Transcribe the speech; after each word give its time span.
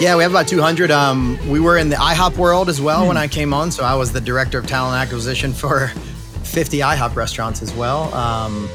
Yeah, 0.00 0.14
we 0.14 0.22
have 0.22 0.30
about 0.30 0.46
200. 0.46 0.92
Um, 0.92 1.36
we 1.48 1.58
were 1.58 1.76
in 1.76 1.88
the 1.88 1.96
IHOP 1.96 2.36
world 2.36 2.68
as 2.68 2.80
well 2.80 3.08
when 3.08 3.16
I 3.16 3.26
came 3.26 3.52
on. 3.52 3.72
So 3.72 3.82
I 3.82 3.96
was 3.96 4.12
the 4.12 4.20
director 4.20 4.58
of 4.58 4.66
talent 4.68 4.96
acquisition 4.96 5.52
for 5.52 5.88
50 6.44 6.78
IHOP 6.78 7.16
restaurants 7.16 7.62
as 7.62 7.74
well. 7.74 8.14
Um, 8.14 8.68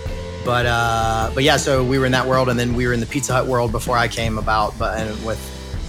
but 0.44 0.66
uh, 0.66 1.32
but 1.34 1.46
yeah, 1.46 1.56
so 1.56 1.82
we 1.82 1.98
were 1.98 2.06
in 2.06 2.12
that 2.12 2.28
world, 2.28 2.50
and 2.50 2.60
then 2.60 2.74
we 2.74 2.86
were 2.86 2.92
in 2.92 3.00
the 3.00 3.06
Pizza 3.06 3.32
Hut 3.32 3.48
world 3.48 3.72
before 3.72 3.98
I 3.98 4.10
came 4.10 4.38
about, 4.38 4.78
but 4.78 5.00
and 5.00 5.26
with 5.26 5.40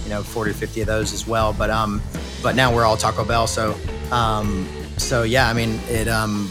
you 0.05 0.09
know 0.09 0.23
40 0.23 0.51
or 0.51 0.53
50 0.53 0.79
of 0.79 0.87
those 0.87 1.11
as 1.11 1.27
well. 1.27 1.51
But 1.51 1.69
um, 1.69 2.01
but 2.41 2.55
now 2.55 2.73
we're 2.73 2.85
all 2.85 2.95
Taco 2.95 3.25
Bell. 3.25 3.47
So 3.47 3.75
um, 4.11 4.65
so 4.95 5.23
yeah, 5.23 5.49
I 5.49 5.53
mean 5.53 5.81
it 5.89 6.07
um, 6.07 6.49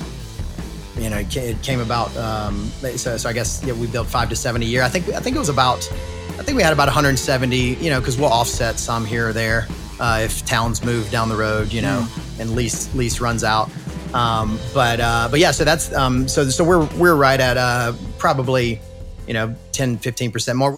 you 0.99 1.09
know, 1.09 1.19
it 1.19 1.35
it 1.37 1.63
came 1.63 1.81
about. 1.81 2.15
Um, 2.19 2.67
so, 2.97 3.17
so 3.17 3.29
I 3.29 3.33
guess 3.33 3.63
yeah, 3.65 3.73
we 3.73 3.87
built 3.87 4.09
five 4.09 4.29
to 4.29 4.37
seven 4.37 4.61
a 4.61 4.67
year. 4.67 4.83
I 4.83 4.91
think 4.91 5.09
I 5.09 5.21
think 5.21 5.37
it 5.37 5.39
was 5.39 5.49
about. 5.49 5.91
I 6.37 6.43
think 6.43 6.57
we 6.57 6.65
had 6.65 6.73
about 6.73 6.89
170. 6.89 7.57
You 7.57 7.91
know, 7.91 8.01
because 8.01 8.19
we'll 8.19 8.33
offset 8.33 8.81
some 8.81 9.05
here 9.05 9.29
or 9.29 9.33
there 9.33 9.69
uh, 10.01 10.23
if 10.25 10.45
towns 10.45 10.85
move 10.85 11.09
down 11.11 11.29
the 11.29 11.37
road. 11.37 11.73
You 11.73 11.81
know, 11.81 12.09
and 12.41 12.57
lease 12.57 12.93
lease 12.95 13.21
runs 13.21 13.45
out. 13.45 13.71
Um, 14.15 14.59
but 14.75 14.99
uh, 14.99 15.29
but 15.31 15.39
yeah, 15.39 15.53
so 15.53 15.65
that's 15.65 15.93
um, 15.95 16.27
so 16.27 16.51
so 16.51 16.65
we're 16.65 16.87
we're 16.97 17.15
right 17.15 17.39
at 17.39 17.57
uh, 17.57 17.93
probably 18.19 18.81
you 19.29 19.35
know 19.35 19.55
10 19.71 19.99
15 19.99 20.33
percent 20.33 20.59
more. 20.59 20.77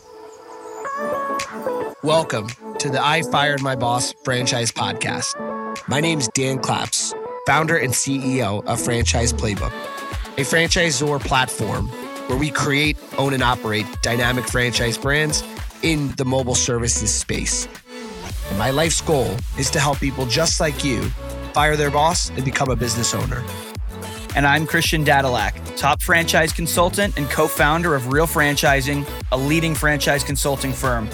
Welcome 2.02 2.48
to 2.78 2.90
the 2.90 3.02
I 3.02 3.22
Fired 3.32 3.62
My 3.62 3.76
Boss 3.76 4.12
franchise 4.24 4.70
podcast. 4.70 5.34
My 5.88 6.00
name's 6.00 6.28
Dan 6.28 6.58
Claps, 6.58 7.14
founder 7.46 7.78
and 7.78 7.94
CEO 7.94 8.62
of 8.66 8.78
Franchise 8.78 9.32
Playbook, 9.32 9.72
a 10.36 10.42
franchisor 10.42 11.18
platform 11.20 11.90
where 12.26 12.38
we 12.38 12.50
create, 12.50 12.96
own, 13.18 13.34
and 13.34 13.42
operate 13.42 13.86
dynamic 14.02 14.46
franchise 14.46 14.98
brands 14.98 15.42
in 15.82 16.08
the 16.16 16.24
mobile 16.24 16.54
services 16.54 17.12
space. 17.12 17.68
And 18.48 18.58
my 18.58 18.70
life's 18.70 19.00
goal 19.00 19.36
is 19.58 19.70
to 19.70 19.80
help 19.80 19.98
people 19.98 20.26
just 20.26 20.60
like 20.60 20.84
you 20.84 21.02
fire 21.52 21.76
their 21.76 21.90
boss 21.90 22.30
and 22.30 22.44
become 22.44 22.70
a 22.70 22.76
business 22.76 23.14
owner. 23.14 23.44
And 24.34 24.46
I'm 24.46 24.66
Christian 24.66 25.04
Dadulak, 25.04 25.76
top 25.76 26.02
franchise 26.02 26.52
consultant 26.52 27.16
and 27.16 27.28
co 27.30 27.48
founder 27.48 27.94
of 27.94 28.12
Real 28.12 28.26
Franchising, 28.26 29.08
a 29.32 29.36
leading 29.36 29.74
franchise 29.74 30.22
consulting 30.22 30.72
firm. 30.72 31.08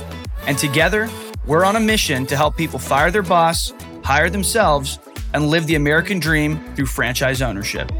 And 0.46 0.58
together, 0.58 1.08
we're 1.46 1.64
on 1.64 1.76
a 1.76 1.80
mission 1.80 2.26
to 2.26 2.36
help 2.36 2.56
people 2.56 2.80
fire 2.80 3.10
their 3.10 3.22
boss, 3.22 3.72
hire 4.02 4.28
themselves, 4.28 4.98
and 5.34 5.48
live 5.48 5.66
the 5.66 5.76
American 5.76 6.18
dream 6.18 6.60
through 6.74 6.86
franchise 6.86 7.40
ownership. 7.40 7.90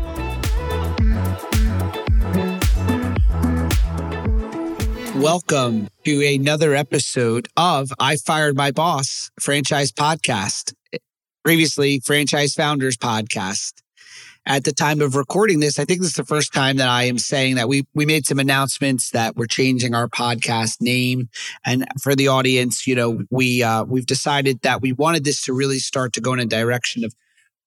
Welcome 5.22 5.86
to 6.04 6.34
another 6.34 6.74
episode 6.74 7.46
of 7.56 7.92
I 8.00 8.16
Fired 8.16 8.56
My 8.56 8.72
Boss 8.72 9.30
franchise 9.38 9.92
podcast, 9.92 10.74
previously 11.44 12.00
Franchise 12.00 12.54
Founders 12.54 12.96
podcast. 12.96 13.74
At 14.44 14.64
the 14.64 14.72
time 14.72 15.00
of 15.00 15.14
recording 15.14 15.60
this, 15.60 15.78
I 15.78 15.84
think 15.84 16.00
this 16.00 16.10
is 16.10 16.16
the 16.16 16.24
first 16.24 16.52
time 16.52 16.78
that 16.78 16.88
I 16.88 17.04
am 17.04 17.18
saying 17.18 17.54
that 17.54 17.68
we 17.68 17.86
we 17.94 18.04
made 18.04 18.26
some 18.26 18.40
announcements 18.40 19.10
that 19.10 19.36
we're 19.36 19.46
changing 19.46 19.94
our 19.94 20.08
podcast 20.08 20.80
name. 20.80 21.28
And 21.64 21.86
for 22.02 22.16
the 22.16 22.26
audience, 22.26 22.88
you 22.88 22.96
know, 22.96 23.20
we 23.30 23.62
uh, 23.62 23.84
we've 23.84 24.06
decided 24.06 24.62
that 24.62 24.82
we 24.82 24.92
wanted 24.92 25.22
this 25.22 25.44
to 25.44 25.52
really 25.52 25.78
start 25.78 26.14
to 26.14 26.20
go 26.20 26.32
in 26.32 26.40
a 26.40 26.46
direction 26.46 27.04
of 27.04 27.14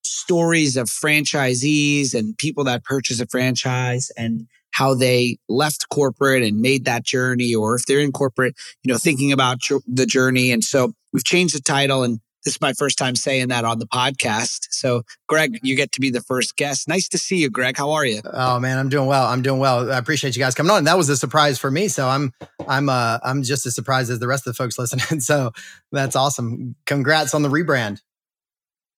stories 0.03 0.75
of 0.75 0.87
franchisees 0.87 2.13
and 2.13 2.37
people 2.37 2.65
that 2.65 2.83
purchase 2.83 3.21
a 3.21 3.27
franchise 3.27 4.11
and 4.17 4.45
how 4.75 4.93
they 4.93 5.37
left 5.47 5.87
corporate 5.89 6.43
and 6.43 6.59
made 6.59 6.83
that 6.83 7.03
journey, 7.05 7.55
or 7.55 7.75
if 7.75 7.85
they're 7.85 8.01
in 8.01 8.11
corporate, 8.11 8.55
you 8.83 8.91
know, 8.91 8.97
thinking 8.97 9.31
about 9.31 9.59
jo- 9.59 9.79
the 9.87 10.05
journey. 10.05 10.51
And 10.51 10.65
so 10.65 10.91
we've 11.13 11.23
changed 11.23 11.55
the 11.55 11.61
title, 11.61 12.03
and 12.03 12.19
this 12.43 12.55
is 12.55 12.61
my 12.61 12.73
first 12.73 12.97
time 12.97 13.15
saying 13.15 13.47
that 13.47 13.63
on 13.63 13.79
the 13.79 13.87
podcast. 13.87 14.67
So, 14.71 15.03
Greg, 15.29 15.59
you 15.63 15.77
get 15.77 15.93
to 15.93 16.01
be 16.01 16.09
the 16.09 16.19
first 16.19 16.57
guest. 16.57 16.89
Nice 16.89 17.07
to 17.07 17.17
see 17.17 17.37
you, 17.37 17.49
Greg. 17.49 17.77
How 17.77 17.91
are 17.91 18.05
you? 18.05 18.19
Oh 18.25 18.59
man, 18.59 18.77
I'm 18.77 18.89
doing 18.89 19.07
well. 19.07 19.25
I'm 19.25 19.41
doing 19.41 19.59
well. 19.59 19.89
I 19.89 19.97
appreciate 19.97 20.35
you 20.35 20.41
guys 20.41 20.53
coming 20.53 20.71
on. 20.71 20.83
That 20.83 20.97
was 20.97 21.07
a 21.07 21.15
surprise 21.15 21.57
for 21.57 21.71
me, 21.71 21.87
so 21.87 22.09
I'm 22.09 22.33
I'm 22.67 22.89
uh 22.89 23.19
I'm 23.23 23.43
just 23.43 23.65
as 23.65 23.75
surprised 23.75 24.11
as 24.11 24.19
the 24.19 24.27
rest 24.27 24.45
of 24.45 24.53
the 24.53 24.57
folks 24.61 24.77
listening. 24.77 25.21
So 25.21 25.51
that's 25.93 26.17
awesome. 26.17 26.75
Congrats 26.85 27.33
on 27.33 27.43
the 27.43 27.49
rebrand. 27.49 28.01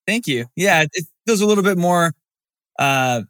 Thank 0.08 0.26
you. 0.26 0.48
Yeah, 0.56 0.86
it 0.92 1.06
feels 1.28 1.42
a 1.42 1.46
little 1.46 1.64
bit 1.64 1.78
more. 1.78 2.14
Uh, 2.80 3.22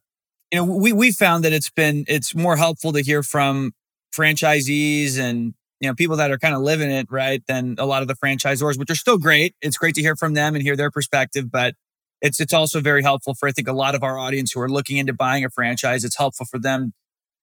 you 0.51 0.57
know, 0.59 0.65
we 0.65 0.93
we 0.93 1.11
found 1.11 1.43
that 1.43 1.53
it's 1.53 1.69
been 1.69 2.05
it's 2.07 2.33
more 2.35 2.57
helpful 2.57 2.93
to 2.93 3.01
hear 3.01 3.23
from 3.23 3.73
franchisees 4.15 5.17
and 5.19 5.53
you 5.79 5.89
know 5.89 5.93
people 5.95 6.17
that 6.17 6.31
are 6.31 6.37
kind 6.37 6.55
of 6.55 6.61
living 6.61 6.89
it 6.89 7.07
right 7.09 7.43
than 7.47 7.75
a 7.77 7.85
lot 7.85 8.01
of 8.01 8.07
the 8.07 8.15
franchisors, 8.15 8.77
which 8.77 8.89
are 8.89 8.95
still 8.95 9.17
great. 9.17 9.55
It's 9.61 9.77
great 9.77 9.95
to 9.95 10.01
hear 10.01 10.15
from 10.15 10.33
them 10.33 10.55
and 10.55 10.63
hear 10.63 10.75
their 10.75 10.91
perspective, 10.91 11.51
but 11.51 11.75
it's 12.21 12.39
it's 12.39 12.53
also 12.53 12.81
very 12.81 13.03
helpful 13.03 13.33
for 13.35 13.47
I 13.47 13.51
think 13.51 13.67
a 13.67 13.73
lot 13.73 13.95
of 13.95 14.03
our 14.03 14.17
audience 14.17 14.51
who 14.53 14.61
are 14.61 14.69
looking 14.69 14.97
into 14.97 15.13
buying 15.13 15.43
a 15.45 15.49
franchise. 15.49 16.03
It's 16.05 16.17
helpful 16.17 16.45
for 16.45 16.59
them 16.59 16.93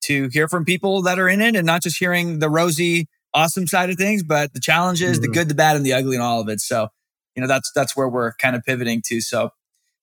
to 0.02 0.28
hear 0.32 0.48
from 0.48 0.64
people 0.64 1.02
that 1.02 1.18
are 1.18 1.28
in 1.28 1.40
it 1.40 1.56
and 1.56 1.64
not 1.66 1.82
just 1.82 1.98
hearing 1.98 2.38
the 2.38 2.50
rosy, 2.50 3.06
awesome 3.32 3.66
side 3.66 3.90
of 3.90 3.96
things, 3.96 4.22
but 4.22 4.52
the 4.52 4.60
challenges, 4.60 5.20
the 5.20 5.28
Mhm. 5.28 5.32
good, 5.34 5.48
the 5.48 5.54
bad, 5.54 5.76
and 5.76 5.86
the 5.86 5.92
ugly, 5.94 6.16
and 6.16 6.22
all 6.22 6.40
of 6.40 6.48
it. 6.48 6.60
So, 6.60 6.88
you 7.36 7.40
know, 7.40 7.46
that's 7.46 7.70
that's 7.74 7.96
where 7.96 8.08
we're 8.08 8.32
kind 8.34 8.56
of 8.56 8.62
pivoting 8.64 9.02
to. 9.06 9.20
So, 9.20 9.50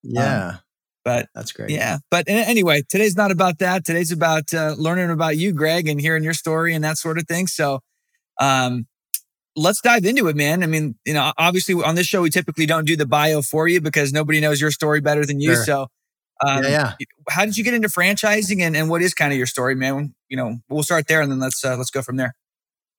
Yeah, 0.03 0.57
but 1.03 1.27
that's 1.33 1.51
great. 1.51 1.69
yeah, 1.69 1.99
but 2.09 2.25
anyway, 2.27 2.83
today's 2.89 3.15
not 3.15 3.31
about 3.31 3.59
that. 3.59 3.85
Today's 3.85 4.11
about 4.11 4.53
uh, 4.53 4.75
learning 4.77 5.09
about 5.09 5.37
you, 5.37 5.53
Greg, 5.53 5.87
and 5.87 5.99
hearing 5.99 6.23
your 6.23 6.33
story 6.33 6.73
and 6.73 6.83
that 6.83 6.97
sort 6.97 7.17
of 7.17 7.27
thing. 7.27 7.47
So, 7.47 7.79
um, 8.39 8.87
let's 9.55 9.81
dive 9.81 10.05
into 10.05 10.27
it, 10.27 10.35
man. 10.35 10.63
I 10.63 10.67
mean, 10.67 10.95
you 11.05 11.13
know, 11.13 11.33
obviously 11.37 11.75
on 11.83 11.95
this 11.95 12.07
show 12.07 12.21
we 12.21 12.29
typically 12.29 12.65
don't 12.65 12.85
do 12.85 12.95
the 12.95 13.05
bio 13.05 13.41
for 13.41 13.67
you 13.67 13.81
because 13.81 14.13
nobody 14.13 14.39
knows 14.39 14.61
your 14.61 14.71
story 14.71 15.01
better 15.01 15.25
than 15.25 15.39
you. 15.39 15.55
Sure. 15.55 15.63
So, 15.63 15.87
um, 16.45 16.63
yeah, 16.63 16.69
yeah. 16.69 17.05
how 17.29 17.45
did 17.45 17.57
you 17.57 17.63
get 17.63 17.73
into 17.73 17.87
franchising, 17.87 18.61
and, 18.61 18.75
and 18.75 18.89
what 18.89 19.01
is 19.01 19.13
kind 19.13 19.31
of 19.31 19.37
your 19.37 19.47
story, 19.47 19.75
man? 19.75 20.15
You 20.27 20.37
know, 20.37 20.57
we'll 20.69 20.83
start 20.83 21.07
there, 21.07 21.21
and 21.21 21.31
then 21.31 21.39
let's 21.39 21.63
uh, 21.63 21.77
let's 21.77 21.91
go 21.91 22.01
from 22.01 22.17
there. 22.17 22.33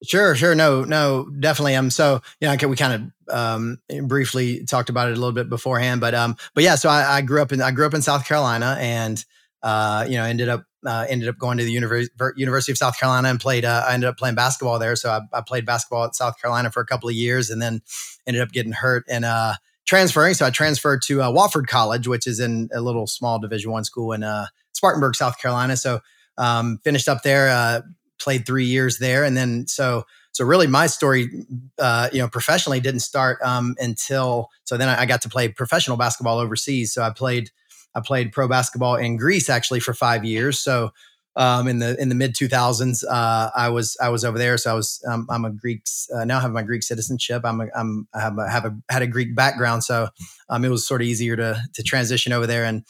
Sure, 0.03 0.35
sure. 0.35 0.53
No, 0.53 0.83
no, 0.83 1.29
definitely. 1.39 1.75
Um, 1.75 1.89
so 1.89 2.21
you 2.41 2.47
know, 2.47 2.67
we 2.67 2.75
kind 2.75 3.11
of 3.29 3.33
um 3.33 3.77
briefly 4.05 4.65
talked 4.65 4.89
about 4.89 5.07
it 5.09 5.11
a 5.11 5.19
little 5.19 5.31
bit 5.31 5.49
beforehand, 5.49 6.01
but 6.01 6.13
um, 6.13 6.35
but 6.53 6.63
yeah. 6.63 6.75
So 6.75 6.89
I, 6.89 7.17
I 7.17 7.21
grew 7.21 7.41
up 7.41 7.53
in 7.53 7.61
I 7.61 7.71
grew 7.71 7.85
up 7.85 7.93
in 7.93 8.01
South 8.01 8.27
Carolina, 8.27 8.75
and 8.79 9.23
uh, 9.61 10.05
you 10.07 10.17
know, 10.17 10.25
ended 10.25 10.49
up 10.49 10.65
uh, 10.85 11.05
ended 11.07 11.29
up 11.29 11.37
going 11.37 11.57
to 11.57 11.63
the 11.63 11.71
University 11.71 12.13
University 12.35 12.73
of 12.73 12.77
South 12.77 12.99
Carolina 12.99 13.29
and 13.29 13.39
played. 13.39 13.63
Uh, 13.63 13.85
I 13.87 13.93
ended 13.93 14.09
up 14.09 14.17
playing 14.17 14.35
basketball 14.35 14.77
there. 14.77 14.97
So 14.97 15.09
I, 15.09 15.21
I 15.37 15.41
played 15.41 15.65
basketball 15.65 16.03
at 16.03 16.15
South 16.15 16.39
Carolina 16.41 16.69
for 16.69 16.81
a 16.81 16.85
couple 16.85 17.07
of 17.07 17.15
years, 17.15 17.49
and 17.49 17.61
then 17.61 17.81
ended 18.27 18.41
up 18.41 18.51
getting 18.51 18.73
hurt 18.73 19.05
and 19.09 19.23
uh 19.23 19.53
transferring. 19.85 20.33
So 20.33 20.45
I 20.45 20.49
transferred 20.49 21.01
to 21.03 21.21
uh, 21.21 21.31
Wofford 21.31 21.67
College, 21.67 22.09
which 22.09 22.27
is 22.27 22.41
in 22.41 22.69
a 22.73 22.81
little 22.81 23.07
small 23.07 23.39
Division 23.39 23.71
One 23.71 23.85
school 23.85 24.11
in 24.11 24.23
uh 24.23 24.47
Spartanburg, 24.73 25.15
South 25.15 25.39
Carolina. 25.39 25.77
So 25.77 26.01
um, 26.37 26.79
finished 26.83 27.07
up 27.07 27.21
there. 27.23 27.83
Played 28.23 28.45
three 28.45 28.65
years 28.65 28.99
there, 28.99 29.25
and 29.25 29.35
then 29.35 29.67
so 29.67 30.05
so 30.33 30.43
really 30.43 30.65
my 30.65 30.87
story, 30.87 31.29
uh, 31.77 32.09
you 32.11 32.19
know, 32.19 32.27
professionally 32.27 32.79
didn't 32.79 33.01
start 33.01 33.39
um, 33.43 33.75
until 33.79 34.49
so 34.63 34.77
then 34.77 34.89
I, 34.89 35.05
got 35.05 35.21
to 35.23 35.29
play 35.29 35.47
professional 35.49 35.95
basketball 35.95 36.39
overseas. 36.39 36.91
So 36.91 37.03
I 37.03 37.11
played 37.11 37.51
I 37.93 38.01
played 38.01 38.31
pro 38.31 38.47
basketball 38.47 38.95
in 38.95 39.17
Greece 39.17 39.47
actually 39.47 39.79
for 39.79 39.93
five 39.93 40.25
years. 40.25 40.59
So 40.59 40.91
um, 41.35 41.67
in 41.67 41.79
the 41.79 41.99
in 42.01 42.09
the 42.09 42.15
mid 42.15 42.33
two 42.33 42.47
thousands, 42.47 43.03
uh, 43.03 43.51
I 43.55 43.69
was 43.69 43.95
I 44.01 44.09
was 44.09 44.25
over 44.25 44.39
there. 44.39 44.57
So 44.57 44.71
I 44.71 44.73
was 44.73 45.03
um, 45.07 45.27
I'm 45.29 45.45
a 45.45 45.51
Greek 45.51 45.83
uh, 46.15 46.25
now 46.25 46.39
I 46.39 46.41
have 46.41 46.51
my 46.51 46.63
Greek 46.63 46.81
citizenship. 46.81 47.43
I'm 47.45 47.61
a, 47.61 47.67
I'm 47.75 48.07
I 48.13 48.21
have 48.21 48.37
a, 48.37 48.49
have 48.49 48.65
a 48.65 48.75
had 48.89 49.01
a 49.03 49.07
Greek 49.07 49.35
background, 49.35 49.83
so 49.83 50.09
um, 50.49 50.65
it 50.65 50.69
was 50.69 50.87
sort 50.87 51.01
of 51.01 51.07
easier 51.07 51.35
to 51.35 51.61
to 51.73 51.83
transition 51.83 52.33
over 52.33 52.47
there 52.47 52.65
and 52.65 52.85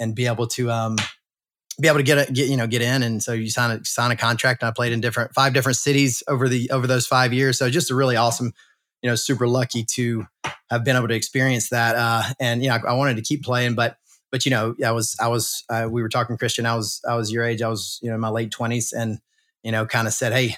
and 0.00 0.16
be 0.16 0.26
able 0.26 0.46
to 0.48 0.70
um, 0.70 0.96
be 1.80 1.88
able 1.88 1.98
to 1.98 2.02
get 2.02 2.28
a, 2.28 2.32
get 2.32 2.48
you 2.48 2.56
know 2.56 2.66
get 2.66 2.82
in. 2.82 3.02
And 3.02 3.22
so 3.22 3.32
you 3.32 3.50
sign 3.50 3.70
a 3.70 3.84
sign 3.84 4.10
a 4.10 4.16
contract 4.16 4.62
and 4.62 4.68
I 4.68 4.72
played 4.72 4.92
in 4.92 5.00
different 5.00 5.34
five 5.34 5.54
different 5.54 5.76
cities 5.76 6.22
over 6.28 6.48
the 6.48 6.70
over 6.70 6.86
those 6.86 7.06
five 7.06 7.32
years. 7.32 7.58
So 7.58 7.70
just 7.70 7.90
a 7.90 7.94
really 7.94 8.16
awesome 8.16 8.52
you 9.02 9.08
know 9.08 9.14
super 9.14 9.46
lucky 9.46 9.84
to 9.84 10.26
have 10.70 10.84
been 10.84 10.96
able 10.96 11.08
to 11.08 11.14
experience 11.14 11.68
that. 11.70 11.96
Uh 11.96 12.22
and 12.40 12.62
you 12.62 12.68
know 12.68 12.76
I, 12.76 12.90
I 12.90 12.92
wanted 12.94 13.16
to 13.16 13.22
keep 13.22 13.44
playing 13.44 13.74
but 13.74 13.96
but 14.30 14.44
you 14.44 14.50
know 14.50 14.74
I 14.84 14.90
was 14.90 15.16
I 15.20 15.28
was 15.28 15.64
uh, 15.68 15.88
we 15.90 16.02
were 16.02 16.08
talking 16.08 16.36
Christian 16.36 16.66
I 16.66 16.74
was 16.74 17.00
I 17.08 17.14
was 17.14 17.32
your 17.32 17.44
age. 17.44 17.62
I 17.62 17.68
was 17.68 17.98
you 18.02 18.08
know 18.08 18.14
in 18.14 18.20
my 18.20 18.28
late 18.28 18.50
20s 18.50 18.92
and 18.96 19.20
you 19.62 19.72
know 19.72 19.86
kind 19.86 20.06
of 20.06 20.12
said 20.12 20.32
hey 20.32 20.56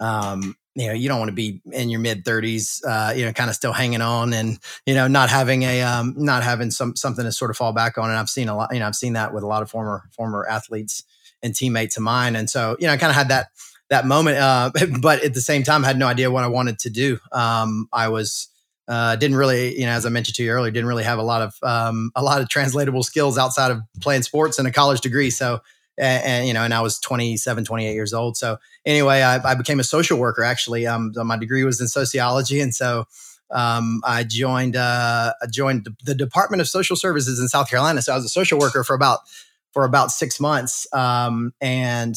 um 0.00 0.56
you 0.76 0.86
know 0.86 0.92
you 0.92 1.08
don't 1.08 1.18
want 1.18 1.30
to 1.30 1.34
be 1.34 1.60
in 1.72 1.88
your 1.88 1.98
mid 1.98 2.24
30s 2.24 2.82
uh 2.86 3.12
you 3.12 3.24
know 3.24 3.32
kind 3.32 3.50
of 3.50 3.56
still 3.56 3.72
hanging 3.72 4.02
on 4.02 4.32
and 4.32 4.58
you 4.84 4.94
know 4.94 5.08
not 5.08 5.28
having 5.30 5.62
a 5.62 5.82
um 5.82 6.14
not 6.16 6.42
having 6.42 6.70
some 6.70 6.94
something 6.94 7.24
to 7.24 7.32
sort 7.32 7.50
of 7.50 7.56
fall 7.56 7.72
back 7.72 7.98
on 7.98 8.10
and 8.10 8.18
i've 8.18 8.28
seen 8.28 8.48
a 8.48 8.56
lot 8.56 8.72
you 8.72 8.78
know 8.78 8.86
i've 8.86 8.94
seen 8.94 9.14
that 9.14 9.32
with 9.32 9.42
a 9.42 9.46
lot 9.46 9.62
of 9.62 9.70
former 9.70 10.04
former 10.12 10.46
athletes 10.46 11.02
and 11.42 11.54
teammates 11.54 11.96
of 11.96 12.02
mine 12.02 12.36
and 12.36 12.48
so 12.48 12.76
you 12.78 12.86
know 12.86 12.92
i 12.92 12.96
kind 12.96 13.10
of 13.10 13.16
had 13.16 13.28
that 13.28 13.48
that 13.88 14.06
moment 14.06 14.36
uh 14.36 14.70
but 15.00 15.24
at 15.24 15.34
the 15.34 15.40
same 15.40 15.62
time 15.62 15.84
I 15.84 15.88
had 15.88 15.98
no 15.98 16.06
idea 16.06 16.30
what 16.30 16.44
i 16.44 16.48
wanted 16.48 16.78
to 16.80 16.90
do 16.90 17.18
um 17.32 17.88
i 17.92 18.08
was 18.08 18.48
uh, 18.88 19.16
didn't 19.16 19.36
really, 19.36 19.78
you 19.78 19.84
know, 19.84 19.92
as 19.92 20.06
I 20.06 20.10
mentioned 20.10 20.36
to 20.36 20.44
you 20.44 20.50
earlier, 20.50 20.70
didn't 20.70 20.88
really 20.88 21.02
have 21.02 21.18
a 21.18 21.22
lot 21.22 21.42
of 21.42 21.56
um, 21.62 22.12
a 22.14 22.22
lot 22.22 22.40
of 22.40 22.48
translatable 22.48 23.02
skills 23.02 23.36
outside 23.36 23.72
of 23.72 23.80
playing 24.00 24.22
sports 24.22 24.58
and 24.58 24.68
a 24.68 24.70
college 24.70 25.00
degree. 25.00 25.30
So, 25.30 25.60
and, 25.98 26.24
and 26.24 26.46
you 26.46 26.54
know, 26.54 26.62
and 26.62 26.74
I 26.74 26.80
was 26.80 26.98
27, 26.98 27.64
28 27.64 27.92
years 27.92 28.12
old. 28.12 28.36
So, 28.36 28.58
anyway, 28.84 29.22
I, 29.22 29.52
I 29.52 29.54
became 29.54 29.80
a 29.80 29.84
social 29.84 30.18
worker. 30.18 30.42
Actually, 30.42 30.86
um, 30.86 31.12
my 31.14 31.36
degree 31.36 31.64
was 31.64 31.80
in 31.80 31.88
sociology, 31.88 32.60
and 32.60 32.74
so 32.74 33.06
um, 33.50 34.00
I 34.04 34.24
joined 34.24 34.76
uh, 34.76 35.32
I 35.40 35.46
joined 35.46 35.88
the 36.04 36.14
Department 36.14 36.60
of 36.60 36.68
Social 36.68 36.96
Services 36.96 37.38
in 37.40 37.48
South 37.48 37.70
Carolina. 37.70 38.02
So 38.02 38.12
I 38.12 38.16
was 38.16 38.24
a 38.24 38.30
social 38.30 38.58
worker 38.58 38.82
for 38.84 38.94
about 38.94 39.20
for 39.72 39.84
about 39.84 40.10
six 40.10 40.40
months, 40.40 40.86
um, 40.92 41.52
and 41.60 42.16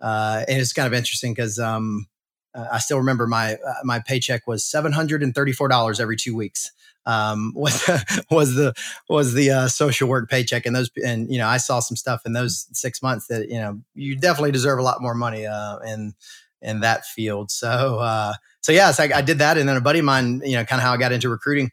uh, 0.00 0.44
and 0.48 0.60
it's 0.60 0.72
kind 0.72 0.86
of 0.86 0.92
interesting 0.92 1.32
because 1.32 1.58
um, 1.58 2.06
uh, 2.54 2.66
I 2.72 2.78
still 2.78 2.98
remember 2.98 3.26
my 3.26 3.54
uh, 3.54 3.74
my 3.84 4.00
paycheck 4.00 4.46
was 4.46 4.64
seven 4.64 4.92
hundred 4.92 5.22
and 5.22 5.34
thirty 5.34 5.52
four 5.52 5.68
dollars 5.68 6.00
every 6.00 6.16
two 6.16 6.36
weeks. 6.36 6.70
Um, 7.06 7.52
was 7.56 7.88
was 8.30 8.54
the 8.54 8.74
was 9.08 9.34
the 9.34 9.50
uh, 9.50 9.68
social 9.68 10.08
work 10.08 10.28
paycheck, 10.28 10.66
and 10.66 10.74
those 10.74 10.90
and 11.04 11.30
you 11.30 11.38
know 11.38 11.48
I 11.48 11.56
saw 11.56 11.80
some 11.80 11.96
stuff 11.96 12.22
in 12.26 12.32
those 12.32 12.66
six 12.72 13.02
months 13.02 13.28
that 13.28 13.48
you 13.48 13.58
know 13.58 13.80
you 13.94 14.16
definitely 14.16 14.52
deserve 14.52 14.78
a 14.78 14.82
lot 14.82 15.00
more 15.00 15.14
money 15.14 15.46
uh, 15.46 15.78
in 15.78 16.14
in 16.62 16.80
that 16.80 17.04
field. 17.06 17.50
So 17.50 17.98
uh, 18.00 18.34
so 18.60 18.72
yeah, 18.72 18.90
so 18.90 19.04
I, 19.04 19.18
I, 19.18 19.22
did 19.22 19.38
that, 19.38 19.56
and 19.56 19.68
then 19.68 19.76
a 19.76 19.80
buddy 19.80 20.00
of 20.00 20.04
mine, 20.04 20.42
you 20.44 20.56
know, 20.56 20.64
kind 20.64 20.80
of 20.80 20.84
how 20.84 20.92
I 20.92 20.96
got 20.96 21.12
into 21.12 21.28
recruiting. 21.28 21.70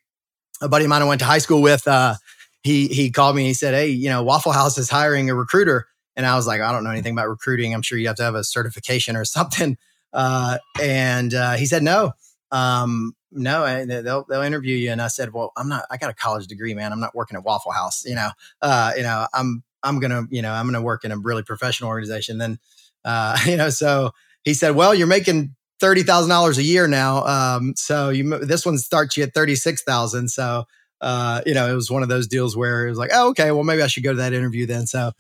A 0.62 0.69
buddy 0.69 0.85
of 0.85 0.89
mine 0.89 1.01
I 1.01 1.06
went 1.06 1.19
to 1.19 1.25
high 1.25 1.39
school 1.39 1.62
with. 1.62 1.88
Uh, 1.88 2.15
he 2.62 2.88
he 2.88 3.09
called 3.09 3.36
me. 3.36 3.44
He 3.45 3.53
said, 3.53 3.74
"Hey, 3.74 3.88
you 3.88 4.09
know, 4.09 4.24
Waffle 4.24 4.51
House 4.51 4.77
is 4.77 4.89
hiring 4.89 5.29
a 5.29 5.36
recruiter." 5.36 5.88
And 6.15 6.25
I 6.25 6.36
was 6.36 6.47
like, 6.47 6.62
I 6.62 6.71
don't 6.71 6.83
know 6.83 6.91
anything 6.91 7.13
about 7.13 7.29
recruiting. 7.29 7.74
I'm 7.74 7.81
sure 7.81 7.97
you 7.97 8.07
have 8.07 8.18
to 8.18 8.24
have 8.24 8.36
a 8.36 8.44
certification 8.44 9.15
or 9.15 9.25
something. 9.38 9.77
Uh, 10.12 10.59
and 10.81 11.33
uh, 11.33 11.53
he 11.53 11.65
said, 11.65 11.81
no, 11.83 12.13
um, 12.53 13.15
no, 13.31 13.63
I, 13.63 13.83
they'll 13.85 14.25
they'll 14.29 14.44
interview 14.44 14.75
you. 14.75 14.91
And 14.91 15.01
I 15.01 15.07
said, 15.07 15.33
well, 15.33 15.51
I'm 15.57 15.67
not. 15.67 15.85
I 15.89 15.97
got 15.97 16.11
a 16.11 16.13
college 16.13 16.47
degree, 16.47 16.73
man. 16.75 16.91
I'm 16.91 17.00
not 17.00 17.15
working 17.15 17.35
at 17.35 17.44
Waffle 17.44 17.71
House. 17.71 18.05
You 18.05 18.15
know, 18.15 18.29
uh, 18.61 18.91
you 18.95 19.03
know, 19.03 19.27
I'm 19.33 19.63
I'm 19.81 20.00
gonna, 20.00 20.23
you 20.29 20.41
know, 20.41 20.53
I'm 20.53 20.67
gonna 20.67 20.81
work 20.81 21.03
in 21.03 21.11
a 21.11 21.17
really 21.17 21.44
professional 21.44 21.89
organization. 21.89 22.38
Then, 22.38 22.59
uh, 23.03 23.38
you 23.47 23.57
know, 23.57 23.69
so 23.69 24.11
he 24.44 24.53
said, 24.53 24.75
well, 24.75 24.94
you're 24.94 25.07
making 25.07 25.55
thirty 25.79 26.03
thousand 26.03 26.29
dollars 26.29 26.59
a 26.59 26.63
year 26.63 26.88
now. 26.88 27.25
Um, 27.25 27.73
so 27.75 28.09
you 28.09 28.38
this 28.39 28.65
one 28.65 28.77
starts 28.77 29.17
you 29.17 29.23
at 29.23 29.33
thirty 29.33 29.55
six 29.55 29.81
thousand. 29.81 30.29
So 30.29 30.65
uh, 31.01 31.41
you 31.45 31.53
know, 31.53 31.69
it 31.69 31.75
was 31.75 31.91
one 31.91 32.01
of 32.01 32.07
those 32.07 32.27
deals 32.27 32.55
where 32.55 32.88
it 32.88 32.89
was 32.89 32.97
like, 32.97 33.11
oh, 33.13 33.29
okay, 33.29 33.51
well, 33.51 33.65
maybe 33.65 33.81
I 33.81 33.88
should 33.88 34.03
go 34.03 34.11
to 34.11 34.17
that 34.17 34.31
interview 34.31 34.65
then. 34.65 34.88
So 34.88 35.11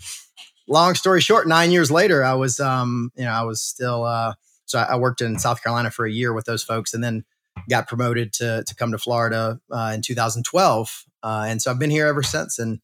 long 0.67 0.95
story 0.95 1.19
short, 1.19 1.45
nine 1.45 1.71
years 1.71 1.91
later, 1.91 2.23
I 2.23 2.35
was, 2.35 2.61
um, 2.61 3.11
you 3.15 3.25
know, 3.25 3.31
I 3.31 3.43
was 3.43 3.61
still, 3.61 4.05
uh, 4.05 4.33
so 4.73 4.79
I, 4.79 4.95
worked 4.95 5.21
in 5.21 5.37
South 5.37 5.61
Carolina 5.61 5.91
for 5.91 6.05
a 6.05 6.11
year 6.11 6.33
with 6.33 6.45
those 6.45 6.63
folks 6.63 6.95
and 6.95 7.03
then 7.03 7.23
got 7.69 7.87
promoted 7.87 8.33
to, 8.33 8.63
to 8.65 8.75
come 8.75 8.91
to 8.91 8.97
Florida 8.97 9.59
uh, 9.71 9.91
in 9.93 10.01
2012. 10.01 11.05
Uh, 11.21 11.45
and 11.47 11.61
so 11.61 11.69
I've 11.69 11.77
been 11.77 11.91
here 11.91 12.07
ever 12.07 12.23
since 12.23 12.57
and, 12.57 12.79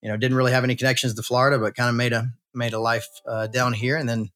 you 0.00 0.08
know, 0.08 0.16
didn't 0.16 0.36
really 0.36 0.52
have 0.52 0.62
any 0.62 0.76
connections 0.76 1.14
to 1.14 1.22
Florida, 1.22 1.58
but 1.58 1.74
kind 1.74 1.88
of 1.88 1.96
made 1.96 2.12
a, 2.12 2.28
made 2.54 2.72
a 2.72 2.78
life 2.78 3.08
uh, 3.26 3.48
down 3.48 3.72
here. 3.72 3.96
And 3.96 4.08
then 4.08 4.30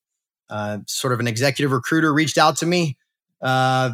uh, 0.51 0.79
sort 0.87 1.13
of 1.13 1.21
an 1.21 1.29
executive 1.29 1.71
recruiter 1.71 2.13
reached 2.13 2.37
out 2.37 2.57
to 2.57 2.67
me 2.67 2.97
uh, 3.43 3.93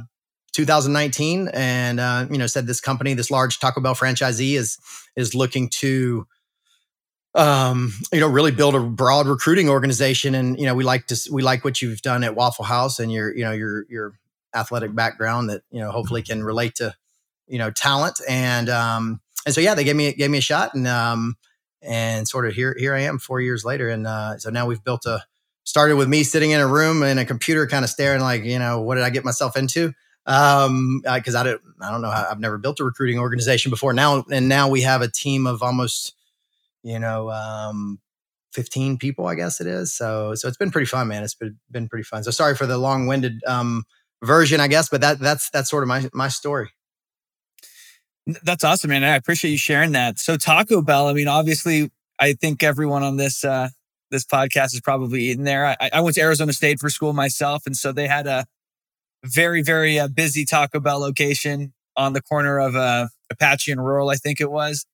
2019 0.53 1.49
and 1.53 2.01
uh, 2.01 2.27
you 2.31 2.39
know 2.39 2.47
said 2.47 2.67
this 2.67 2.81
company 2.81 3.13
this 3.13 3.31
large 3.31 3.59
taco 3.59 3.81
bell 3.81 3.95
franchisee 3.95 4.57
is 4.57 4.79
is 5.17 5.35
looking 5.35 5.69
to 5.69 6.27
um, 7.35 7.93
you 8.13 8.21
know, 8.21 8.29
really 8.29 8.53
build 8.53 8.75
a 8.75 8.81
broad 8.81 9.27
recruiting 9.27 9.69
organization. 9.69 10.35
And 10.35 10.59
you 10.59 10.67
know, 10.67 10.75
we 10.75 10.85
like 10.85 11.07
to 11.09 11.19
we 11.33 11.43
like 11.43 11.65
what 11.65 11.83
you've 11.83 12.03
done 12.03 12.25
at 12.25 12.37
Waffle 12.37 12.65
House 12.65 12.99
and 12.99 13.13
your 13.13 13.35
you 13.35 13.45
know 13.45 13.53
your 13.53 13.85
your 13.89 14.13
athletic 14.55 14.95
background 14.95 15.51
that 15.51 15.63
you 15.71 15.81
know 15.81 15.91
hopefully 15.91 16.23
can 16.23 16.45
relate 16.45 16.77
to 16.77 16.95
you 17.47 17.59
know 17.59 17.71
talent. 17.71 18.21
And 18.29 18.69
um, 18.69 19.21
and 19.47 19.55
so 19.55 19.61
yeah, 19.61 19.75
they 19.75 19.85
gave 19.85 19.97
me 19.97 20.13
gave 20.13 20.31
me 20.31 20.39
a 20.39 20.43
shot 20.43 20.75
and 20.75 20.87
um, 20.87 21.37
and 21.83 22.29
sort 22.29 22.47
of 22.47 22.55
here 22.55 22.77
here 22.79 22.95
I 22.95 23.01
am 23.01 23.19
four 23.19 23.41
years 23.41 23.65
later. 23.65 23.89
And 23.89 24.07
uh, 24.07 24.39
so 24.39 24.51
now 24.51 24.67
we've 24.67 24.83
built 24.85 25.07
a 25.07 25.25
started 25.65 25.97
with 25.97 26.09
me 26.09 26.23
sitting 26.23 26.51
in 26.51 26.61
a 26.61 26.67
room 26.67 27.03
and 27.03 27.19
a 27.19 27.25
computer 27.25 27.67
kind 27.67 27.85
of 27.85 27.91
staring 27.91 28.21
like 28.21 28.45
you 28.45 28.59
know 28.59 28.81
what 28.81 28.95
did 28.97 29.05
I 29.05 29.11
get 29.11 29.25
myself 29.25 29.57
into 29.57 29.95
um 30.27 31.01
because 31.03 31.35
uh, 31.35 31.41
I 31.41 31.43
don't 31.43 31.61
I 31.81 31.91
don't 31.91 32.03
know 32.03 32.11
how, 32.11 32.29
I've 32.31 32.39
never 32.39 32.59
built 32.59 32.81
a 32.81 32.85
recruiting 32.85 33.19
organization 33.19 33.71
before 33.71 33.93
now 33.93 34.25
and 34.31 34.49
now 34.49 34.69
we 34.69 34.83
have 34.83 35.01
a 35.01 35.11
team 35.11 35.47
of 35.47 35.63
almost 35.63 36.15
you 36.85 37.01
know, 37.01 37.31
um, 37.31 37.99
15 38.53 38.99
people, 38.99 39.27
I 39.27 39.35
guess 39.35 39.61
it 39.61 39.67
is. 39.67 39.97
So, 39.97 40.35
so 40.37 40.47
it's 40.47 40.57
been 40.57 40.71
pretty 40.71 40.87
fun, 40.87 41.09
man. 41.09 41.25
It's 41.25 41.35
been, 41.35 41.59
been 41.71 41.89
pretty 41.89 42.05
fun. 42.05 42.23
So 42.23 42.31
sorry 42.31 42.55
for 42.55 42.67
the 42.67 42.79
long 42.79 43.07
winded, 43.07 43.43
um, 43.47 43.83
version, 44.23 44.61
I 44.61 44.69
guess, 44.69 44.89
but 44.89 45.01
that, 45.01 45.19
that's, 45.19 45.51
that's 45.51 45.69
sort 45.69 45.83
of 45.83 45.89
my, 45.89 46.09
my 46.13 46.29
story. 46.29 46.71
That's 48.27 48.63
awesome, 48.63 48.91
man. 48.91 49.03
I 49.03 49.17
appreciate 49.17 49.51
you 49.51 49.59
sharing 49.59 49.93
that. 49.93 50.19
So 50.19 50.37
Taco 50.37 50.83
Bell, 50.83 51.09
I 51.09 51.15
mean, 51.15 51.29
obviously 51.29 51.91
I 52.21 52.35
think 52.35 52.63
everyone 52.63 53.03
on 53.03 53.17
this, 53.17 53.45
uh, 53.45 53.69
this 54.11 54.25
podcast 54.25 54.73
is 54.73 54.81
probably 54.81 55.25
eating 55.25 55.45
there. 55.45 55.67
I, 55.67 55.91
I 55.95 56.01
went 56.01 56.15
to 56.15 56.23
Arizona 56.23 56.53
State 56.53 56.79
for 56.79 56.89
school 56.89 57.13
myself. 57.13 57.65
And 57.67 57.77
so 57.77 57.93
they 57.93 58.07
had 58.07 58.27
a 58.27 58.47
very, 59.25 59.63
very 59.63 59.99
uh, 59.99 60.09
busy 60.09 60.45
Taco 60.45 60.81
Bell 60.81 61.01
location 61.01 61.73
on 61.97 62.13
the 62.13 62.23
corner 62.23 62.59
of 62.59 62.77
uh, 62.77 63.09
Apache 63.31 63.73
and 63.73 63.85
Rural, 63.85 64.11
I 64.11 64.17
think 64.17 64.41
it 64.41 64.51
was. 64.51 64.87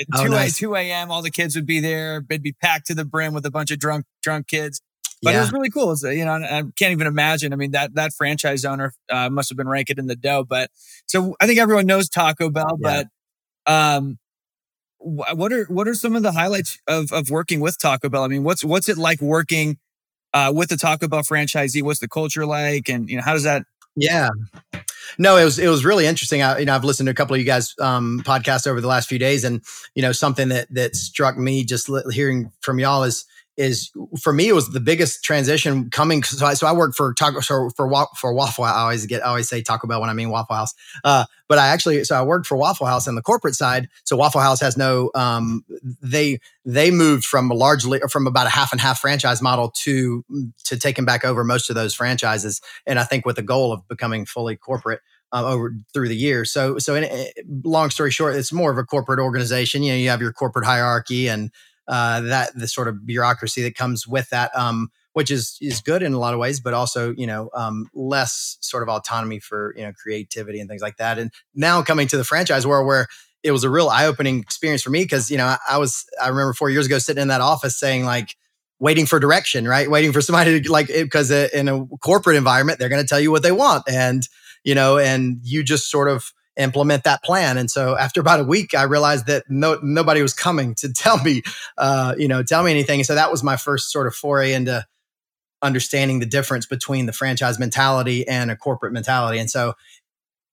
At 0.00 0.20
oh, 0.20 0.24
2, 0.24 0.30
nice. 0.30 0.56
2 0.58 0.74
a.m., 0.74 1.10
all 1.10 1.22
the 1.22 1.30
kids 1.30 1.54
would 1.56 1.66
be 1.66 1.80
there. 1.80 2.24
It'd 2.28 2.42
be 2.42 2.52
packed 2.52 2.86
to 2.86 2.94
the 2.94 3.04
brim 3.04 3.34
with 3.34 3.46
a 3.46 3.50
bunch 3.50 3.70
of 3.70 3.78
drunk, 3.78 4.06
drunk 4.22 4.48
kids. 4.48 4.80
But 5.22 5.32
yeah. 5.32 5.38
it 5.38 5.40
was 5.42 5.52
really 5.52 5.70
cool. 5.70 5.88
Was, 5.88 6.02
you 6.02 6.24
know, 6.24 6.32
I 6.32 6.62
can't 6.78 6.92
even 6.92 7.06
imagine. 7.06 7.52
I 7.52 7.56
mean, 7.56 7.72
that 7.72 7.94
that 7.94 8.14
franchise 8.14 8.64
owner 8.64 8.94
uh, 9.10 9.28
must 9.28 9.50
have 9.50 9.58
been 9.58 9.68
ranking 9.68 9.98
in 9.98 10.06
the 10.06 10.16
dough. 10.16 10.44
But 10.44 10.70
so 11.06 11.36
I 11.40 11.46
think 11.46 11.58
everyone 11.58 11.86
knows 11.86 12.08
Taco 12.08 12.48
Bell. 12.48 12.78
Yeah. 12.80 13.04
But 13.66 13.72
um, 13.72 14.18
what 14.98 15.52
are 15.52 15.64
what 15.64 15.88
are 15.88 15.94
some 15.94 16.16
of 16.16 16.22
the 16.22 16.32
highlights 16.32 16.78
of 16.86 17.12
of 17.12 17.28
working 17.28 17.60
with 17.60 17.78
Taco 17.78 18.08
Bell? 18.08 18.24
I 18.24 18.28
mean, 18.28 18.44
what's 18.44 18.64
what's 18.64 18.88
it 18.88 18.96
like 18.96 19.20
working 19.20 19.78
uh, 20.32 20.52
with 20.54 20.70
the 20.70 20.76
Taco 20.76 21.06
Bell 21.06 21.20
franchisee? 21.20 21.82
What's 21.82 22.00
the 22.00 22.08
culture 22.08 22.46
like, 22.46 22.88
and 22.88 23.08
you 23.08 23.16
know, 23.16 23.22
how 23.22 23.34
does 23.34 23.44
that? 23.44 23.64
Yeah, 23.96 24.30
no, 25.18 25.36
it 25.36 25.44
was 25.44 25.58
it 25.58 25.68
was 25.68 25.84
really 25.84 26.06
interesting. 26.06 26.42
I, 26.42 26.58
you 26.58 26.66
know, 26.66 26.74
I've 26.74 26.84
listened 26.84 27.06
to 27.06 27.10
a 27.10 27.14
couple 27.14 27.34
of 27.34 27.40
you 27.40 27.46
guys 27.46 27.74
um, 27.80 28.22
podcasts 28.24 28.66
over 28.66 28.80
the 28.80 28.88
last 28.88 29.08
few 29.08 29.18
days, 29.18 29.44
and 29.44 29.62
you 29.94 30.02
know, 30.02 30.12
something 30.12 30.48
that 30.48 30.72
that 30.74 30.96
struck 30.96 31.36
me 31.36 31.64
just 31.64 31.90
hearing 32.12 32.52
from 32.60 32.78
y'all 32.78 33.02
is 33.02 33.24
is 33.60 33.90
for 34.20 34.32
me 34.32 34.48
it 34.48 34.54
was 34.54 34.70
the 34.70 34.80
biggest 34.80 35.22
transition 35.22 35.90
coming. 35.90 36.22
So 36.22 36.46
I, 36.46 36.54
so 36.54 36.66
I 36.66 36.72
work 36.72 36.94
for 36.94 37.12
Taco 37.12 37.40
so 37.40 37.68
for 37.76 37.90
for 38.16 38.32
Waffle. 38.32 38.64
I 38.64 38.80
always 38.80 39.04
get 39.06 39.22
I 39.22 39.28
always 39.28 39.48
say 39.48 39.62
Taco 39.62 39.86
Bell 39.86 40.00
when 40.00 40.08
I 40.08 40.14
mean 40.14 40.30
Waffle 40.30 40.56
House. 40.56 40.74
Uh, 41.04 41.26
but 41.46 41.58
I 41.58 41.68
actually 41.68 42.02
so 42.04 42.16
I 42.16 42.22
worked 42.22 42.46
for 42.46 42.56
Waffle 42.56 42.86
House 42.86 43.06
on 43.06 43.16
the 43.16 43.22
corporate 43.22 43.54
side. 43.54 43.88
So 44.04 44.16
Waffle 44.16 44.40
House 44.40 44.60
has 44.60 44.76
no 44.76 45.10
um, 45.14 45.64
they 46.02 46.40
they 46.64 46.90
moved 46.90 47.24
from 47.24 47.50
a 47.50 47.54
largely 47.54 48.00
from 48.10 48.26
about 48.26 48.46
a 48.46 48.50
half 48.50 48.72
and 48.72 48.80
half 48.80 49.00
franchise 49.00 49.42
model 49.42 49.70
to 49.82 50.24
to 50.64 50.78
taking 50.78 51.04
back 51.04 51.24
over 51.24 51.44
most 51.44 51.68
of 51.68 51.76
those 51.76 51.94
franchises, 51.94 52.62
and 52.86 52.98
I 52.98 53.04
think 53.04 53.26
with 53.26 53.36
the 53.36 53.42
goal 53.42 53.72
of 53.72 53.86
becoming 53.88 54.24
fully 54.24 54.56
corporate. 54.56 55.00
Uh, 55.32 55.44
over 55.44 55.72
through 55.94 56.08
the 56.08 56.16
years. 56.16 56.50
So, 56.50 56.78
so 56.78 56.96
in, 56.96 57.04
in, 57.04 57.28
long 57.62 57.90
story 57.90 58.10
short, 58.10 58.34
it's 58.34 58.52
more 58.52 58.72
of 58.72 58.78
a 58.78 58.82
corporate 58.82 59.20
organization. 59.20 59.84
You 59.84 59.92
know, 59.92 59.98
you 59.98 60.08
have 60.08 60.20
your 60.20 60.32
corporate 60.32 60.64
hierarchy 60.64 61.28
and 61.28 61.52
uh, 61.90 62.20
that 62.20 62.54
the 62.54 62.68
sort 62.68 62.86
of 62.86 63.04
bureaucracy 63.04 63.62
that 63.62 63.74
comes 63.74 64.06
with 64.06 64.30
that, 64.30 64.56
um, 64.56 64.90
which 65.12 65.28
is 65.30 65.58
is 65.60 65.80
good 65.80 66.02
in 66.04 66.12
a 66.12 66.18
lot 66.18 66.32
of 66.32 66.38
ways, 66.38 66.60
but 66.60 66.72
also 66.72 67.12
you 67.16 67.26
know 67.26 67.50
um, 67.52 67.90
less 67.92 68.56
sort 68.60 68.84
of 68.84 68.88
autonomy 68.88 69.40
for 69.40 69.74
you 69.76 69.82
know 69.82 69.92
creativity 69.92 70.60
and 70.60 70.70
things 70.70 70.82
like 70.82 70.98
that. 70.98 71.18
And 71.18 71.32
now 71.52 71.82
coming 71.82 72.06
to 72.06 72.16
the 72.16 72.22
franchise 72.24 72.64
world 72.64 72.86
where 72.86 73.08
it 73.42 73.50
was 73.50 73.64
a 73.64 73.70
real 73.70 73.88
eye 73.88 74.06
opening 74.06 74.38
experience 74.38 74.82
for 74.82 74.90
me 74.90 75.02
because 75.02 75.32
you 75.32 75.36
know 75.36 75.46
I, 75.46 75.58
I 75.68 75.78
was 75.78 76.06
I 76.22 76.28
remember 76.28 76.52
four 76.52 76.70
years 76.70 76.86
ago 76.86 76.98
sitting 76.98 77.22
in 77.22 77.28
that 77.28 77.40
office 77.40 77.76
saying 77.76 78.04
like 78.04 78.36
waiting 78.78 79.04
for 79.04 79.18
direction, 79.18 79.66
right? 79.66 79.90
Waiting 79.90 80.12
for 80.12 80.20
somebody 80.20 80.62
to 80.62 80.72
like 80.72 80.86
because 80.86 81.32
in 81.32 81.68
a 81.68 81.86
corporate 82.02 82.36
environment 82.36 82.78
they're 82.78 82.88
going 82.88 83.02
to 83.02 83.08
tell 83.08 83.20
you 83.20 83.32
what 83.32 83.42
they 83.42 83.52
want, 83.52 83.82
and 83.88 84.28
you 84.62 84.76
know, 84.76 84.96
and 84.96 85.40
you 85.42 85.64
just 85.64 85.90
sort 85.90 86.08
of 86.08 86.32
implement 86.56 87.04
that 87.04 87.22
plan. 87.22 87.56
And 87.56 87.70
so 87.70 87.96
after 87.96 88.20
about 88.20 88.40
a 88.40 88.44
week, 88.44 88.74
I 88.74 88.82
realized 88.82 89.26
that 89.26 89.44
no, 89.48 89.78
nobody 89.82 90.22
was 90.22 90.34
coming 90.34 90.74
to 90.76 90.92
tell 90.94 91.22
me, 91.22 91.42
uh, 91.78 92.14
you 92.18 92.28
know, 92.28 92.42
tell 92.42 92.62
me 92.62 92.70
anything. 92.70 93.00
And 93.00 93.06
so 93.06 93.14
that 93.14 93.30
was 93.30 93.42
my 93.42 93.56
first 93.56 93.90
sort 93.90 94.06
of 94.06 94.14
foray 94.14 94.52
into 94.52 94.86
understanding 95.62 96.20
the 96.20 96.26
difference 96.26 96.66
between 96.66 97.06
the 97.06 97.12
franchise 97.12 97.58
mentality 97.58 98.26
and 98.26 98.50
a 98.50 98.56
corporate 98.56 98.92
mentality. 98.92 99.38
And 99.38 99.50
so 99.50 99.74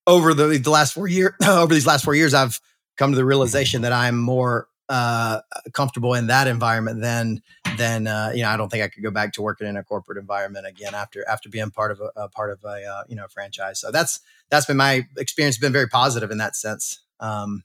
over 0.05 0.33
the, 0.33 0.57
the 0.57 0.69
last 0.69 0.93
four 0.93 1.07
years, 1.07 1.33
over 1.47 1.73
these 1.73 1.87
last 1.87 2.03
four 2.03 2.15
years, 2.15 2.33
I've 2.33 2.59
come 2.97 3.11
to 3.11 3.17
the 3.17 3.25
realization 3.25 3.83
that 3.83 3.93
I'm 3.93 4.17
more 4.17 4.67
uh, 4.89 5.41
comfortable 5.73 6.13
in 6.13 6.27
that 6.27 6.47
environment 6.47 7.01
then 7.01 7.41
then 7.77 8.07
uh, 8.07 8.31
you 8.33 8.41
know. 8.41 8.49
I 8.49 8.57
don't 8.57 8.69
think 8.69 8.83
I 8.83 8.87
could 8.87 9.03
go 9.03 9.11
back 9.11 9.33
to 9.33 9.41
working 9.41 9.67
in 9.67 9.75
a 9.75 9.83
corporate 9.83 10.17
environment 10.17 10.65
again 10.65 10.95
after 10.95 11.27
after 11.27 11.49
being 11.49 11.71
part 11.71 11.91
of 11.91 11.99
a, 11.99 12.11
a 12.15 12.29
part 12.29 12.51
of 12.51 12.63
a 12.63 12.83
uh, 12.85 13.03
you 13.07 13.15
know 13.15 13.27
franchise. 13.29 13.79
So 13.81 13.91
that's 13.91 14.19
that's 14.49 14.65
been 14.65 14.77
my 14.77 15.05
experience. 15.17 15.57
Been 15.57 15.73
very 15.73 15.89
positive 15.89 16.31
in 16.31 16.37
that 16.37 16.55
sense 16.55 17.01
um, 17.19 17.63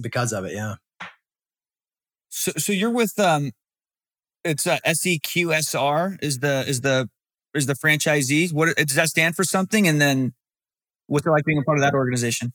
because 0.00 0.32
of 0.32 0.44
it. 0.44 0.52
Yeah. 0.52 0.76
So 2.30 2.52
so 2.56 2.72
you're 2.72 2.90
with 2.90 3.18
um, 3.18 3.52
it's 4.44 4.66
uh, 4.66 4.78
SEQSR 4.86 6.18
is 6.22 6.40
the 6.40 6.64
is 6.66 6.80
the 6.80 7.08
is 7.54 7.66
the 7.66 7.74
franchisees. 7.74 8.52
What 8.52 8.76
does 8.76 8.96
that 8.96 9.08
stand 9.08 9.36
for? 9.36 9.44
Something, 9.44 9.86
and 9.86 10.00
then 10.00 10.34
what's 11.06 11.26
it 11.26 11.30
like 11.30 11.44
being 11.44 11.58
a 11.58 11.62
part 11.62 11.78
of 11.78 11.82
that 11.82 11.94
organization? 11.94 12.52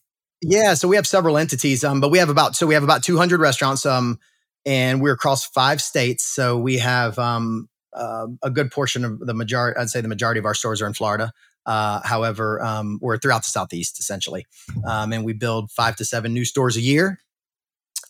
Yeah, 0.48 0.76
so 0.76 0.88
we 0.88 0.96
have 0.96 1.08
several 1.08 1.40
entities, 1.40 1.84
um, 1.84 2.00
but 2.00 2.10
we 2.10 2.20
have 2.20 2.30
about 2.30 2.56
so 2.56 2.68
we 2.68 2.76
have 2.76 2.84
about 2.84 3.02
200 3.02 3.40
restaurants, 3.40 3.84
um, 3.84 4.20
and 4.64 5.02
we're 5.02 5.14
across 5.14 5.44
five 5.44 5.82
states. 5.82 6.24
So 6.24 6.56
we 6.56 6.78
have 6.78 7.18
um, 7.18 7.68
uh, 7.92 8.28
a 8.44 8.52
good 8.52 8.70
portion 8.70 9.04
of 9.04 9.20
the 9.20 9.34
majority, 9.34 9.80
I'd 9.80 9.90
say 9.90 10.02
the 10.02 10.08
majority 10.08 10.38
of 10.38 10.46
our 10.46 10.54
stores 10.54 10.84
are 10.84 10.88
in 10.88 10.94
Florida. 10.94 11.32
Uh, 11.66 12.00
however, 12.04 12.64
um, 12.64 13.00
we're 13.02 13.18
throughout 13.18 13.42
the 13.42 13.50
Southeast 13.50 14.00
essentially, 14.00 14.46
um, 14.88 15.14
and 15.14 15.26
we 15.26 15.34
build 15.34 15.72
five 15.72 15.96
to 15.96 16.06
seven 16.06 16.32
new 16.32 16.46
stores 16.46 16.78
a 16.78 16.82
year. 16.82 17.20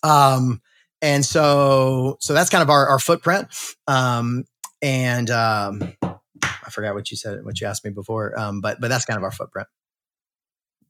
Um, 0.02 0.60
and 1.00 1.24
so, 1.24 2.18
so 2.20 2.34
that's 2.34 2.50
kind 2.50 2.62
of 2.62 2.68
our, 2.68 2.86
our 2.86 2.98
footprint. 2.98 3.48
Um, 3.86 4.44
and 4.82 5.30
um, 5.30 5.94
I 6.02 6.70
forgot 6.70 6.94
what 6.94 7.10
you 7.10 7.16
said, 7.16 7.42
what 7.46 7.62
you 7.62 7.66
asked 7.66 7.82
me 7.82 7.92
before, 7.92 8.38
um, 8.38 8.60
but 8.60 8.78
but 8.78 8.88
that's 8.88 9.06
kind 9.06 9.16
of 9.16 9.24
our 9.24 9.32
footprint. 9.32 9.68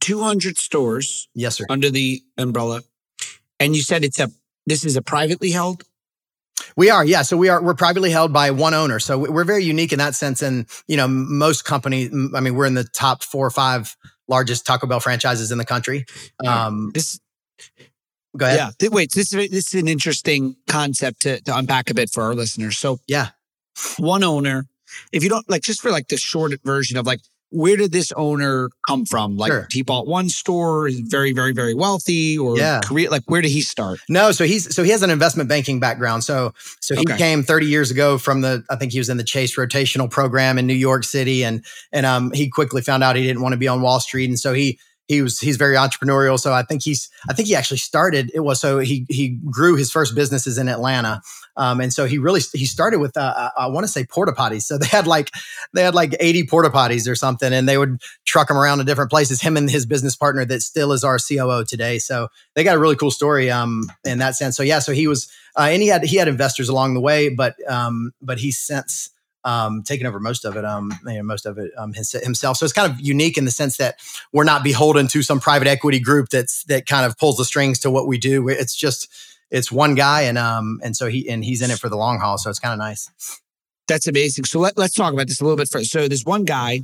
200 0.06 0.56
stores. 0.56 1.28
Yes, 1.34 1.56
sir. 1.56 1.66
Under 1.68 1.90
the 1.90 2.22
umbrella. 2.38 2.82
And 3.58 3.75
you 3.75 3.82
said 3.82 4.04
it's 4.04 4.20
a 4.20 4.30
this 4.66 4.84
is 4.84 4.96
a 4.96 5.02
privately 5.02 5.50
held 5.50 5.84
we 6.76 6.90
are, 6.90 7.04
yeah. 7.04 7.22
So 7.22 7.36
we 7.36 7.48
are, 7.48 7.62
we're 7.62 7.75
privately 7.75 8.10
held 8.10 8.32
by 8.32 8.50
one 8.50 8.75
owner. 8.75 8.98
So 8.98 9.18
we're 9.18 9.44
very 9.44 9.64
unique 9.64 9.92
in 9.92 9.98
that 9.98 10.14
sense. 10.14 10.42
And, 10.42 10.66
you 10.86 10.96
know, 10.96 11.08
most 11.08 11.64
companies, 11.64 12.10
I 12.34 12.40
mean, 12.40 12.54
we're 12.54 12.66
in 12.66 12.75
the 12.75 12.84
top 12.84 13.22
four 13.22 13.46
or 13.46 13.50
five 13.50 13.96
largest 14.28 14.66
Taco 14.66 14.86
Bell 14.86 15.00
franchises 15.00 15.50
in 15.50 15.58
the 15.58 15.64
country. 15.64 16.04
Um, 16.46 16.90
this, 16.92 17.18
go 18.36 18.46
ahead. 18.46 18.75
Yeah. 18.80 18.88
Wait, 18.90 19.12
this, 19.12 19.30
this 19.30 19.75
is 19.75 19.75
an 19.75 19.88
interesting 19.88 20.56
concept 20.66 21.22
to, 21.22 21.40
to 21.42 21.56
unpack 21.56 21.90
a 21.90 21.94
bit 21.94 22.10
for 22.10 22.22
our 22.25 22.34
listeners. 22.34 22.76
So, 22.76 22.98
yeah, 23.06 23.28
one 23.98 24.22
owner, 24.22 24.66
if 25.12 25.22
you 25.22 25.30
don't 25.30 25.48
like, 25.48 25.62
just 25.62 25.80
for 25.80 25.90
like 25.90 26.08
the 26.08 26.16
short 26.16 26.52
version 26.64 26.98
of 26.98 27.06
like, 27.06 27.20
where 27.56 27.76
did 27.76 27.90
this 27.90 28.12
owner 28.12 28.70
come 28.86 29.06
from? 29.06 29.36
Like 29.36 29.50
sure. 29.50 29.66
he 29.70 29.82
bought 29.82 30.06
one 30.06 30.28
store, 30.28 30.86
is 30.86 31.00
very, 31.00 31.32
very, 31.32 31.52
very 31.52 31.75
wealthy, 31.75 32.36
or 32.36 32.58
yeah. 32.58 32.80
Korea, 32.84 33.10
like 33.10 33.22
where 33.26 33.40
did 33.40 33.50
he 33.50 33.62
start? 33.62 33.98
No, 34.08 34.30
so 34.30 34.44
he's 34.44 34.75
so 34.75 34.82
he 34.82 34.90
has 34.90 35.02
an 35.02 35.10
investment 35.10 35.48
banking 35.48 35.80
background. 35.80 36.22
So 36.22 36.52
so 36.80 36.94
he 36.94 37.00
okay. 37.00 37.16
came 37.16 37.42
30 37.42 37.66
years 37.66 37.90
ago 37.90 38.18
from 38.18 38.42
the 38.42 38.62
I 38.68 38.76
think 38.76 38.92
he 38.92 38.98
was 38.98 39.08
in 39.08 39.16
the 39.16 39.25
Chase 39.25 39.56
rotational 39.56 40.10
program 40.10 40.58
in 40.58 40.66
New 40.66 40.75
York 40.75 41.04
City, 41.04 41.44
and 41.44 41.64
and 41.92 42.04
um 42.04 42.30
he 42.32 42.48
quickly 42.50 42.82
found 42.82 43.02
out 43.02 43.16
he 43.16 43.26
didn't 43.26 43.42
want 43.42 43.54
to 43.54 43.58
be 43.58 43.68
on 43.68 43.80
Wall 43.80 44.00
Street, 44.00 44.28
and 44.28 44.38
so 44.38 44.52
he 44.52 44.78
he 45.08 45.22
was 45.22 45.40
he's 45.40 45.56
very 45.56 45.76
entrepreneurial 45.76 46.38
so 46.38 46.52
i 46.52 46.62
think 46.62 46.82
he's 46.82 47.08
i 47.28 47.32
think 47.32 47.48
he 47.48 47.54
actually 47.54 47.76
started 47.76 48.30
it 48.34 48.40
was 48.40 48.60
so 48.60 48.78
he 48.78 49.06
he 49.08 49.38
grew 49.50 49.76
his 49.76 49.90
first 49.90 50.14
businesses 50.14 50.58
in 50.58 50.68
atlanta 50.68 51.20
um, 51.56 51.80
and 51.80 51.92
so 51.92 52.06
he 52.06 52.18
really 52.18 52.40
he 52.52 52.66
started 52.66 52.98
with 52.98 53.16
uh, 53.16 53.50
I 53.56 53.66
want 53.66 53.84
to 53.84 53.92
say 53.92 54.04
porta 54.04 54.32
potties. 54.32 54.62
So 54.62 54.78
they 54.78 54.86
had 54.86 55.06
like 55.06 55.30
they 55.72 55.82
had 55.82 55.94
like 55.94 56.14
80 56.20 56.46
porta 56.46 56.70
potties 56.70 57.08
or 57.08 57.14
something, 57.14 57.52
and 57.52 57.68
they 57.68 57.78
would 57.78 58.00
truck 58.25 58.48
them 58.48 58.56
around 58.56 58.78
to 58.78 58.84
different 58.84 59.10
places. 59.10 59.40
Him 59.40 59.56
and 59.56 59.70
his 59.70 59.86
business 59.86 60.16
partner 60.16 60.44
that 60.44 60.62
still 60.62 60.92
is 60.92 61.04
our 61.04 61.18
COO 61.18 61.64
today. 61.64 61.98
So 61.98 62.28
they 62.54 62.64
got 62.64 62.76
a 62.76 62.78
really 62.78 62.96
cool 62.96 63.10
story 63.10 63.50
um, 63.50 63.90
in 64.04 64.18
that 64.18 64.36
sense. 64.36 64.56
So 64.56 64.62
yeah, 64.62 64.78
so 64.78 64.92
he 64.92 65.06
was 65.06 65.30
uh, 65.56 65.68
and 65.70 65.82
he 65.82 65.88
had 65.88 66.04
he 66.04 66.16
had 66.16 66.28
investors 66.28 66.68
along 66.68 66.94
the 66.94 67.00
way, 67.00 67.28
but 67.28 67.56
um, 67.70 68.12
but 68.20 68.38
he's 68.38 68.58
since 68.58 69.10
um, 69.47 69.85
taken 69.85 70.07
over 70.07 70.19
most 70.19 70.45
of 70.45 70.57
it, 70.57 70.65
um, 70.65 70.93
you 71.07 71.15
know, 71.15 71.23
most 71.23 71.47
of 71.47 71.57
it 71.57 71.71
um, 71.79 71.93
his, 71.93 72.12
himself. 72.12 72.57
So 72.57 72.65
it's 72.65 72.73
kind 72.73 72.93
of 72.93 73.00
unique 73.00 73.38
in 73.38 73.45
the 73.45 73.50
sense 73.50 73.76
that 73.76 74.00
we're 74.33 74.45
not 74.45 74.65
beholden 74.65 75.07
to 75.09 75.23
some 75.23 75.38
private 75.41 75.69
equity 75.69 76.00
group 76.00 76.29
that's 76.29 76.65
that 76.65 76.87
kind 76.87 77.07
of 77.07 77.17
pulls 77.17 77.37
the 77.37 77.45
strings 77.45 77.79
to 77.81 77.91
what 77.91 78.09
we 78.09 78.19
do. 78.19 78.49
It's 78.49 78.75
just 78.75 79.09
it's 79.50 79.71
one 79.71 79.95
guy, 79.95 80.23
and 80.23 80.37
um, 80.37 80.81
and 80.83 80.97
so 80.97 81.07
he 81.07 81.29
and 81.31 81.45
he's 81.45 81.62
in 81.62 81.71
it 81.71 81.79
for 81.79 81.88
the 81.88 81.97
long 81.97 82.19
haul. 82.19 82.38
So 82.38 82.50
it's 82.50 82.59
kind 82.59 82.73
of 82.73 82.79
nice. 82.79 83.09
That's 83.87 84.09
amazing. 84.09 84.47
So 84.47 84.59
let, 84.59 84.76
let's 84.76 84.95
talk 84.95 85.12
about 85.12 85.29
this 85.29 85.41
a 85.41 85.45
little 85.45 85.57
bit 85.57 85.69
first. 85.71 85.93
So 85.93 86.09
there's 86.09 86.25
one 86.25 86.45
guy, 86.45 86.81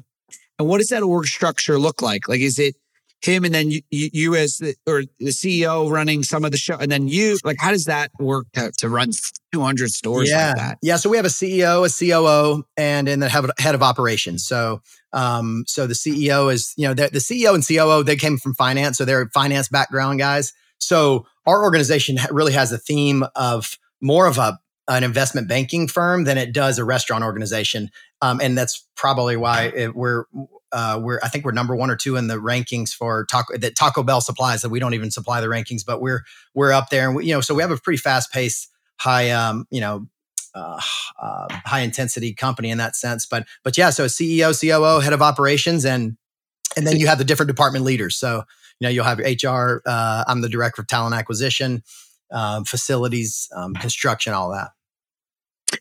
and 0.57 0.69
what 0.69 0.79
does 0.79 0.89
that 0.89 1.03
org 1.03 1.27
structure 1.27 1.81
look 1.81 2.01
like? 2.01 2.29
Like, 2.29 2.41
is 2.41 2.61
it 2.61 2.77
him 3.25 3.45
and 3.45 3.55
then 3.55 3.71
you, 3.71 3.83
you, 3.91 4.35
as 4.35 4.59
the 4.59 4.75
or 4.87 5.03
the 5.19 5.31
CEO 5.31 5.91
running 5.91 6.23
some 6.23 6.45
of 6.45 6.51
the 6.51 6.57
show, 6.57 6.77
and 6.77 6.91
then 6.91 7.09
you 7.09 7.39
like 7.45 7.57
how 7.59 7.71
does 7.71 7.87
that 7.87 8.11
work 8.19 8.47
to, 8.55 8.73
to 8.79 8.89
run 8.89 9.11
200 9.53 9.91
stores 9.91 10.31
yeah. 10.31 10.49
like 10.49 10.57
that? 10.57 10.79
Yeah, 10.83 10.97
so 10.97 11.11
we 11.11 11.17
have 11.17 11.27
a 11.27 11.31
CEO, 11.31 11.87
a 11.87 11.91
COO, 11.91 12.65
and 12.77 13.07
then 13.07 13.21
the 13.21 13.29
head 13.59 13.75
of 13.75 13.83
operations. 13.83 14.47
So 14.47 14.81
um, 15.13 15.65
so 15.67 15.87
the 15.87 15.95
CEO 15.95 16.53
is 16.53 16.75
you 16.77 16.89
know 16.89 16.95
the, 16.95 17.09
the 17.09 17.19
CEO 17.19 17.55
and 17.55 17.67
COO 17.67 18.03
they 18.03 18.17
came 18.17 18.39
from 18.39 18.55
finance, 18.55 18.99
so 18.99 19.05
they're 19.05 19.29
finance 19.29 19.69
background 19.69 20.19
guys. 20.19 20.53
So 20.79 21.27
our 21.47 21.63
organization 21.63 22.19
really 22.31 22.53
has 22.53 22.73
a 22.73 22.79
theme 22.79 23.25
of 23.35 23.79
more 24.01 24.27
of 24.27 24.39
a 24.39 24.59
an 24.89 25.05
investment 25.05 25.49
banking 25.49 25.87
firm 25.87 26.25
than 26.25 26.37
it 26.37 26.53
does 26.53 26.79
a 26.79 26.85
restaurant 26.85 27.23
organization, 27.23 27.91
um, 28.21 28.41
and 28.41 28.59
that's 28.59 28.85
probably 28.97 29.37
why 29.37 29.73
it, 29.75 29.95
we're 29.95 30.25
uh, 30.73 30.99
we're 31.03 31.21
I 31.23 31.29
think 31.29 31.45
we're 31.45 31.53
number 31.53 31.77
one 31.77 31.91
or 31.91 31.97
two 31.97 32.17
in 32.17 32.29
the 32.29 32.37
rankings 32.37 32.91
for 32.91 33.27
Taco 33.27 33.57
that 33.59 33.77
Taco 33.77 34.03
Bell 34.03 34.21
supplies 34.21 34.63
that 34.63 34.71
we 34.71 34.81
don't 34.81 34.95
even 34.95 35.11
supply 35.11 35.41
the 35.41 35.47
rankings, 35.47 35.85
but 35.87 36.01
we're 36.01 36.23
we're 36.55 36.73
up 36.73 36.91
there, 36.91 37.07
and 37.07 37.17
we, 37.17 37.27
you 37.27 37.35
know 37.35 37.41
so 37.41 37.55
we 37.55 37.63
have 37.63 37.71
a 37.71 37.77
pretty 37.77 37.99
fast 37.99 38.33
paced, 38.33 38.69
high 38.99 39.31
um, 39.31 39.67
you 39.71 39.81
know 39.81 40.07
uh, 40.55 40.81
uh, 41.21 41.47
high 41.65 41.81
intensity 41.81 42.33
company 42.33 42.71
in 42.71 42.79
that 42.79 42.97
sense. 42.97 43.27
But 43.27 43.47
but 43.63 43.77
yeah, 43.77 43.91
so 43.91 44.07
CEO, 44.07 44.59
COO, 44.59 45.01
head 45.01 45.13
of 45.13 45.23
operations, 45.23 45.85
and 45.85 46.17
and 46.77 46.87
then 46.87 46.99
you 46.99 47.07
have 47.07 47.19
the 47.19 47.25
different 47.25 47.49
department 47.49 47.85
leaders. 47.85 48.17
So 48.17 48.45
you 48.81 48.87
know 48.87 48.89
you'll 48.89 49.05
have 49.05 49.19
HR. 49.19 49.83
Uh, 49.85 50.25
I'm 50.27 50.41
the 50.41 50.49
director 50.49 50.83
of 50.83 50.89
talent 50.89 51.15
acquisition, 51.15 51.83
uh, 52.31 52.65
facilities, 52.65 53.49
um, 53.55 53.75
construction, 53.75 54.33
all 54.33 54.51
that. 54.51 54.71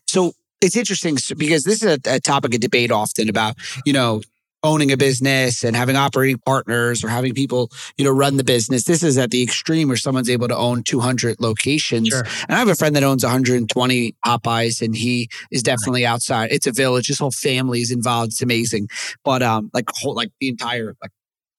So 0.06 0.32
it's 0.60 0.76
interesting 0.76 1.16
because 1.36 1.64
this 1.64 1.82
is 1.82 1.98
a, 2.06 2.14
a, 2.14 2.20
topic 2.20 2.54
of 2.54 2.60
debate 2.60 2.92
often 2.92 3.28
about 3.28 3.56
you 3.84 3.92
know 3.92 4.22
owning 4.64 4.92
a 4.92 4.96
business 4.96 5.64
and 5.64 5.74
having 5.74 5.96
operating 5.96 6.38
partners 6.38 7.02
or 7.02 7.08
having 7.08 7.34
people, 7.34 7.70
you 7.96 8.04
know, 8.04 8.10
run 8.10 8.36
the 8.36 8.44
business. 8.44 8.84
This 8.84 9.02
is 9.02 9.18
at 9.18 9.30
the 9.30 9.42
extreme 9.42 9.88
where 9.88 9.96
someone's 9.96 10.30
able 10.30 10.48
to 10.48 10.56
own 10.56 10.82
200 10.84 11.40
locations. 11.40 12.08
Sure. 12.08 12.24
And 12.48 12.56
I 12.56 12.58
have 12.58 12.68
a 12.68 12.74
friend 12.74 12.94
that 12.96 13.02
owns 13.02 13.24
120 13.24 14.16
Popeyes 14.24 14.80
and 14.80 14.94
he 14.94 15.28
is 15.50 15.62
definitely 15.62 16.06
outside. 16.06 16.52
It's 16.52 16.66
a 16.66 16.72
village. 16.72 17.08
His 17.08 17.18
whole 17.18 17.30
family 17.30 17.80
is 17.80 17.90
involved. 17.90 18.32
It's 18.32 18.42
amazing. 18.42 18.88
But 19.24 19.42
um, 19.42 19.70
like 19.74 19.86
whole, 19.90 20.14
like 20.14 20.30
the 20.40 20.48
entire 20.48 20.94
like 21.02 21.10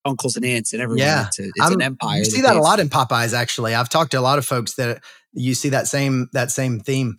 uncles 0.06 0.36
and 0.36 0.46
aunts 0.46 0.74
and 0.74 0.82
everyone. 0.82 1.00
Yeah. 1.00 1.28
It's, 1.28 1.40
a, 1.40 1.52
it's 1.56 1.70
an 1.72 1.82
empire. 1.82 2.20
You 2.20 2.26
see 2.26 2.42
that, 2.42 2.54
that 2.54 2.60
a 2.60 2.62
lot 2.62 2.80
in 2.80 2.90
Popeyes, 2.90 3.34
actually. 3.34 3.76
I've 3.76 3.90
talked 3.90 4.12
to 4.12 4.20
a 4.20 4.22
lot 4.22 4.38
of 4.38 4.46
folks 4.46 4.76
that 4.76 5.02
you 5.34 5.56
see 5.56 5.70
that 5.70 5.88
same 5.88 6.30
that 6.34 6.52
same 6.52 6.80
theme. 6.80 7.18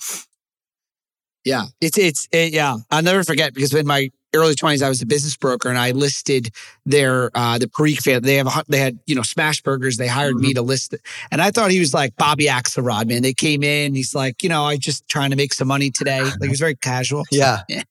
Yeah, 1.44 1.64
it's 1.80 1.98
it's 1.98 2.28
it, 2.32 2.52
yeah. 2.52 2.76
I'll 2.90 3.02
never 3.02 3.22
forget 3.22 3.52
because 3.52 3.74
when 3.74 3.86
my 3.86 4.10
early 4.34 4.54
20s, 4.54 4.82
I 4.82 4.88
was 4.88 5.00
a 5.02 5.06
business 5.06 5.36
broker 5.36 5.68
and 5.68 5.78
I 5.78 5.92
listed 5.92 6.50
their, 6.84 7.30
uh, 7.34 7.58
the 7.58 7.66
Parikh 7.66 8.02
family. 8.02 8.20
They 8.20 8.36
have, 8.36 8.64
they 8.68 8.78
had, 8.78 8.98
you 9.06 9.14
know, 9.14 9.22
smash 9.22 9.62
burgers. 9.62 9.96
They 9.96 10.06
hired 10.06 10.34
mm-hmm. 10.34 10.42
me 10.42 10.54
to 10.54 10.62
list 10.62 10.92
it. 10.92 11.00
And 11.30 11.40
I 11.40 11.50
thought 11.50 11.70
he 11.70 11.80
was 11.80 11.94
like 11.94 12.16
Bobby 12.16 12.46
Axelrod, 12.46 13.08
man. 13.08 13.22
They 13.22 13.34
came 13.34 13.62
in, 13.62 13.94
he's 13.94 14.14
like, 14.14 14.42
you 14.42 14.48
know, 14.48 14.64
I 14.64 14.76
just 14.76 15.08
trying 15.08 15.30
to 15.30 15.36
make 15.36 15.54
some 15.54 15.68
money 15.68 15.90
today. 15.90 16.22
Like 16.22 16.50
he's 16.50 16.60
very 16.60 16.76
casual. 16.76 17.24
Yeah. 17.32 17.62
yeah. 17.68 17.82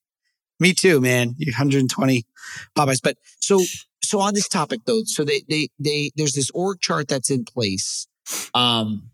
Me 0.59 0.73
too, 0.73 1.01
man. 1.01 1.35
120 1.38 2.25
Popeyes. 2.77 3.01
But 3.03 3.17
so, 3.39 3.59
so 4.01 4.19
on 4.19 4.33
this 4.33 4.47
topic 4.47 4.81
though, 4.85 5.01
so 5.05 5.25
they, 5.25 5.41
they, 5.50 5.67
they, 5.79 6.12
there's 6.15 6.33
this 6.33 6.50
org 6.51 6.79
chart 6.79 7.09
that's 7.09 7.29
in 7.29 7.43
place. 7.43 8.07
Um, 8.53 9.09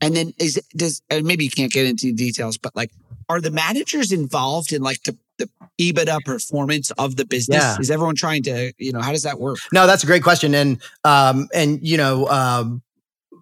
and 0.00 0.16
then 0.16 0.32
is 0.38 0.60
does 0.76 1.02
and 1.10 1.26
maybe 1.26 1.44
you 1.44 1.50
can't 1.50 1.72
get 1.72 1.86
into 1.86 2.12
details, 2.12 2.58
but 2.58 2.74
like, 2.74 2.90
are 3.28 3.40
the 3.40 3.50
managers 3.50 4.12
involved 4.12 4.72
in 4.72 4.82
like 4.82 5.02
the 5.04 5.16
the 5.42 5.92
EBITDA 5.92 6.24
performance 6.24 6.90
of 6.92 7.16
the 7.16 7.24
business? 7.24 7.62
Yeah. 7.62 7.76
Is 7.80 7.90
everyone 7.90 8.14
trying 8.14 8.42
to, 8.44 8.72
you 8.78 8.92
know, 8.92 9.00
how 9.00 9.12
does 9.12 9.22
that 9.22 9.40
work? 9.40 9.58
No, 9.72 9.86
that's 9.86 10.02
a 10.02 10.06
great 10.06 10.22
question. 10.22 10.54
And, 10.54 10.80
um, 11.04 11.48
and, 11.54 11.78
you 11.82 11.96
know, 11.96 12.28
um, 12.28 12.82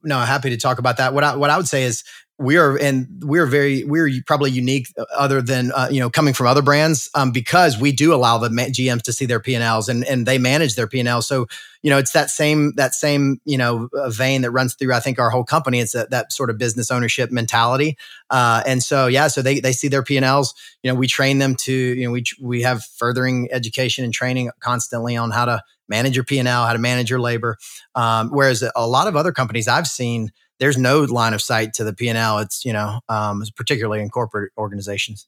no, 0.02 0.18
happy 0.20 0.50
to 0.50 0.56
talk 0.56 0.78
about 0.78 0.96
that. 0.96 1.12
What 1.14 1.24
I, 1.24 1.36
what 1.36 1.50
I 1.50 1.56
would 1.56 1.68
say 1.68 1.84
is 1.84 2.04
we 2.40 2.56
are 2.56 2.76
and 2.76 3.06
we're 3.22 3.44
very 3.44 3.84
we're 3.84 4.10
probably 4.26 4.50
unique 4.50 4.88
uh, 4.98 5.04
other 5.16 5.42
than 5.42 5.70
uh, 5.72 5.88
you 5.90 6.00
know 6.00 6.08
coming 6.08 6.32
from 6.32 6.46
other 6.46 6.62
brands 6.62 7.10
um, 7.14 7.30
because 7.32 7.78
we 7.78 7.92
do 7.92 8.14
allow 8.14 8.38
the 8.38 8.48
GMs 8.48 9.02
to 9.02 9.12
see 9.12 9.26
their 9.26 9.40
P&Ls 9.40 9.88
and 9.90 10.04
and 10.06 10.26
they 10.26 10.38
manage 10.38 10.74
their 10.74 10.86
p&l 10.86 11.20
so 11.20 11.46
you 11.82 11.90
know 11.90 11.98
it's 11.98 12.12
that 12.12 12.30
same 12.30 12.72
that 12.76 12.94
same 12.94 13.40
you 13.44 13.58
know 13.58 13.90
uh, 13.94 14.08
vein 14.08 14.40
that 14.40 14.52
runs 14.52 14.74
through 14.74 14.94
I 14.94 15.00
think 15.00 15.18
our 15.18 15.28
whole 15.28 15.44
company. 15.44 15.80
It's 15.80 15.92
that, 15.92 16.10
that 16.10 16.32
sort 16.32 16.48
of 16.48 16.56
business 16.56 16.90
ownership 16.90 17.30
mentality. 17.30 17.98
Uh, 18.30 18.62
and 18.66 18.82
so 18.82 19.06
yeah 19.06 19.28
so 19.28 19.42
they 19.42 19.60
they 19.60 19.72
see 19.72 19.88
their 19.88 20.02
P&Ls 20.02 20.54
you 20.82 20.90
know 20.90 20.98
we 20.98 21.06
train 21.06 21.38
them 21.38 21.54
to 21.56 21.72
you 21.72 22.06
know 22.06 22.10
we 22.10 22.24
we 22.40 22.62
have 22.62 22.82
furthering 22.84 23.48
education 23.52 24.02
and 24.02 24.14
training 24.14 24.50
constantly 24.60 25.14
on 25.14 25.30
how 25.30 25.44
to 25.44 25.62
manage 25.90 26.16
your 26.16 26.24
P&L 26.24 26.66
how 26.66 26.72
to 26.72 26.78
manage 26.78 27.10
your 27.10 27.20
labor. 27.20 27.58
Um, 27.94 28.30
whereas 28.30 28.64
a 28.74 28.86
lot 28.86 29.08
of 29.08 29.16
other 29.16 29.32
companies 29.32 29.68
I've 29.68 29.86
seen 29.86 30.32
there's 30.60 30.76
no 30.76 31.00
line 31.00 31.34
of 31.34 31.42
sight 31.42 31.72
to 31.74 31.84
the 31.84 31.92
P&L. 31.92 32.38
It's, 32.38 32.64
you 32.64 32.72
know, 32.72 33.00
um, 33.08 33.42
particularly 33.56 34.02
in 34.02 34.10
corporate 34.10 34.52
organizations. 34.56 35.26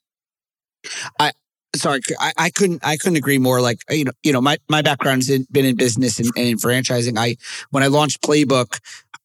I, 1.18 1.32
sorry, 1.74 2.00
I, 2.20 2.32
I, 2.36 2.50
couldn't, 2.50 2.84
I 2.84 2.96
couldn't 2.98 3.16
agree 3.16 3.38
more. 3.38 3.60
Like, 3.60 3.78
you 3.90 4.04
know, 4.04 4.12
you 4.22 4.32
know, 4.32 4.42
my, 4.42 4.58
my 4.68 4.82
background 4.82 5.24
has 5.24 5.46
been 5.46 5.64
in 5.64 5.74
business 5.74 6.18
and, 6.20 6.30
and 6.36 6.48
in 6.48 6.58
franchising. 6.58 7.18
I, 7.18 7.36
when 7.70 7.82
I 7.82 7.86
launched 7.86 8.22
Playbook, 8.22 8.78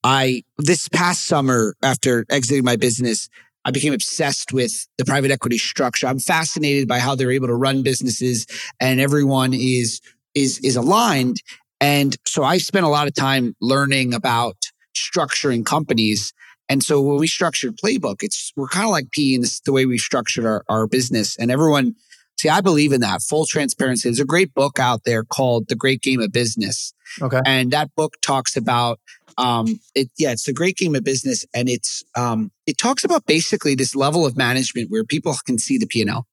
I, 0.03 0.43
this 0.57 0.87
past 0.87 1.25
summer 1.25 1.75
after 1.83 2.25
exiting 2.29 2.63
my 2.63 2.77
business, 2.77 3.27
I 3.65 3.71
became 3.71 3.93
obsessed 3.93 4.53
with 4.53 4.87
the 4.97 5.03
private 5.03 5.29
equity 5.29 5.57
structure. 5.57 6.07
I'm 6.07 6.19
fascinated 6.19 6.87
by 6.87 6.99
how 6.99 7.15
they're 7.15 7.31
able 7.31 7.47
to 7.47 7.55
run 7.55 7.83
businesses 7.83 8.47
and 8.79 9.01
everyone 9.01 9.53
is, 9.53 9.99
is, 10.33 10.59
is 10.59 10.77
aligned. 10.77 11.41
And 11.81 12.15
so 12.25 12.45
I 12.45 12.59
spent 12.59 12.85
a 12.85 12.89
lot 12.89 13.07
of 13.07 13.13
time 13.13 13.57
learning 13.59 14.13
about 14.13 14.71
structuring 14.97 15.65
companies. 15.65 16.33
And 16.69 16.83
so 16.83 17.01
when 17.01 17.17
we 17.17 17.27
structured 17.27 17.77
Playbook, 17.77 18.17
it's 18.21 18.51
we're 18.55 18.67
kind 18.67 18.85
of 18.85 18.91
like 18.91 19.11
P 19.11 19.35
in 19.35 19.43
the 19.65 19.71
way 19.71 19.85
we 19.85 19.97
structured 19.97 20.45
our, 20.45 20.63
our 20.67 20.87
business. 20.87 21.37
And 21.37 21.49
everyone 21.49 21.95
See, 22.37 22.49
I 22.49 22.61
believe 22.61 22.93
in 22.93 23.01
that 23.01 23.23
full 23.23 23.45
transparency. 23.47 24.07
There's 24.07 24.19
a 24.19 24.25
great 24.25 24.53
book 24.53 24.77
out 24.77 25.03
there 25.05 25.23
called 25.23 25.69
The 25.69 25.75
Great 25.75 26.01
Game 26.03 26.21
of 26.21 26.31
Business. 26.31 26.93
Okay. 27.19 27.41
And 27.45 27.71
that 27.71 27.89
book 27.95 28.15
talks 28.21 28.55
about 28.55 28.99
um 29.39 29.79
it 29.95 30.09
yeah, 30.17 30.31
it's 30.31 30.45
the 30.45 30.53
great 30.53 30.77
game 30.77 30.95
of 30.95 31.03
business 31.03 31.45
and 31.53 31.69
it's 31.69 32.03
um 32.15 32.51
it 32.65 32.77
talks 32.77 33.03
about 33.03 33.25
basically 33.25 33.75
this 33.75 33.95
level 33.95 34.25
of 34.25 34.37
management 34.37 34.89
where 34.89 35.03
people 35.03 35.35
can 35.45 35.57
see 35.57 35.77
the 35.77 35.87
P&L. 35.87 36.27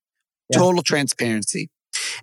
Yeah. 0.51 0.59
Total 0.59 0.83
transparency. 0.83 1.71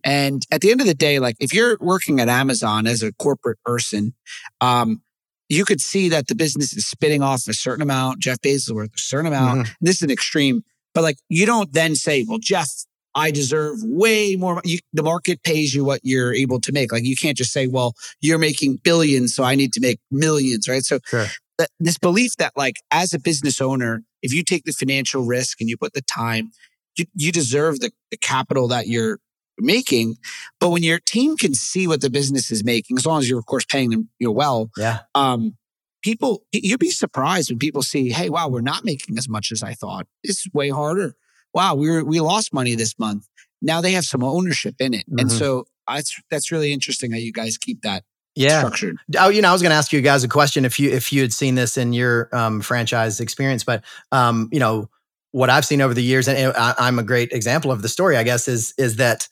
And 0.03 0.45
at 0.51 0.61
the 0.61 0.71
end 0.71 0.81
of 0.81 0.87
the 0.87 0.93
day, 0.93 1.17
like 1.19 1.35
if 1.39 1.53
you're 1.53 1.77
working 1.79 2.19
at 2.19 2.29
Amazon 2.29 2.85
as 2.85 3.01
a 3.01 3.11
corporate 3.13 3.59
person, 3.65 4.13
um, 4.59 5.01
you 5.51 5.65
could 5.65 5.81
see 5.81 6.07
that 6.09 6.27
the 6.27 6.35
business 6.35 6.73
is 6.73 6.87
spitting 6.87 7.21
off 7.21 7.45
a 7.47 7.53
certain 7.53 7.81
amount. 7.81 8.19
Jeff 8.19 8.39
Bezos 8.39 8.71
worth 8.73 8.89
a 8.95 8.99
certain 8.99 9.27
amount. 9.27 9.67
Mhm. 9.67 9.71
This 9.81 9.97
is 9.97 10.03
an 10.03 10.11
extreme, 10.11 10.63
but 10.93 11.01
like 11.03 11.17
you 11.29 11.45
don't 11.45 11.71
then 11.73 11.95
say, 11.95 12.25
well, 12.27 12.39
Jeff, 12.39 12.69
I 13.13 13.31
deserve 13.31 13.79
way 13.83 14.37
more. 14.37 14.61
You, 14.63 14.79
the 14.93 15.03
market 15.03 15.43
pays 15.43 15.75
you 15.75 15.83
what 15.83 15.99
you're 16.03 16.33
able 16.33 16.61
to 16.61 16.71
make. 16.71 16.93
Like 16.93 17.03
you 17.03 17.17
can't 17.17 17.37
just 17.37 17.51
say, 17.51 17.67
well, 17.67 17.93
you're 18.21 18.37
making 18.39 18.77
billions, 18.83 19.35
so 19.35 19.43
I 19.43 19.55
need 19.55 19.73
to 19.73 19.81
make 19.81 19.99
millions, 20.09 20.69
right? 20.69 20.83
So 20.83 20.99
Sure. 21.05 21.27
th- 21.57 21.69
this 21.81 21.97
belief 21.97 22.37
that 22.37 22.53
like 22.55 22.75
as 22.89 23.13
a 23.13 23.19
business 23.19 23.59
owner, 23.59 24.03
if 24.21 24.33
you 24.33 24.43
take 24.43 24.63
the 24.63 24.71
financial 24.71 25.25
risk 25.25 25.59
and 25.59 25.69
you 25.69 25.75
put 25.75 25.91
the 25.93 26.01
time, 26.03 26.51
you, 26.97 27.03
you 27.13 27.31
deserve 27.33 27.81
the, 27.81 27.91
the 28.11 28.17
capital 28.17 28.69
that 28.69 28.87
you're 28.87 29.19
making. 29.61 30.17
But 30.59 30.69
when 30.69 30.83
your 30.83 30.99
team 30.99 31.37
can 31.37 31.53
see 31.53 31.87
what 31.87 32.01
the 32.01 32.09
business 32.09 32.51
is 32.51 32.63
making, 32.63 32.97
as 32.97 33.05
long 33.05 33.19
as 33.19 33.29
you're 33.29 33.39
of 33.39 33.45
course 33.45 33.65
paying 33.65 33.89
them 33.91 34.09
you 34.19 34.27
know, 34.27 34.31
well, 34.31 34.69
Yeah. 34.77 34.99
um, 35.15 35.55
people 36.03 36.43
you'd 36.51 36.79
be 36.79 36.91
surprised 36.91 37.49
when 37.49 37.59
people 37.59 37.83
see, 37.83 38.09
hey, 38.09 38.29
wow, 38.29 38.47
we're 38.47 38.61
not 38.61 38.83
making 38.83 39.17
as 39.17 39.29
much 39.29 39.51
as 39.51 39.61
I 39.63 39.73
thought. 39.73 40.07
It's 40.23 40.45
way 40.53 40.69
harder. 40.69 41.15
Wow, 41.53 41.75
we 41.75 41.89
were 41.89 42.03
we 42.03 42.19
lost 42.19 42.53
money 42.53 42.75
this 42.75 42.97
month. 42.97 43.27
Now 43.61 43.81
they 43.81 43.91
have 43.91 44.05
some 44.05 44.23
ownership 44.23 44.75
in 44.79 44.93
it, 44.93 45.05
and 45.07 45.29
Mhm. 45.29 45.31
so 45.31 45.67
that's 45.87 46.19
that's 46.29 46.51
really 46.51 46.71
interesting 46.73 47.11
how 47.11 47.17
you 47.17 47.31
guys 47.33 47.57
keep 47.57 47.81
that 47.81 48.03
Yeah. 48.35 48.59
structured. 48.59 48.97
Oh, 49.19 49.29
you 49.29 49.41
know, 49.41 49.49
I 49.49 49.51
was 49.53 49.61
going 49.61 49.71
to 49.71 49.75
ask 49.75 49.91
you 49.91 50.01
guys 50.01 50.23
a 50.23 50.29
question 50.29 50.63
if 50.65 50.79
you 50.79 50.89
if 50.89 51.11
you 51.11 51.21
had 51.21 51.33
seen 51.33 51.55
this 51.55 51.77
in 51.77 51.91
your 51.93 52.29
um, 52.35 52.61
franchise 52.61 53.19
experience, 53.19 53.63
but 53.63 53.83
um, 54.11 54.47
you 54.51 54.59
know 54.59 54.89
what 55.31 55.49
I've 55.49 55.65
seen 55.65 55.81
over 55.81 55.93
the 55.93 56.03
years, 56.03 56.27
and 56.27 56.53
I, 56.57 56.73
I'm 56.77 56.99
a 56.99 57.03
great 57.03 57.31
example 57.33 57.71
of 57.71 57.81
the 57.81 57.89
story, 57.89 58.17
I 58.17 58.23
guess, 58.23 58.47
is 58.47 58.73
is 58.77 58.95
that 58.95 59.27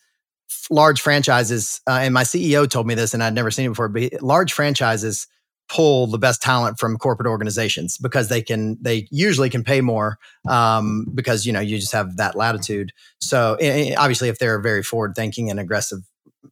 large 0.70 1.02
franchises, 1.02 1.82
uh, 1.88 2.00
and 2.02 2.14
my 2.14 2.24
CEO 2.24 2.70
told 2.70 2.88
me 2.88 2.96
this, 2.96 3.14
and 3.14 3.24
I'd 3.24 3.34
never 3.34 3.52
seen 3.52 3.66
it 3.66 3.70
before, 3.70 3.90
but 3.90 4.22
large 4.22 4.54
franchises 4.54 5.28
pull 5.70 6.08
the 6.08 6.18
best 6.18 6.42
talent 6.42 6.80
from 6.80 6.98
corporate 6.98 7.28
organizations 7.28 7.98
because 8.00 8.28
they 8.28 8.42
can 8.42 8.78
they 8.82 9.08
usually 9.12 9.50
can 9.50 9.64
pay 9.64 9.82
more 9.82 10.18
um, 10.50 11.06
because 11.14 11.46
you 11.46 11.54
know 11.54 11.60
you 11.60 11.78
just 11.78 11.94
have 11.94 12.18
that 12.18 12.36
latitude. 12.36 12.92
So 13.20 13.54
obviously, 13.98 14.30
if 14.30 14.40
they're 14.40 14.60
very 14.60 14.84
forward 14.84 15.14
thinking 15.16 15.50
and 15.50 15.60
aggressive 15.60 16.00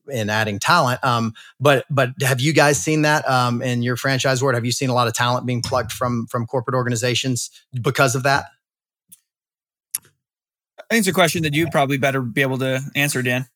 in 0.08 0.30
adding 0.30 0.60
talent, 0.60 1.04
um, 1.04 1.34
but 1.60 1.86
but 1.90 2.12
have 2.22 2.40
you 2.40 2.54
guys 2.54 2.82
seen 2.82 3.02
that 3.02 3.28
um, 3.30 3.62
in 3.62 3.82
your 3.82 3.98
franchise 3.98 4.42
world? 4.42 4.56
Have 4.56 4.66
you 4.66 4.72
seen 4.72 4.90
a 4.90 4.94
lot 4.94 5.08
of 5.08 5.14
talent 5.14 5.46
being 5.46 5.62
plucked 5.62 5.92
from 5.92 6.28
from 6.28 6.46
corporate 6.46 6.76
organizations 6.76 7.50
because 7.82 8.16
of 8.16 8.24
that? 8.24 8.46
I 10.00 10.94
think 10.94 11.00
it's 11.00 11.08
a 11.08 11.14
question 11.14 11.44
that 11.44 11.54
you'd 11.54 11.72
probably 11.72 11.98
better 11.98 12.22
be 12.22 12.42
able 12.42 12.60
to 12.60 12.82
answer, 12.96 13.22
Dan. 13.22 13.48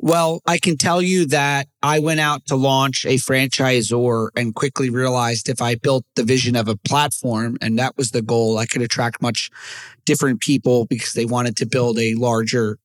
Well, 0.00 0.40
I 0.46 0.58
can 0.58 0.76
tell 0.76 1.02
you 1.02 1.26
that 1.26 1.66
I 1.82 1.98
went 1.98 2.20
out 2.20 2.46
to 2.46 2.56
launch 2.56 3.04
a 3.04 3.16
franchisor 3.16 4.28
and 4.36 4.54
quickly 4.54 4.90
realized 4.90 5.48
if 5.48 5.60
I 5.60 5.74
built 5.74 6.04
the 6.14 6.22
vision 6.22 6.54
of 6.56 6.68
a 6.68 6.76
platform 6.76 7.56
and 7.60 7.78
that 7.78 7.96
was 7.96 8.12
the 8.12 8.22
goal, 8.22 8.58
I 8.58 8.66
could 8.66 8.82
attract 8.82 9.20
much 9.20 9.50
different 10.06 10.40
people 10.40 10.86
because 10.86 11.12
they 11.14 11.24
wanted 11.24 11.56
to 11.58 11.66
build 11.66 11.98
a 11.98 12.14
larger 12.14 12.78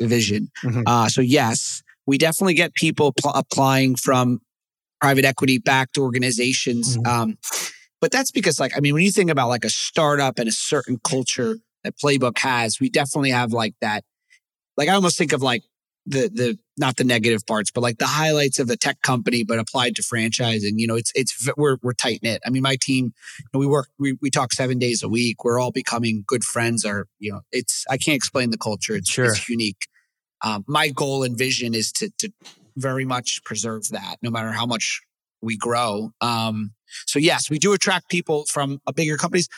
vision. 0.00 0.50
Mhm. 0.64 0.84
Uh, 0.86 1.08
so, 1.08 1.20
yes, 1.20 1.82
we 2.06 2.18
definitely 2.18 2.54
get 2.54 2.74
people 2.74 3.12
pl- 3.12 3.32
applying 3.34 3.96
from 3.96 4.40
private 5.00 5.24
equity 5.24 5.58
backed 5.58 5.98
organizations. 5.98 6.96
Mhm. 6.96 7.06
Um, 7.06 7.38
but 8.00 8.12
that's 8.12 8.30
because, 8.30 8.60
like, 8.60 8.76
I 8.76 8.80
mean, 8.80 8.94
when 8.94 9.02
you 9.02 9.10
think 9.12 9.30
about 9.30 9.48
like 9.48 9.64
a 9.64 9.70
startup 9.70 10.38
and 10.38 10.48
a 10.48 10.52
certain 10.52 10.98
culture 11.02 11.58
that 11.84 11.94
Playbook 11.98 12.38
has, 12.38 12.78
we 12.80 12.88
definitely 12.88 13.30
have 13.30 13.52
like 13.52 13.74
that. 13.80 14.04
Like, 14.80 14.88
I 14.88 14.94
almost 14.94 15.18
think 15.18 15.34
of 15.34 15.42
like 15.42 15.62
the 16.06 16.30
the 16.32 16.58
not 16.78 16.96
the 16.96 17.04
negative 17.04 17.46
parts, 17.46 17.70
but 17.70 17.82
like 17.82 17.98
the 17.98 18.06
highlights 18.06 18.58
of 18.58 18.70
a 18.70 18.78
tech 18.78 19.02
company, 19.02 19.44
but 19.44 19.58
applied 19.58 19.94
to 19.96 20.02
franchising. 20.02 20.78
You 20.78 20.86
know, 20.86 20.94
it's 20.94 21.12
it's 21.14 21.50
we're 21.54 21.76
we're 21.82 21.92
tight 21.92 22.20
knit. 22.22 22.40
I 22.46 22.50
mean, 22.50 22.62
my 22.62 22.76
team, 22.80 23.12
we 23.52 23.66
work 23.66 23.88
we 23.98 24.16
we 24.22 24.30
talk 24.30 24.54
seven 24.54 24.78
days 24.78 25.02
a 25.02 25.08
week. 25.08 25.44
We're 25.44 25.60
all 25.60 25.70
becoming 25.70 26.24
good 26.26 26.44
friends. 26.44 26.86
Or 26.86 27.08
you 27.18 27.30
know, 27.30 27.42
it's 27.52 27.84
I 27.90 27.98
can't 27.98 28.16
explain 28.16 28.52
the 28.52 28.56
culture. 28.56 28.94
It's, 28.96 29.10
Sure. 29.10 29.26
it's 29.26 29.50
unique. 29.50 29.86
Um, 30.42 30.64
my 30.66 30.88
goal 30.88 31.24
and 31.24 31.36
vision 31.36 31.74
is 31.74 31.92
to 31.92 32.10
to 32.16 32.32
very 32.74 33.04
much 33.04 33.44
preserve 33.44 33.88
that, 33.90 34.16
no 34.22 34.30
matter 34.30 34.52
how 34.52 34.64
much 34.64 35.02
we 35.42 35.58
grow. 35.58 36.12
Um, 36.22 36.72
so 37.04 37.18
yes, 37.18 37.50
we 37.50 37.58
do 37.58 37.74
attract 37.74 38.08
people 38.08 38.46
from 38.48 38.80
uh, 38.86 38.92
bigger 38.92 39.18
companies, 39.18 39.50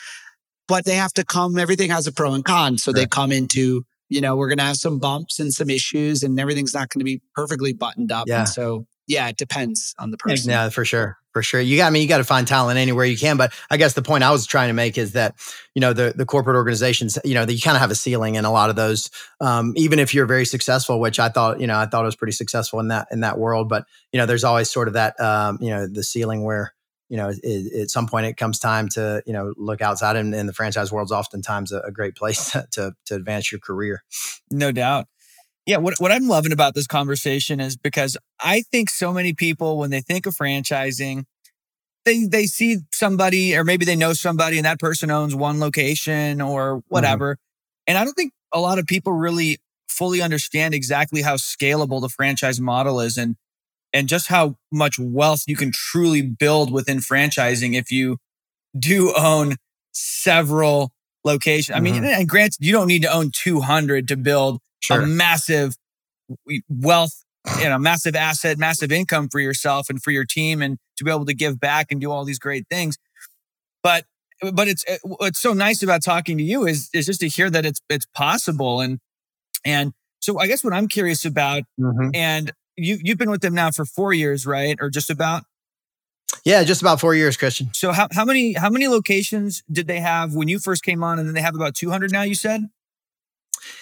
but 0.67 0.83
they 0.83 0.95
have 0.95 1.13
to 1.13 1.23
come. 1.23 1.57
Everything 1.57 1.91
has 1.91 2.07
a 2.07 2.11
pro 2.11 2.33
and 2.33 2.43
con, 2.43 2.77
so 2.77 2.91
they 2.91 3.05
come 3.05 3.31
into 3.31 3.85
you 4.13 4.21
know 4.21 4.35
we're 4.35 4.47
going 4.47 4.59
to 4.59 4.63
have 4.63 4.77
some 4.77 4.99
bumps 4.99 5.39
and 5.39 5.53
some 5.53 5.69
issues, 5.69 6.23
and 6.23 6.39
everything's 6.39 6.73
not 6.73 6.89
going 6.89 6.99
to 6.99 7.05
be 7.05 7.21
perfectly 7.33 7.73
buttoned 7.73 8.11
up. 8.11 8.27
Yeah. 8.27 8.39
And 8.39 8.49
so 8.49 8.85
yeah, 9.07 9.27
it 9.27 9.37
depends 9.37 9.93
on 9.99 10.11
the 10.11 10.17
person. 10.17 10.49
Yeah, 10.49 10.69
for 10.69 10.85
sure. 10.85 11.17
For 11.33 11.41
sure. 11.41 11.59
You 11.59 11.77
got 11.77 11.87
I 11.87 11.89
mean 11.89 12.03
you 12.03 12.07
got 12.07 12.19
to 12.19 12.23
find 12.23 12.47
talent 12.47 12.77
anywhere 12.77 13.05
you 13.05 13.17
can, 13.17 13.37
but 13.37 13.53
I 13.71 13.77
guess 13.77 13.93
the 13.93 14.03
point 14.03 14.23
I 14.23 14.29
was 14.29 14.45
trying 14.45 14.69
to 14.69 14.73
make 14.73 14.99
is 14.99 15.13
that, 15.13 15.35
you 15.73 15.81
know, 15.81 15.91
the 15.91 16.13
the 16.15 16.25
corporate 16.25 16.55
organizations, 16.55 17.17
you 17.25 17.33
know, 17.33 17.41
you 17.41 17.59
kind 17.59 17.75
of 17.75 17.81
have 17.81 17.89
a 17.89 17.95
ceiling 17.95 18.35
in 18.35 18.45
a 18.45 18.51
lot 18.51 18.69
of 18.69 18.75
those. 18.75 19.09
Um, 19.41 19.73
even 19.75 19.97
if 19.97 20.13
you're 20.13 20.27
very 20.27 20.45
successful, 20.45 20.99
which 20.99 21.19
I 21.19 21.29
thought, 21.29 21.59
you 21.59 21.65
know, 21.65 21.77
I 21.77 21.87
thought 21.87 22.03
I 22.03 22.05
was 22.05 22.15
pretty 22.15 22.33
successful 22.33 22.79
in 22.79 22.89
that 22.89 23.07
in 23.11 23.21
that 23.21 23.39
world, 23.39 23.67
but 23.67 23.85
you 24.11 24.19
know, 24.19 24.27
there's 24.27 24.43
always 24.43 24.69
sort 24.69 24.87
of 24.87 24.93
that 24.93 25.19
um, 25.19 25.57
you 25.59 25.69
know, 25.69 25.87
the 25.87 26.03
ceiling 26.03 26.43
where 26.43 26.73
you 27.13 27.17
know, 27.17 27.31
it, 27.43 27.73
at 27.79 27.91
some 27.91 28.07
point 28.07 28.25
it 28.25 28.37
comes 28.37 28.57
time 28.57 28.89
to, 28.89 29.21
you 29.27 29.33
know, 29.33 29.53
look 29.55 29.83
outside 29.83 30.15
and, 30.15 30.33
and 30.33 30.49
the 30.49 30.53
franchise 30.53 30.91
world's 30.91 31.11
oftentimes 31.11 31.71
a, 31.71 31.79
a 31.81 31.91
great 31.91 32.15
place 32.15 32.49
to, 32.71 32.95
to 33.05 33.13
advance 33.13 33.51
your 33.51 33.59
career. 33.59 34.03
No 34.49 34.71
doubt. 34.71 35.05
Yeah, 35.67 35.77
what, 35.77 35.93
what 35.99 36.11
I'm 36.11 36.27
loving 36.27 36.51
about 36.51 36.73
this 36.73 36.87
conversation 36.87 37.59
is 37.59 37.77
because 37.77 38.17
I 38.39 38.63
think 38.63 38.89
so 38.89 39.13
many 39.13 39.33
people, 39.33 39.77
when 39.77 39.91
they 39.91 40.01
think 40.01 40.25
of 40.25 40.33
franchising, 40.33 41.25
they 42.03 42.25
they 42.25 42.47
see 42.47 42.79
somebody 42.91 43.55
or 43.55 43.63
maybe 43.63 43.85
they 43.85 43.95
know 43.95 44.13
somebody 44.13 44.57
and 44.57 44.65
that 44.65 44.79
person 44.79 45.11
owns 45.11 45.35
one 45.35 45.59
location 45.59 46.41
or 46.41 46.77
mm-hmm. 46.77 46.87
whatever. 46.87 47.37
And 47.85 47.95
I 47.95 48.05
don't 48.05 48.15
think 48.15 48.33
a 48.51 48.59
lot 48.59 48.79
of 48.79 48.87
people 48.87 49.13
really 49.13 49.59
fully 49.87 50.23
understand 50.23 50.73
exactly 50.73 51.21
how 51.21 51.35
scalable 51.35 52.01
the 52.01 52.09
franchise 52.09 52.59
model 52.59 52.99
is 52.99 53.19
and 53.19 53.35
and 53.93 54.07
just 54.09 54.27
how 54.27 54.57
much 54.71 54.97
wealth 54.99 55.43
you 55.47 55.55
can 55.55 55.71
truly 55.71 56.21
build 56.21 56.71
within 56.71 56.97
franchising 56.99 57.75
if 57.75 57.91
you 57.91 58.17
do 58.77 59.13
own 59.15 59.55
several 59.93 60.91
locations. 61.25 61.75
I 61.75 61.79
mean, 61.79 62.03
Mhm. 62.03 62.19
and 62.19 62.29
granted, 62.29 62.57
you 62.65 62.71
don't 62.71 62.87
need 62.87 63.03
to 63.03 63.13
own 63.13 63.31
200 63.31 64.07
to 64.09 64.17
build 64.17 64.59
Sure. 64.81 65.01
a 65.01 65.07
massive 65.07 65.75
wealth, 66.69 67.23
you 67.59 67.65
know, 67.69 67.77
massive 67.77 68.15
asset, 68.15 68.57
massive 68.57 68.91
income 68.91 69.29
for 69.29 69.39
yourself 69.39 69.89
and 69.89 70.01
for 70.01 70.11
your 70.11 70.25
team 70.25 70.61
and 70.61 70.77
to 70.97 71.03
be 71.03 71.11
able 71.11 71.25
to 71.25 71.33
give 71.33 71.59
back 71.59 71.87
and 71.91 72.01
do 72.01 72.11
all 72.11 72.25
these 72.25 72.39
great 72.39 72.65
things. 72.69 72.97
But 73.83 74.05
but 74.53 74.67
it's 74.67 74.83
what's 75.03 75.39
so 75.39 75.53
nice 75.53 75.83
about 75.83 76.03
talking 76.03 76.37
to 76.37 76.43
you 76.43 76.65
is 76.67 76.89
is 76.93 77.05
just 77.05 77.21
to 77.21 77.29
hear 77.29 77.49
that 77.49 77.65
it's 77.65 77.81
it's 77.89 78.05
possible 78.15 78.81
and 78.81 78.99
and 79.65 79.93
so 80.21 80.39
I 80.39 80.47
guess 80.47 80.63
what 80.63 80.73
I'm 80.73 80.87
curious 80.87 81.25
about 81.25 81.63
Mhm. 81.79 82.11
and 82.15 82.51
you 82.77 82.99
you've 83.01 83.17
been 83.17 83.31
with 83.31 83.41
them 83.41 83.53
now 83.53 83.71
for 83.71 83.85
4 83.85 84.13
years, 84.13 84.45
right? 84.45 84.77
Or 84.81 84.89
just 84.89 85.09
about. 85.09 85.43
Yeah, 86.45 86.63
just 86.63 86.81
about 86.81 86.99
four 86.99 87.13
years, 87.15 87.37
Christian. 87.37 87.69
So 87.73 87.91
how 87.91 88.07
how 88.11 88.25
many 88.25 88.53
how 88.53 88.69
many 88.69 88.87
locations 88.87 89.63
did 89.71 89.87
they 89.87 89.99
have 89.99 90.33
when 90.33 90.47
you 90.47 90.59
first 90.59 90.83
came 90.83 91.03
on 91.03 91.19
and 91.19 91.27
then 91.27 91.35
they 91.35 91.41
have 91.41 91.55
about 91.55 91.75
200 91.75 92.11
now 92.11 92.23
you 92.23 92.35
said? 92.35 92.61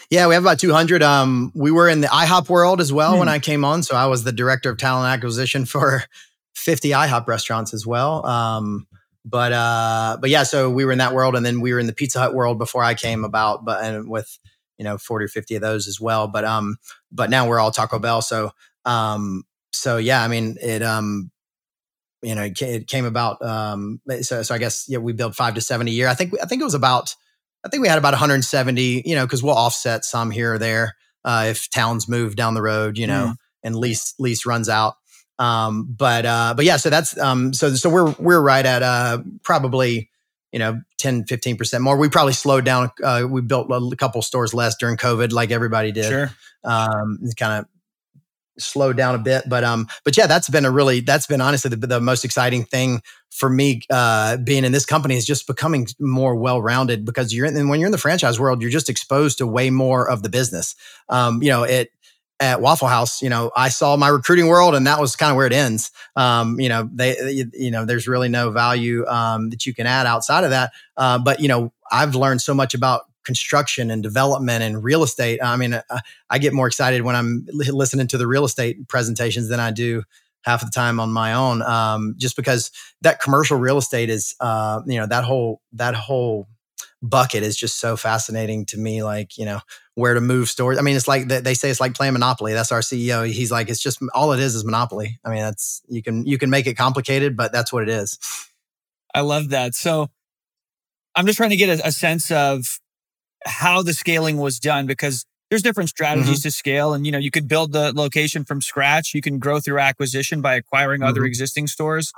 Yeah, 0.10 0.28
we 0.28 0.34
have 0.36 0.44
about 0.44 0.60
200. 0.60 1.02
Um, 1.02 1.52
we 1.56 1.72
were 1.72 1.88
in 1.90 2.02
the 2.02 2.08
IHOP 2.08 2.50
world 2.50 2.82
as 2.82 2.92
well 2.92 3.18
when 3.18 3.28
Hmm. 3.28 3.34
I 3.34 3.40
came 3.40 3.64
on. 3.66 3.82
So 3.84 3.96
I 3.96 4.06
was 4.08 4.24
the 4.24 4.32
director 4.34 4.70
of 4.70 4.78
talent 4.78 5.08
acquisition 5.12 5.66
for 5.66 6.04
50 6.56 6.90
IHOP 6.90 7.28
restaurants 7.28 7.74
as 7.74 7.88
well. 7.88 8.26
Um, 8.26 8.88
but 9.26 9.54
uh, 9.54 10.18
but 10.20 10.30
yeah, 10.30 10.44
so 10.44 10.70
we 10.70 10.84
were 10.86 10.92
in 10.92 10.98
that 10.98 11.14
world, 11.14 11.36
and 11.36 11.46
then 11.46 11.62
we 11.62 11.74
were 11.74 11.80
in 11.80 11.88
the 11.88 11.94
Pizza 11.94 12.20
Hut 12.20 12.34
world 12.34 12.58
before 12.60 12.84
I 12.84 12.94
came 12.96 13.24
about, 13.24 13.64
but 13.64 13.84
and 13.84 14.10
with 14.10 14.38
you 14.78 14.84
know 14.84 14.98
40 14.98 15.26
or 15.26 15.28
50 15.30 15.56
of 15.56 15.62
those 15.62 15.88
as 15.88 16.02
well. 16.02 16.28
But 16.28 16.44
um, 16.44 16.78
but 17.12 17.30
now 17.30 17.48
we're 17.48 17.60
all 17.60 17.72
Taco 17.72 18.00
Bell. 18.00 18.22
So 18.22 18.52
um, 18.86 19.44
so 19.72 19.98
yeah, 19.98 20.24
I 20.24 20.28
mean 20.28 20.58
it 20.62 20.82
um, 20.84 21.32
you 22.22 22.36
know, 22.36 22.44
it 22.44 22.62
it 22.62 22.88
came 22.88 23.06
about. 23.06 23.42
Um, 23.42 24.02
so 24.22 24.44
so 24.44 24.54
I 24.54 24.58
guess 24.58 24.86
yeah, 24.88 25.00
we 25.00 25.14
built 25.14 25.36
five 25.36 25.56
to 25.56 25.62
seven 25.62 25.88
a 25.88 25.92
year. 25.92 26.08
I 26.08 26.14
think 26.14 26.34
I 26.42 26.46
think 26.46 26.62
it 26.62 26.66
was 26.66 26.76
about. 26.76 27.16
I 27.64 27.70
think 27.70 27.82
we 27.82 27.88
had 27.88 28.00
about 28.00 28.14
170, 28.14 29.04
you 29.06 29.14
know, 29.14 29.24
because 29.24 29.44
we'll 29.44 29.54
offset 29.54 30.04
some 30.04 30.32
here 30.32 30.56
or 30.56 30.58
there 30.58 30.96
uh, 31.24 31.46
if 31.50 31.70
towns 31.70 32.10
move 32.10 32.36
down 32.36 32.56
the 32.56 32.62
road, 32.62 32.98
you 32.98 33.06
know, 33.06 33.36
and 33.64 33.76
lease 33.76 34.16
lease 34.18 34.48
runs 34.48 34.68
out. 34.68 34.96
Um, 35.38 35.86
but 35.96 36.26
uh, 36.26 36.54
but 36.56 36.66
yeah, 36.66 36.78
so 36.78 36.90
that's 36.90 37.18
um, 37.20 37.54
so 37.54 37.74
so 37.76 37.90
we're 37.90 38.12
we're 38.20 38.42
right 38.42 38.66
at 38.66 38.82
uh, 38.82 39.20
probably 39.44 40.10
you 40.52 40.60
know 40.60 40.82
10 40.98 41.24
15% 41.24 41.80
more 41.80 41.98
we 41.98 42.10
probably 42.10 42.34
slowed 42.34 42.66
down 42.66 42.92
uh, 43.04 43.26
we 43.30 43.42
built 43.42 43.72
a 43.72 43.96
couple 43.96 44.22
stores 44.22 44.54
less 44.54 44.76
during 44.76 44.98
covid 44.98 45.32
like 45.32 45.50
everybody 45.50 45.94
did 45.94 46.06
Sure. 46.06 46.30
um 46.66 47.20
kind 47.38 47.60
of 47.60 47.66
slowed 48.62 48.98
down 48.98 49.16
a 49.16 49.20
bit 49.20 49.44
but 49.48 49.64
um 49.64 49.88
but 50.04 50.16
yeah 50.16 50.28
that's 50.28 50.50
been 50.50 50.66
a 50.66 50.72
really 50.72 51.00
that's 51.00 51.28
been 51.28 51.42
honestly 51.42 51.70
the, 51.70 51.88
the 51.88 52.00
most 52.00 52.24
exciting 52.26 52.64
thing 52.64 53.02
for 53.30 53.50
me 53.50 53.82
uh 53.90 54.38
being 54.38 54.64
in 54.64 54.72
this 54.72 54.86
company 54.86 55.16
is 55.16 55.26
just 55.26 55.48
becoming 55.48 55.88
more 56.00 56.36
well-rounded 56.36 57.06
because 57.06 57.34
you're 57.34 57.46
in 57.46 57.68
when 57.70 57.80
you're 57.80 57.88
in 57.88 57.92
the 57.92 57.98
franchise 57.98 58.40
world 58.40 58.62
you're 58.62 58.72
just 58.72 58.90
exposed 58.90 59.38
to 59.38 59.48
way 59.48 59.70
more 59.70 60.10
of 60.10 60.24
the 60.24 60.30
business 60.30 60.76
um 61.10 61.42
you 61.42 61.50
know 61.50 61.64
it 61.64 61.92
at 62.42 62.60
Waffle 62.60 62.88
House, 62.88 63.22
you 63.22 63.30
know, 63.30 63.52
I 63.56 63.70
saw 63.70 63.96
my 63.96 64.08
recruiting 64.08 64.48
world, 64.48 64.74
and 64.74 64.88
that 64.88 65.00
was 65.00 65.16
kind 65.16 65.30
of 65.30 65.38
where 65.38 65.46
it 65.46 65.54
ends. 65.54 65.92
Um, 66.16 66.60
you 66.60 66.70
know, 66.70 66.90
they, 66.92 67.46
you 67.54 67.70
know, 67.70 67.86
there's 67.86 68.08
really 68.08 68.30
no 68.30 68.50
value 68.50 69.06
um, 69.06 69.52
that 69.52 69.68
you 69.68 69.76
can 69.76 69.86
add 69.86 70.08
outside 70.08 70.44
of 70.44 70.50
that. 70.50 70.72
Uh, 70.98 71.20
but 71.20 71.40
you 71.40 71.48
know, 71.48 71.72
I've 71.92 72.16
learned 72.16 72.42
so 72.42 72.56
much 72.56 72.74
about 72.74 73.04
construction 73.24 73.92
and 73.92 74.02
development 74.02 74.64
and 74.64 74.84
real 74.84 75.04
estate. 75.04 75.40
I 75.44 75.56
mean, 75.58 75.74
I, 75.74 76.00
I 76.30 76.40
get 76.40 76.54
more 76.54 76.68
excited 76.68 77.02
when 77.02 77.16
I'm 77.16 77.46
listening 77.52 78.08
to 78.08 78.18
the 78.18 78.28
real 78.28 78.46
estate 78.46 78.88
presentations 78.88 79.50
than 79.50 79.60
I 79.60 79.72
do 79.72 80.04
half 80.44 80.64
of 80.64 80.72
the 80.72 80.74
time 80.74 81.00
on 81.00 81.12
my 81.12 81.34
own. 81.34 81.62
Um, 81.62 82.16
just 82.18 82.36
because 82.36 82.72
that 83.02 83.22
commercial 83.22 83.58
real 83.58 83.78
estate 83.78 84.10
is, 84.10 84.36
uh, 84.40 84.82
you 84.86 85.00
know, 85.00 85.06
that 85.06 85.24
whole 85.24 85.62
that 85.74 85.96
whole 85.96 86.48
bucket 87.04 87.44
is 87.44 87.56
just 87.58 87.80
so 87.80 87.98
fascinating 87.98 88.66
to 88.68 88.78
me. 88.78 89.04
Like, 89.04 89.38
you 89.38 89.46
know, 89.46 89.60
where 89.96 90.14
to 90.14 90.22
move 90.22 90.50
stores. 90.50 90.78
I 90.78 90.82
mean, 90.82 90.96
it's 90.96 91.08
like 91.08 91.28
they 91.28 91.54
say 91.54 91.70
it's 91.70 91.80
like 91.80 91.94
playing 91.94 92.14
Monopoly. 92.14 92.54
That's 92.54 92.72
our 92.72 92.82
CEO. 92.82 93.28
He's 93.32 93.52
like, 93.52 93.70
it's 93.70 93.82
just 93.82 94.00
all 94.14 94.34
it 94.34 94.40
is 94.40 94.56
is 94.56 94.66
Monopoly. 94.66 95.20
I 95.26 95.30
mean, 95.30 95.40
that's 95.40 95.82
you 95.88 96.02
can 96.02 96.26
you 96.26 96.38
can 96.38 96.50
make 96.50 96.68
it 96.68 96.76
complicated, 96.76 97.36
but 97.36 97.52
that's 97.52 97.74
what 97.74 97.84
it 97.84 97.90
is. 97.90 98.18
I 99.14 99.22
love 99.22 99.50
that. 99.50 99.76
So 99.76 100.10
I'm 101.16 101.26
just 101.26 101.38
trying 101.38 101.50
to 101.50 101.58
get 101.58 101.80
a, 101.80 101.88
a 101.88 101.92
sense 101.92 102.32
of 102.32 102.80
how 103.46 103.82
the 103.82 103.94
scaling 103.94 104.38
was 104.38 104.60
done 104.60 104.86
because 104.86 105.26
there's 105.50 105.62
different 105.62 105.90
strategies 105.90 106.40
mm-hmm. 106.40 106.48
to 106.48 106.52
scale 106.52 106.94
and 106.94 107.06
you 107.06 107.12
know 107.12 107.18
you 107.18 107.32
could 107.32 107.48
build 107.48 107.74
the 107.74 107.92
location 107.94 108.46
from 108.46 108.62
scratch 108.62 109.14
you 109.14 109.22
can 109.22 109.40
grow 109.40 109.60
through 109.60 109.80
acquisition 109.80 110.42
by 110.42 110.56
acquiring 110.56 111.02
mm-hmm. 111.02 111.10
other 111.10 111.26
existing 111.26 111.68
stores 111.68 112.12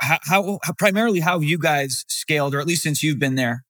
how, 0.00 0.18
how, 0.22 0.58
how, 0.62 0.72
primarily 0.78 1.20
how 1.20 1.32
have 1.32 1.44
you 1.44 1.58
guys 1.58 2.04
scaled 2.08 2.54
or 2.54 2.60
at 2.60 2.66
least 2.66 2.82
since 2.82 3.02
you've 3.02 3.18
been 3.18 3.34
there 3.34 3.64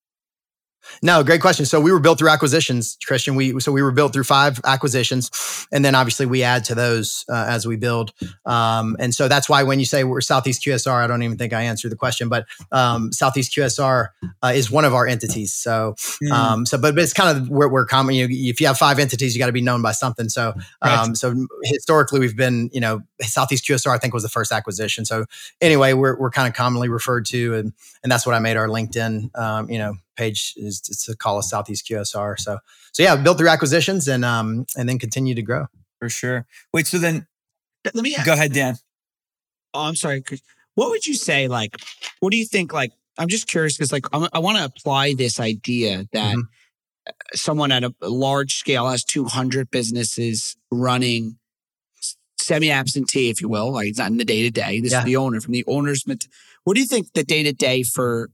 no, 1.03 1.23
great 1.23 1.41
question. 1.41 1.67
So 1.67 1.81
we 1.81 1.93
were 1.93 2.01
built 2.01 2.19
through 2.19 2.29
acquisitions, 2.29 2.97
Christian. 3.07 3.35
We 3.35 3.59
so 3.61 3.73
we 3.73 3.83
were 3.83 3.93
built 3.93 4.13
through 4.13 4.25
five 4.25 4.61
acquisitions, 4.65 5.31
and 5.73 5.85
then 5.85 5.95
obviously 5.95 6.27
we 6.27 6.43
add 6.43 6.65
to 6.65 6.75
those 6.75 7.25
uh, 7.29 7.47
as 7.49 7.67
we 7.67 7.77
build. 7.77 8.13
Um, 8.45 8.97
and 8.99 9.15
so 9.15 9.29
that's 9.29 9.49
why 9.49 9.63
when 9.63 9.79
you 9.79 9.85
say 9.85 10.05
we're 10.05 10.21
Southeast 10.21 10.63
QSR, 10.65 11.05
I 11.05 11.07
don't 11.07 11.23
even 11.23 11.39
think 11.39 11.53
I 11.53 11.63
answered 11.63 11.91
the 11.91 11.97
question, 11.97 12.29
but 12.29 12.47
um, 12.73 13.13
Southeast 13.13 13.55
QSR 13.55 14.09
uh, 14.43 14.53
is 14.55 14.71
one 14.71 14.85
of 14.85 14.95
our 14.95 15.07
entities. 15.07 15.53
So 15.55 15.95
mm. 16.23 16.31
um, 16.31 16.67
so 16.67 16.79
but, 16.79 16.95
but 16.95 17.03
it's 17.03 17.13
kind 17.13 17.37
of 17.37 17.49
where 17.49 17.69
we're 17.69 17.87
common. 17.87 18.15
You, 18.15 18.29
if 18.31 18.61
you 18.61 18.67
have 18.67 18.79
five 18.79 18.99
entities, 18.99 19.35
you 19.35 19.39
got 19.39 19.47
to 19.47 19.53
be 19.53 19.63
known 19.63 19.83
by 19.83 19.93
something. 19.93 20.29
So 20.29 20.55
right. 20.85 20.99
Um, 20.99 21.15
so 21.15 21.35
historically 21.65 22.21
we've 22.21 22.37
been 22.37 22.71
you 22.73 22.81
know 22.81 23.01
Southeast 23.23 23.65
QSR 23.65 23.95
I 23.95 23.99
think 23.99 24.15
was 24.15 24.23
the 24.23 24.29
first 24.29 24.53
acquisition. 24.53 25.05
So 25.05 25.27
anyway, 25.61 25.93
we're 25.93 26.19
we're 26.19 26.31
kind 26.31 26.49
of 26.49 26.55
commonly 26.55 26.89
referred 26.89 27.27
to, 27.27 27.55
and 27.55 27.73
and 28.03 28.11
that's 28.11 28.27
what 28.27 28.35
I 28.35 28.39
made 28.39 28.57
our 28.57 28.69
LinkedIn 28.69 29.37
um, 29.39 29.71
you 29.71 29.79
know 29.79 29.95
page 30.21 30.55
is 30.57 30.81
to 30.81 31.17
call 31.17 31.39
us 31.39 31.51
Southeast 31.51 31.89
QSR. 31.89 32.39
So 32.39 32.59
so 32.93 33.03
yeah, 33.03 33.17
built 33.17 33.39
through 33.39 33.49
acquisitions 33.49 34.07
and 34.07 34.25
um 34.25 34.67
and 34.77 34.89
then 34.89 34.99
continue 34.99 35.35
to 35.35 35.43
grow. 35.43 35.67
For 35.99 36.09
sure. 36.09 36.47
Wait, 36.73 36.87
so 36.87 36.99
then 36.99 37.27
let 37.85 37.95
me 37.97 38.15
ask, 38.15 38.27
go 38.27 38.33
ahead, 38.33 38.53
Dan. 38.53 38.77
Oh, 39.75 39.85
I'm 39.85 39.95
sorry. 39.95 40.23
What 40.75 40.91
would 40.91 41.07
you 41.07 41.15
say? 41.15 41.49
Like, 41.49 41.77
what 42.21 42.31
do 42.31 42.39
you 42.39 42.47
think? 42.47 42.73
Like, 42.73 42.93
I'm 43.19 43.29
just 43.29 43.47
curious 43.47 43.77
because, 43.77 43.93
like, 43.93 44.07
I'm, 44.13 44.29
i 44.33 44.39
want 44.39 44.59
to 44.59 44.65
apply 44.65 45.15
this 45.15 45.39
idea 45.39 46.07
that 46.13 46.37
mm-hmm. 46.37 47.13
someone 47.35 47.73
at 47.73 47.85
a 47.85 47.93
large 48.03 48.55
scale 48.55 48.89
has 48.89 49.05
200 49.05 49.71
businesses 49.71 50.57
running 50.71 51.39
semi-absentee, 52.39 53.31
if 53.31 53.41
you 53.41 53.49
will. 53.49 53.73
Like, 53.73 53.89
it's 53.89 53.99
not 53.99 54.11
in 54.11 54.17
the 54.17 54.25
day 54.25 54.43
to 54.43 54.51
day. 54.51 54.81
This 54.81 54.93
yeah. 54.93 55.01
is 55.01 55.05
the 55.05 55.17
owner 55.17 55.41
from 55.41 55.53
the 55.53 55.65
owner's. 55.67 56.05
What 56.65 56.75
do 56.75 56.81
you 56.81 56.87
think 56.87 57.13
the 57.13 57.25
day 57.25 57.43
to 57.43 57.53
day 57.53 57.83
for 57.83 58.31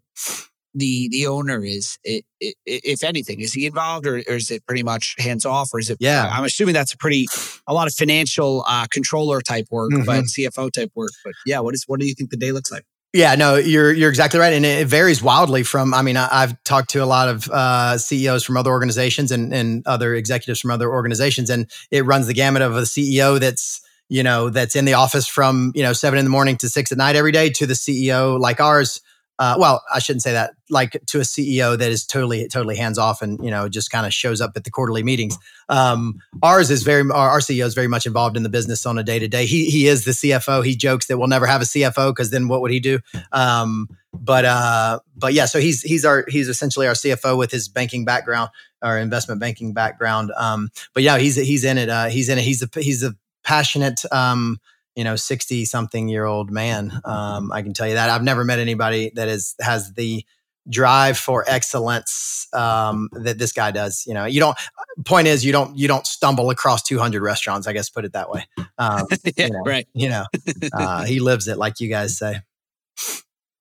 the 0.77 1.09
the 1.11 1.27
owner 1.27 1.65
is 1.65 1.99
it, 2.05 2.25
it, 2.41 2.55
if 2.67 3.03
anything 3.03 3.41
is 3.41 3.53
he 3.53 3.67
involved 3.67 4.07
or, 4.07 4.17
or, 4.17 4.37
is 4.37 4.51
it 4.51 4.65
pretty 4.67 4.83
much 4.83 5.17
hands 5.19 5.45
off 5.45 5.71
or 5.73 5.81
is 5.81 5.91
it 5.91 5.97
yeah 6.01 6.31
i'm 6.33 6.45
assuming 6.45 6.75
that's 6.75 6.93
a 6.93 6.99
pretty 6.99 7.27
a 7.67 7.75
lot 7.75 7.87
of 7.87 7.95
financial 7.95 8.63
uh, 8.69 8.87
controller 8.91 9.41
type 9.41 9.67
work 9.71 9.91
mm-hmm. 9.91 10.05
but 10.05 10.25
cfo 10.25 10.71
type 10.71 10.93
work 10.95 11.11
but 11.25 11.33
yeah 11.47 11.59
what 11.59 11.75
is 11.75 11.85
what 11.87 11.99
do 11.99 12.07
you 12.07 12.15
think 12.15 12.31
the 12.31 12.37
day 12.37 12.53
looks 12.53 12.71
like 12.71 12.85
yeah, 13.13 13.35
no, 13.35 13.57
you're 13.57 13.93
you're 13.93 14.11
exactly 14.11 14.39
right, 14.39 14.53
and 14.53 14.67
it 14.67 14.87
varies 14.89 15.23
wildly 15.23 15.63
from. 15.63 15.95
I 15.95 16.03
mean, 16.03 16.19
I, 16.19 16.41
have 16.41 16.63
talked 16.65 16.91
to 16.91 17.03
a 17.03 17.07
lot 17.07 17.29
of 17.29 17.49
uh, 17.49 17.97
CEOs 17.97 18.45
from 18.45 18.59
other 18.59 18.71
organizations 18.71 19.33
and 19.33 19.55
and 19.55 19.87
other 19.87 20.15
executives 20.15 20.61
from 20.61 20.71
other 20.71 20.91
organizations, 20.91 21.49
and 21.49 21.71
it 21.91 22.05
runs 22.05 22.27
the 22.27 22.35
gamut 22.35 22.61
of 22.61 22.77
a 22.77 22.83
CEO 22.83 23.41
that's 23.41 23.81
you 24.11 24.23
know 24.23 24.51
that's 24.51 24.77
in 24.77 24.85
the 24.85 24.95
office 24.95 25.27
from 25.27 25.73
you 25.75 25.83
know 25.83 25.95
seven 25.95 26.19
in 26.19 26.27
the 26.27 26.31
morning 26.31 26.57
to 26.59 26.69
six 26.69 26.93
at 26.93 26.99
night 26.99 27.17
every 27.17 27.33
day 27.33 27.49
to 27.51 27.65
the 27.65 27.75
CEO 27.75 28.39
like 28.39 28.61
ours 28.61 29.01
uh, 29.39 29.57
well, 29.59 29.83
I 29.93 29.99
shouldn't 29.99 30.23
say 30.23 30.33
that, 30.33 30.55
like 30.71 30.93
to 31.07 31.19
a 31.19 31.23
CEO 31.23 31.77
that 31.77 31.91
is 31.91 32.07
totally, 32.07 32.49
totally 32.49 32.77
hands 32.77 32.97
off 32.97 33.21
and, 33.21 33.43
you 33.45 33.51
know, 33.51 33.69
just 33.69 33.91
kind 33.91 34.07
of 34.07 34.15
shows 34.15 34.41
up 34.41 34.53
at 34.57 34.65
the 34.65 34.71
quarterly 34.71 35.03
meetings. 35.03 35.37
Um, 35.69 36.21
ours 36.43 36.71
is 36.71 36.83
very, 36.83 37.03
our, 37.11 37.29
our, 37.29 37.41
CEO 37.41 37.67
is 37.67 37.75
very 37.75 37.87
much 37.87 38.07
involved 38.07 38.37
in 38.37 38.45
the 38.45 38.49
business 38.49 38.87
on 38.87 38.97
a 38.97 39.03
day 39.03 39.19
to 39.19 39.29
day. 39.29 39.45
He, 39.45 39.69
he 39.69 39.89
is 39.89 40.05
the 40.05 40.13
CFO. 40.13 40.65
He 40.65 40.75
jokes 40.75 41.07
that 41.07 41.19
we'll 41.19 41.29
never 41.29 41.47
have 41.47 41.61
a 41.61 41.65
CFO 41.65 42.11
because 42.11 42.31
then 42.31 42.49
what 42.49 42.63
would 42.63 42.71
he 42.71 42.81
do? 42.81 43.01
Um, 43.33 43.89
but, 44.15 44.47
uh, 44.47 45.01
but 45.15 45.35
yeah, 45.35 45.45
so 45.45 45.61
he's, 45.61 45.83
he's 45.83 46.05
our, 46.07 46.25
he's 46.29 46.49
essentially 46.49 46.87
our 46.87 46.95
CFO 46.95 47.37
with 47.37 47.51
his 47.51 47.69
banking 47.69 48.07
background, 48.07 48.51
our 48.81 48.99
investment 48.99 49.41
banking 49.41 49.75
background. 49.75 50.33
Um, 50.39 50.71
but 50.95 51.03
yeah, 51.03 51.19
he's, 51.19 51.37
he's 51.37 51.65
in 51.65 51.77
it. 51.77 51.91
Uh, 51.91 52.07
he's 52.07 52.31
in 52.31 52.39
it. 52.39 52.43
He's 52.43 52.63
a, 52.63 52.69
he's 52.75 53.03
a 53.03 53.15
passionate, 53.45 54.01
um, 54.13 54.61
you 54.97 55.05
know 55.05 55.15
60 55.15 55.65
something 55.67 56.09
year 56.09 56.25
old 56.25 56.51
man 56.51 57.01
um, 57.05 57.53
i 57.53 57.63
can 57.63 57.73
tell 57.73 57.87
you 57.87 57.95
that. 57.95 58.11
I've 58.11 58.23
never 58.23 58.45
met 58.45 58.59
anybody 58.59 59.13
that 59.15 59.29
is 59.29 59.55
has 59.61 59.93
the 59.93 60.25
drive 60.69 61.17
for 61.17 61.45
excellence 61.47 62.49
um, 62.53 63.09
that 63.13 63.39
this 63.39 63.53
guy 63.53 63.71
does 63.71 64.05
you 64.07 64.15
know. 64.15 64.25
You 64.25 64.41
don't 64.41 64.59
point 65.05 65.29
is 65.29 65.45
you 65.45 65.53
don't 65.53 65.77
you 65.77 65.87
don't 65.87 66.07
stumble 66.07 66.51
across 66.51 66.83
200 66.83 67.23
restaurants 67.23 67.67
i 67.67 67.73
guess 67.73 67.91
put 67.91 68.05
it 68.05 68.13
that 68.15 68.31
way. 68.31 68.47
Um, 68.79 69.07
yeah, 69.37 69.47
you 69.47 69.51
know, 69.51 69.63
right. 69.65 69.87
you 69.95 70.09
know 70.09 70.25
uh, 70.73 71.05
he 71.05 71.21
lives 71.21 71.47
it 71.47 71.59
like 71.59 71.81
you 71.81 71.89
guys 71.89 72.19
say. 72.19 72.41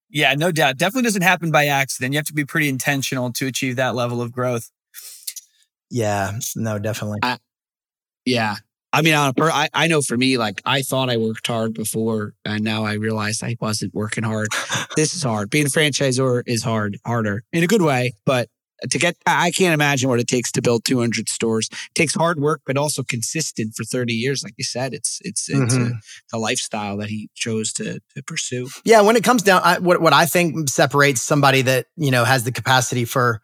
Yeah 0.08 0.34
no 0.34 0.50
doubt. 0.50 0.78
Definitely 0.78 1.02
doesn't 1.02 1.22
happen 1.22 1.50
by 1.50 1.66
accident. 1.66 2.14
You 2.14 2.18
have 2.18 2.26
to 2.26 2.34
be 2.34 2.44
pretty 2.44 2.68
intentional 2.68 3.32
to 3.34 3.46
achieve 3.46 3.76
that 3.76 3.94
level 3.94 4.22
of 4.22 4.32
growth. 4.32 4.70
Yeah 5.90 6.38
no 6.56 6.78
definitely. 6.78 7.20
I, 7.22 7.38
yeah 8.24 8.56
I 8.96 9.02
mean, 9.02 9.12
on 9.12 9.28
a 9.28 9.34
per, 9.34 9.50
I, 9.50 9.68
I 9.74 9.88
know 9.88 10.00
for 10.00 10.16
me, 10.16 10.38
like 10.38 10.62
I 10.64 10.80
thought 10.80 11.10
I 11.10 11.18
worked 11.18 11.46
hard 11.46 11.74
before, 11.74 12.32
and 12.46 12.64
now 12.64 12.86
I 12.86 12.94
realized 12.94 13.44
I 13.44 13.54
wasn't 13.60 13.94
working 13.94 14.24
hard. 14.24 14.48
this 14.96 15.14
is 15.14 15.22
hard. 15.22 15.50
Being 15.50 15.66
a 15.66 15.68
franchisor 15.68 16.42
is 16.46 16.62
hard, 16.62 16.96
harder 17.04 17.44
in 17.52 17.62
a 17.62 17.66
good 17.66 17.82
way, 17.82 18.14
but 18.24 18.48
to 18.88 18.98
get, 18.98 19.16
I 19.26 19.50
can't 19.50 19.74
imagine 19.74 20.08
what 20.08 20.18
it 20.18 20.28
takes 20.28 20.50
to 20.52 20.62
build 20.62 20.86
200 20.86 21.28
stores. 21.28 21.68
It 21.70 21.94
takes 21.94 22.14
hard 22.14 22.40
work, 22.40 22.62
but 22.64 22.78
also 22.78 23.02
consistent 23.02 23.74
for 23.76 23.84
30 23.84 24.14
years. 24.14 24.42
Like 24.42 24.54
you 24.56 24.64
said, 24.64 24.94
it's 24.94 25.18
it's 25.22 25.50
it's, 25.50 25.74
mm-hmm. 25.74 25.92
a, 26.32 26.36
a, 26.36 26.38
lifestyle 26.38 26.96
that 26.96 27.10
he 27.10 27.28
chose 27.34 27.74
to, 27.74 28.00
to 28.14 28.22
pursue. 28.22 28.68
Yeah, 28.86 29.02
when 29.02 29.16
it 29.16 29.24
comes 29.24 29.42
down, 29.42 29.60
I, 29.62 29.78
what 29.78 30.00
what 30.00 30.14
I 30.14 30.24
think 30.24 30.70
separates 30.70 31.20
somebody 31.20 31.60
that 31.62 31.84
you 31.96 32.10
know 32.10 32.24
has 32.24 32.44
the 32.44 32.52
capacity 32.52 33.04
for, 33.04 33.42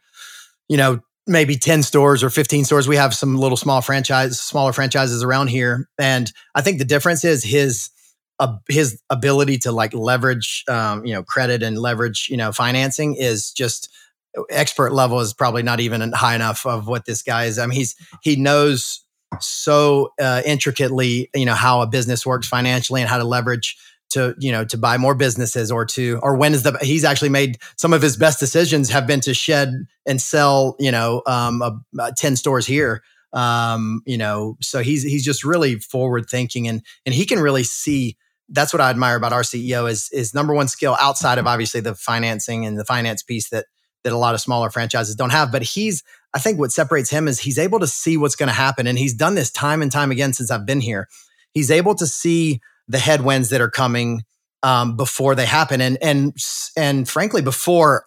you 0.69 0.79
know, 0.79 1.01
maybe 1.26 1.56
10 1.56 1.82
stores 1.82 2.22
or 2.22 2.30
15 2.30 2.64
stores. 2.64 2.88
We 2.88 2.96
have 2.96 3.14
some 3.14 3.37
little 3.37 3.56
small 3.56 3.80
franchise, 3.80 4.40
smaller 4.40 4.72
franchises 4.72 5.22
around 5.22 5.48
here. 5.48 5.88
And 5.98 6.32
I 6.54 6.62
think 6.62 6.78
the 6.78 6.85
difference 6.85 7.24
is 7.24 7.44
his, 7.44 7.90
uh, 8.38 8.56
his 8.68 9.00
ability 9.08 9.58
to 9.58 9.72
like 9.72 9.94
leverage, 9.94 10.64
um, 10.68 11.04
you 11.04 11.14
know, 11.14 11.22
credit 11.22 11.62
and 11.62 11.78
leverage, 11.78 12.28
you 12.28 12.37
know, 12.37 12.50
financing 12.52 13.14
is 13.14 13.52
just 13.52 13.88
expert 14.50 14.92
level 14.92 15.20
is 15.20 15.35
probably 15.35 15.62
not 15.62 15.78
even 15.78 16.12
high 16.12 16.35
enough 16.35 16.66
of 16.66 16.88
what 16.88 17.04
this 17.04 17.22
guy 17.22 17.44
is. 17.44 17.58
I 17.58 17.66
mean, 17.66 17.76
he's, 17.76 17.94
he 18.22 18.37
knows 18.37 19.04
so 19.40 20.12
uh, 20.20 20.42
intricately, 20.44 21.30
you 21.35 21.44
know, 21.44 21.54
how 21.54 21.82
a 21.82 21.87
business 21.87 22.26
works 22.26 22.48
financially 22.48 23.00
and 23.00 23.08
how 23.08 23.18
to 23.18 23.24
leverage 23.24 23.76
to 24.12 24.35
you 24.38 24.53
know 24.53 24.64
to 24.64 24.79
buy 24.79 24.96
more 24.96 25.14
businesses 25.14 25.70
or 25.70 25.85
to 25.85 26.18
or 26.22 26.37
when 26.37 26.55
is 26.55 26.62
the 26.62 26.79
he's 26.83 27.05
actually 27.05 27.29
made 27.29 27.59
some 27.77 27.92
of 27.92 28.03
his 28.03 28.16
best 28.16 28.40
decisions 28.40 28.88
have 28.90 29.07
been 29.07 29.20
to 29.20 29.35
shed 29.35 29.87
and 30.07 30.20
sell 30.20 30.77
you 30.79 30.90
know 30.90 31.22
um, 31.27 31.62
a, 31.62 31.79
a 32.01 32.12
10 32.12 32.37
stores 32.37 32.66
here. 32.66 33.03
Um, 33.33 34.03
you 34.05 34.18
know 34.18 34.59
so 34.61 34.83
he's 34.83 35.03
he's 35.03 35.25
just 35.25 35.42
really 35.42 35.77
forward 35.77 36.29
thinking 36.29 36.68
and 36.68 36.83
and 37.07 37.14
he 37.14 37.25
can 37.25 37.38
really 37.38 37.64
see 37.64 38.18
that's 38.51 38.75
what 38.75 38.83
I 38.83 38.90
admire 38.90 39.16
about 39.16 39.33
our 39.33 39.42
CEO 39.42 39.90
is 39.90 40.11
is 40.12 40.35
number 40.35 40.55
one 40.55 40.68
skill 40.68 40.96
outside 41.01 41.38
of 41.38 41.46
obviously 41.46 41.81
the 41.81 41.94
financing 41.94 42.66
and 42.66 42.79
the 42.79 42.85
finance 42.85 43.22
piece 43.22 43.48
that 43.48 43.66
that 44.05 44.12
a 44.12 44.18
lot 44.18 44.35
of 44.35 44.40
smaller 44.40 44.70
franchises 44.70 45.14
don't 45.14 45.31
have. 45.31 45.51
But 45.51 45.62
he's 45.62 46.03
I 46.35 46.38
think 46.38 46.59
what 46.59 46.72
separates 46.72 47.11
him 47.11 47.29
is 47.29 47.40
he's 47.40 47.59
able 47.59 47.81
to 47.81 47.87
see 47.87 48.16
what's 48.16 48.37
going 48.37 48.48
to 48.48 48.55
happen. 48.55 48.87
And 48.87 48.98
he's 48.98 49.14
done 49.14 49.35
this 49.35 49.51
time 49.51 49.83
and 49.83 49.92
time 49.92 50.11
again 50.11 50.33
since 50.33 50.51
I've 50.51 50.66
been 50.66 50.81
here. 50.81 51.09
He's 51.53 51.70
able 51.70 51.94
to 51.96 52.07
see 52.07 52.61
the 52.88 52.99
headwinds 52.99 53.51
that 53.51 53.61
are 53.61 53.71
coming 53.71 54.23
um, 54.62 54.97
before 54.97 55.35
they 55.35 55.47
happen, 55.47 55.81
and 55.81 55.99
and 56.03 56.37
and 56.77 57.09
frankly, 57.09 57.42
before 57.42 58.05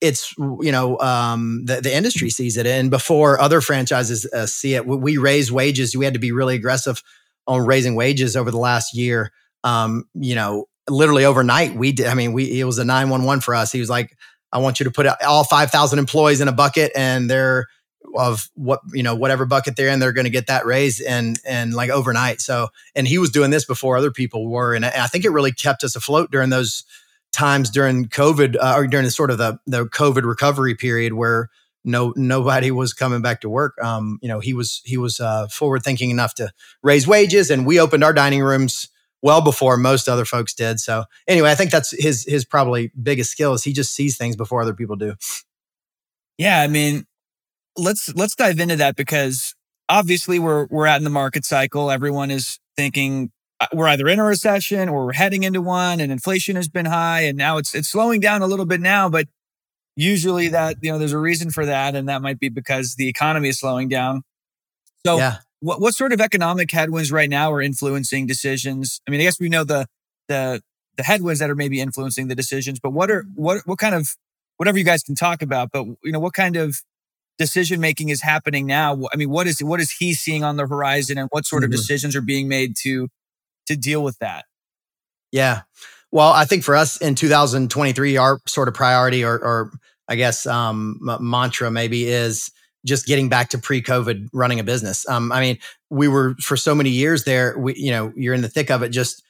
it's 0.00 0.34
you 0.38 0.72
know 0.72 0.98
um, 0.98 1.64
the 1.64 1.80
the 1.80 1.94
industry 1.94 2.28
sees 2.28 2.56
it, 2.56 2.66
and 2.66 2.90
before 2.90 3.40
other 3.40 3.60
franchises 3.60 4.26
uh, 4.32 4.46
see 4.46 4.74
it, 4.74 4.86
we 4.86 5.16
raise 5.16 5.50
wages. 5.50 5.96
We 5.96 6.04
had 6.04 6.14
to 6.14 6.20
be 6.20 6.32
really 6.32 6.56
aggressive 6.56 7.02
on 7.46 7.64
raising 7.64 7.94
wages 7.94 8.36
over 8.36 8.50
the 8.50 8.58
last 8.58 8.94
year. 8.94 9.32
Um, 9.64 10.04
you 10.14 10.34
know, 10.34 10.66
literally 10.90 11.24
overnight, 11.24 11.76
we 11.76 11.92
did. 11.92 12.06
I 12.08 12.14
mean, 12.14 12.32
we 12.32 12.60
it 12.60 12.64
was 12.64 12.78
a 12.78 12.84
nine 12.84 13.08
one 13.08 13.24
one 13.24 13.40
for 13.40 13.54
us. 13.54 13.72
He 13.72 13.80
was 13.80 13.88
like, 13.88 14.16
"I 14.52 14.58
want 14.58 14.80
you 14.80 14.84
to 14.84 14.90
put 14.90 15.06
all 15.22 15.44
five 15.44 15.70
thousand 15.70 16.00
employees 16.00 16.40
in 16.40 16.48
a 16.48 16.52
bucket, 16.52 16.92
and 16.96 17.30
they're 17.30 17.66
of 18.14 18.50
what 18.54 18.80
you 18.92 19.02
know 19.02 19.14
whatever 19.14 19.46
bucket 19.46 19.76
they're 19.76 19.88
in 19.88 19.98
they're 19.98 20.12
going 20.12 20.24
to 20.24 20.30
get 20.30 20.46
that 20.46 20.66
raise 20.66 21.00
and 21.00 21.38
and 21.44 21.74
like 21.74 21.90
overnight. 21.90 22.40
So 22.40 22.68
and 22.94 23.06
he 23.06 23.18
was 23.18 23.30
doing 23.30 23.50
this 23.50 23.64
before 23.64 23.96
other 23.96 24.10
people 24.10 24.48
were 24.48 24.74
and 24.74 24.84
i 24.84 25.06
think 25.06 25.24
it 25.24 25.30
really 25.30 25.52
kept 25.52 25.84
us 25.84 25.96
afloat 25.96 26.30
during 26.30 26.50
those 26.50 26.84
times 27.32 27.70
during 27.70 28.06
covid 28.06 28.56
uh, 28.60 28.74
or 28.76 28.86
during 28.86 29.04
the 29.04 29.10
sort 29.10 29.30
of 29.30 29.38
the 29.38 29.58
the 29.66 29.86
covid 29.86 30.24
recovery 30.24 30.74
period 30.74 31.14
where 31.14 31.48
no 31.84 32.12
nobody 32.16 32.70
was 32.70 32.92
coming 32.92 33.22
back 33.22 33.40
to 33.40 33.48
work. 33.48 33.74
Um 33.82 34.18
you 34.22 34.28
know 34.28 34.40
he 34.40 34.54
was 34.54 34.82
he 34.84 34.96
was 34.96 35.20
uh 35.20 35.48
forward 35.48 35.82
thinking 35.82 36.10
enough 36.10 36.34
to 36.34 36.52
raise 36.82 37.06
wages 37.06 37.50
and 37.50 37.66
we 37.66 37.80
opened 37.80 38.04
our 38.04 38.12
dining 38.12 38.42
rooms 38.42 38.88
well 39.20 39.40
before 39.40 39.76
most 39.76 40.08
other 40.08 40.24
folks 40.24 40.54
did. 40.54 40.80
So 40.80 41.04
anyway 41.26 41.50
i 41.50 41.54
think 41.54 41.70
that's 41.70 41.90
his 41.90 42.24
his 42.24 42.44
probably 42.44 42.92
biggest 43.00 43.30
skill 43.30 43.52
is 43.54 43.64
he 43.64 43.72
just 43.72 43.94
sees 43.94 44.16
things 44.16 44.36
before 44.36 44.62
other 44.62 44.74
people 44.74 44.96
do. 44.96 45.14
Yeah 46.38 46.60
i 46.60 46.68
mean 46.68 47.06
let's 47.76 48.14
let's 48.14 48.34
dive 48.34 48.60
into 48.60 48.76
that 48.76 48.96
because 48.96 49.54
obviously 49.88 50.38
we're 50.38 50.66
we're 50.70 50.86
out 50.86 50.98
in 50.98 51.04
the 51.04 51.10
market 51.10 51.44
cycle. 51.44 51.90
Everyone 51.90 52.30
is 52.30 52.58
thinking 52.76 53.30
uh, 53.60 53.66
we're 53.72 53.88
either 53.88 54.08
in 54.08 54.18
a 54.18 54.24
recession 54.24 54.88
or 54.88 55.06
we're 55.06 55.12
heading 55.12 55.42
into 55.42 55.60
one, 55.60 56.00
and 56.00 56.10
inflation 56.10 56.56
has 56.56 56.68
been 56.68 56.86
high, 56.86 57.22
and 57.22 57.36
now 57.36 57.58
it's 57.58 57.74
it's 57.74 57.88
slowing 57.88 58.20
down 58.20 58.42
a 58.42 58.46
little 58.46 58.66
bit 58.66 58.80
now, 58.80 59.08
but 59.08 59.28
usually 59.96 60.48
that 60.48 60.76
you 60.82 60.90
know 60.90 60.98
there's 60.98 61.12
a 61.12 61.18
reason 61.18 61.50
for 61.50 61.66
that, 61.66 61.94
and 61.94 62.08
that 62.08 62.22
might 62.22 62.38
be 62.38 62.48
because 62.48 62.94
the 62.96 63.08
economy 63.08 63.48
is 63.48 63.58
slowing 63.58 63.88
down. 63.88 64.22
So, 65.04 65.18
yeah. 65.18 65.36
what 65.60 65.80
what 65.80 65.94
sort 65.94 66.12
of 66.12 66.20
economic 66.20 66.70
headwinds 66.70 67.12
right 67.12 67.30
now 67.30 67.52
are 67.52 67.62
influencing 67.62 68.26
decisions? 68.26 69.00
I 69.06 69.10
mean, 69.10 69.20
I 69.20 69.24
guess 69.24 69.40
we 69.40 69.48
know 69.48 69.64
the 69.64 69.86
the 70.28 70.62
the 70.96 71.02
headwinds 71.02 71.40
that 71.40 71.50
are 71.50 71.54
maybe 71.54 71.80
influencing 71.80 72.28
the 72.28 72.34
decisions, 72.34 72.78
but 72.80 72.90
what 72.90 73.10
are 73.10 73.24
what 73.34 73.62
what 73.66 73.78
kind 73.78 73.94
of 73.94 74.16
whatever 74.56 74.78
you 74.78 74.84
guys 74.84 75.02
can 75.02 75.14
talk 75.14 75.42
about, 75.42 75.70
but 75.72 75.84
you 76.04 76.12
know 76.12 76.20
what 76.20 76.34
kind 76.34 76.56
of 76.56 76.82
decision 77.38 77.80
making 77.80 78.08
is 78.10 78.22
happening 78.22 78.66
now? 78.66 78.98
I 79.12 79.16
mean, 79.16 79.30
what 79.30 79.46
is 79.46 79.62
what 79.62 79.80
is 79.80 79.90
he 79.90 80.14
seeing 80.14 80.44
on 80.44 80.56
the 80.56 80.66
horizon, 80.66 81.18
and 81.18 81.28
what 81.30 81.46
sort 81.46 81.62
mm-hmm. 81.62 81.72
of 81.72 81.78
decisions 81.78 82.16
are 82.16 82.22
being 82.22 82.48
made 82.48 82.74
to 82.82 83.08
to 83.66 83.76
deal 83.76 84.02
with 84.02 84.18
that? 84.18 84.44
Yeah, 85.30 85.62
well, 86.12 86.30
I 86.30 86.44
think 86.44 86.62
for 86.62 86.76
us 86.76 87.00
in 87.00 87.14
2023, 87.14 88.18
our 88.18 88.38
sort 88.46 88.68
of 88.68 88.74
priority, 88.74 89.24
or, 89.24 89.32
or 89.32 89.72
I 90.08 90.16
guess 90.16 90.46
um, 90.46 91.00
m- 91.08 91.30
mantra 91.30 91.70
maybe 91.70 92.06
is 92.06 92.50
just 92.84 93.06
getting 93.06 93.30
back 93.30 93.48
to 93.50 93.58
pre-COVID 93.58 94.28
running 94.34 94.60
a 94.60 94.64
business. 94.64 95.08
Um, 95.08 95.32
I 95.32 95.40
mean, 95.40 95.58
we 95.88 96.08
were 96.08 96.34
for 96.40 96.56
so 96.56 96.74
many 96.74 96.90
years 96.90 97.24
there. 97.24 97.58
We, 97.58 97.74
you 97.76 97.90
know, 97.90 98.12
you're 98.14 98.34
in 98.34 98.42
the 98.42 98.48
thick 98.48 98.70
of 98.70 98.82
it, 98.82 98.90
just 98.90 99.22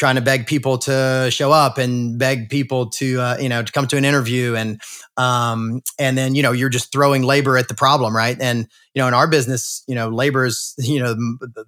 trying 0.00 0.14
to 0.14 0.22
beg 0.22 0.46
people 0.46 0.78
to 0.78 1.28
show 1.30 1.52
up 1.52 1.76
and 1.76 2.18
beg 2.18 2.48
people 2.48 2.88
to 2.88 3.20
uh, 3.20 3.36
you 3.38 3.50
know 3.50 3.62
to 3.62 3.70
come 3.70 3.86
to 3.86 3.98
an 3.98 4.04
interview. 4.06 4.56
And 4.56 4.80
um, 5.18 5.82
and 5.98 6.16
then 6.16 6.34
you 6.34 6.42
know 6.42 6.52
you're 6.52 6.70
just 6.70 6.90
throwing 6.90 7.22
labor 7.22 7.58
at 7.58 7.68
the 7.68 7.74
problem 7.74 8.16
right? 8.16 8.36
And 8.40 8.66
you 8.94 9.02
know 9.02 9.08
in 9.08 9.12
our 9.12 9.28
business 9.28 9.84
you 9.86 9.94
know 9.94 10.08
labor 10.08 10.46
is 10.46 10.74
you 10.78 11.00
know 11.00 11.14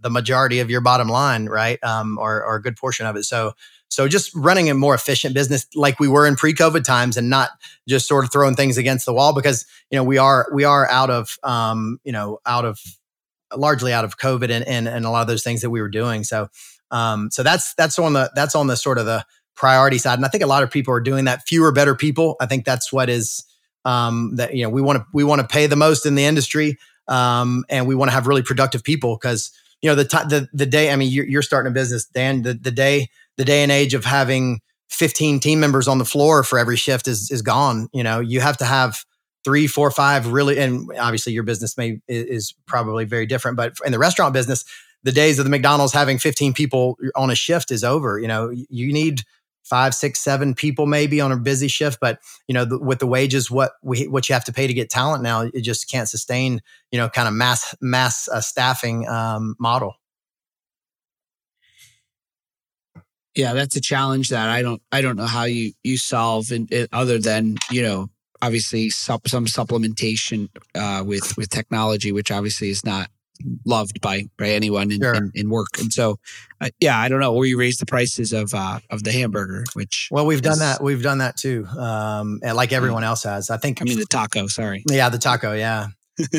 the, 0.01 0.11
majority 0.11 0.61
of 0.61 0.71
your 0.71 0.81
bottom 0.81 1.09
line 1.09 1.45
right? 1.47 1.79
Um, 1.85 2.19
or, 2.19 2.43
or 2.43 2.57
a 2.57 2.63
good 2.63 2.77
portion 2.77 3.05
of 3.05 3.17
it. 3.17 3.25
So 3.25 3.53
so 3.89 4.09
just 4.09 4.35
running 4.35 4.71
a 4.71 4.75
more 4.75 4.95
efficient 4.95 5.35
business 5.35 5.67
like 5.75 6.01
we 6.01 6.09
were 6.09 6.27
in 6.27 6.35
pre-covid 6.35 6.85
times 6.85 7.19
and 7.19 7.29
not 7.29 7.51
just 7.87 8.09
sort 8.09 8.25
of 8.25 8.33
throwing 8.33 8.55
things 8.55 8.79
against 8.79 9.05
the 9.05 9.13
wall 9.13 9.35
because 9.35 9.67
you 9.91 9.99
know 9.99 10.05
we 10.05 10.17
are 10.17 10.49
we 10.55 10.65
are 10.65 10.89
out 10.89 11.11
of 11.11 11.37
um, 11.43 11.99
you 12.03 12.13
know 12.13 12.39
out 12.47 12.65
of 12.65 12.81
largely 13.55 13.93
out 13.93 14.07
of 14.07 14.17
covid 14.17 14.49
and, 14.49 14.67
and 14.67 14.89
and 14.89 15.05
a 15.05 15.11
lot 15.11 15.21
of 15.21 15.29
those 15.29 15.45
things 15.45 15.61
that 15.61 15.69
we 15.69 15.83
were 15.83 15.91
doing. 15.91 16.25
So 16.25 16.49
um, 16.93 17.31
so 17.31 17.43
that's 17.43 17.75
that's 17.75 17.99
on 17.99 18.13
the 18.13 18.31
that's 18.35 18.55
on 18.55 18.69
the 18.69 18.77
sort 18.77 18.99
of 18.99 19.07
the 19.07 19.25
priority 19.57 19.99
side, 19.99 20.19
and 20.19 20.25
I 20.25 20.29
think 20.29 20.45
a 20.45 20.47
lot 20.47 20.63
of 20.63 20.71
people 20.71 20.95
are 20.95 21.01
doing 21.01 21.25
that. 21.25 21.43
Fewer, 21.49 21.73
better 21.73 21.95
people. 21.95 22.37
I 22.41 22.47
think 22.47 22.65
that's 22.65 22.93
what 22.93 23.09
is 23.09 23.45
um, 23.85 24.37
that 24.37 24.55
you 24.55 24.63
know 24.63 24.71
we 24.71 24.83
want 24.83 24.99
to 24.99 25.07
we 25.13 25.25
want 25.25 25.41
to 25.41 25.47
pay 25.47 25.67
the 25.67 25.77
most 25.77 26.07
in 26.07 26.15
the 26.15 26.25
industry, 26.25 26.79
um, 27.09 27.65
and 27.69 27.87
we 27.89 27.95
want 27.95 28.11
to 28.11 28.13
have 28.15 28.27
really 28.27 28.43
productive 28.43 28.85
people 28.85 29.17
because 29.21 29.51
you 29.81 29.89
know 29.89 29.95
the 29.95 30.05
t- 30.05 30.29
the 30.29 30.49
the 30.53 30.67
day. 30.67 30.93
I 30.93 30.97
mean, 30.97 31.11
you're, 31.11 31.27
you're 31.27 31.43
starting 31.43 31.71
a 31.71 31.75
business, 31.75 32.05
Dan. 32.05 32.43
The 32.43 32.55
the 32.55 32.71
day 32.71 33.09
the 33.39 33.45
day 33.45 33.63
and 33.63 33.73
age 33.73 33.95
of 33.95 34.05
having 34.05 34.61
15 34.91 35.41
team 35.41 35.59
members 35.59 35.89
on 35.89 35.97
the 35.97 36.05
floor 36.05 36.43
for 36.43 36.59
every 36.59 36.77
shift 36.77 37.09
is 37.09 37.31
is 37.31 37.41
gone. 37.41 37.89
You 37.95 38.03
know, 38.03 38.21
you 38.21 38.41
have 38.41 38.59
to 38.59 38.67
have 38.67 39.05
three, 39.45 39.67
four, 39.67 39.91
five 39.91 40.29
really, 40.29 40.59
and 40.59 40.91
obviously 40.99 41.33
your 41.33 41.43
business 41.43 41.77
may 41.77 42.01
is 42.07 42.55
probably 42.67 43.05
very 43.05 43.27
different, 43.27 43.57
but 43.57 43.73
in 43.85 43.93
the 43.93 43.99
restaurant 43.99 44.35
business, 44.35 44.65
the 45.03 45.13
days 45.13 45.39
of 45.39 45.45
the 45.45 45.51
McDonald's 45.51 45.93
having 45.93 46.19
15 46.19 46.53
people 46.53 46.97
on 47.15 47.31
a 47.31 47.35
shift 47.35 47.71
is 47.71 47.85
over. 47.85 48.19
You 48.19 48.29
know, 48.29 48.51
you 48.51 48.93
need 48.93 49.23
five, 49.63 49.95
six, 49.95 50.21
seven 50.21 50.55
people 50.55 50.87
maybe 50.87 51.21
on 51.21 51.33
a 51.33 51.37
busy 51.37 51.69
shift, 51.69 51.99
but 52.01 52.19
you 52.47 52.55
know, 52.55 52.65
the, 52.65 52.79
with 52.79 52.99
the 52.99 53.07
wages, 53.07 53.51
what 53.51 53.73
we 53.83 54.07
what 54.09 54.29
you 54.29 54.33
have 54.35 54.45
to 54.45 54.53
pay 54.53 54.67
to 54.67 54.75
get 54.75 54.91
talent 54.91 55.23
now, 55.23 55.43
it 55.43 55.63
just 55.63 55.91
can't 55.91 56.09
sustain. 56.09 56.61
You 56.91 56.99
know, 56.99 57.09
kind 57.09 57.29
of 57.29 57.35
mass 57.35 57.75
mass 57.81 58.29
uh, 58.29 58.41
staffing 58.41 59.09
um, 59.09 59.57
model. 59.59 59.95
Yeah, 63.35 63.55
that's 63.55 63.77
a 63.77 63.81
challenge 63.81 64.29
that 64.29 64.51
I 64.51 64.63
don't 64.63 64.83
I 64.93 65.01
don't 65.01 65.17
know 65.17 65.27
how 65.27 65.45
you 65.45 65.73
you 65.83 65.97
solve, 65.97 66.53
in, 66.53 66.69
in 66.71 66.87
other 66.93 67.19
than 67.19 67.57
you 67.71 67.83
know 67.83 68.11
obviously 68.43 68.91
some 68.91 69.21
supplementation 69.21 70.49
uh, 70.75 71.03
with 71.07 71.37
with 71.37 71.49
technology, 71.49 72.13
which 72.13 72.31
obviously 72.31 72.69
is 72.69 72.85
not 72.85 73.09
loved 73.65 74.01
by 74.01 74.25
by 74.39 74.49
anyone 74.49 74.91
in, 74.91 75.01
sure. 75.01 75.15
in, 75.15 75.33
in, 75.35 75.51
work. 75.51 75.79
And 75.79 75.93
so, 75.93 76.19
uh, 76.61 76.71
yeah, 76.81 76.99
I 76.99 77.09
don't 77.09 77.21
know. 77.21 77.35
Or 77.35 77.47
you 77.47 77.59
raise 77.59 77.79
the 77.79 77.87
prices 77.87 78.33
of 78.33 78.53
uh, 78.55 78.81
of 78.91 79.05
the 79.05 79.13
hamburger, 79.13 79.65
which 79.75 80.09
well, 80.11 80.27
we've 80.27 80.37
is, 80.37 80.43
done 80.43 80.59
that. 80.59 80.83
We've 80.83 81.03
done 81.03 81.19
that 81.19 81.37
too, 81.37 81.67
um, 81.67 82.41
like 82.43 82.73
everyone 82.73 83.05
else 83.05 83.25
has. 83.25 83.51
I 83.51 83.57
think. 83.57 83.81
I 83.81 83.85
mean, 83.85 83.99
the 83.99 84.07
taco. 84.07 84.47
Sorry. 84.47 84.85
Yeah, 84.89 85.09
the 85.09 85.19
taco. 85.19 85.53
Yeah. 85.53 85.89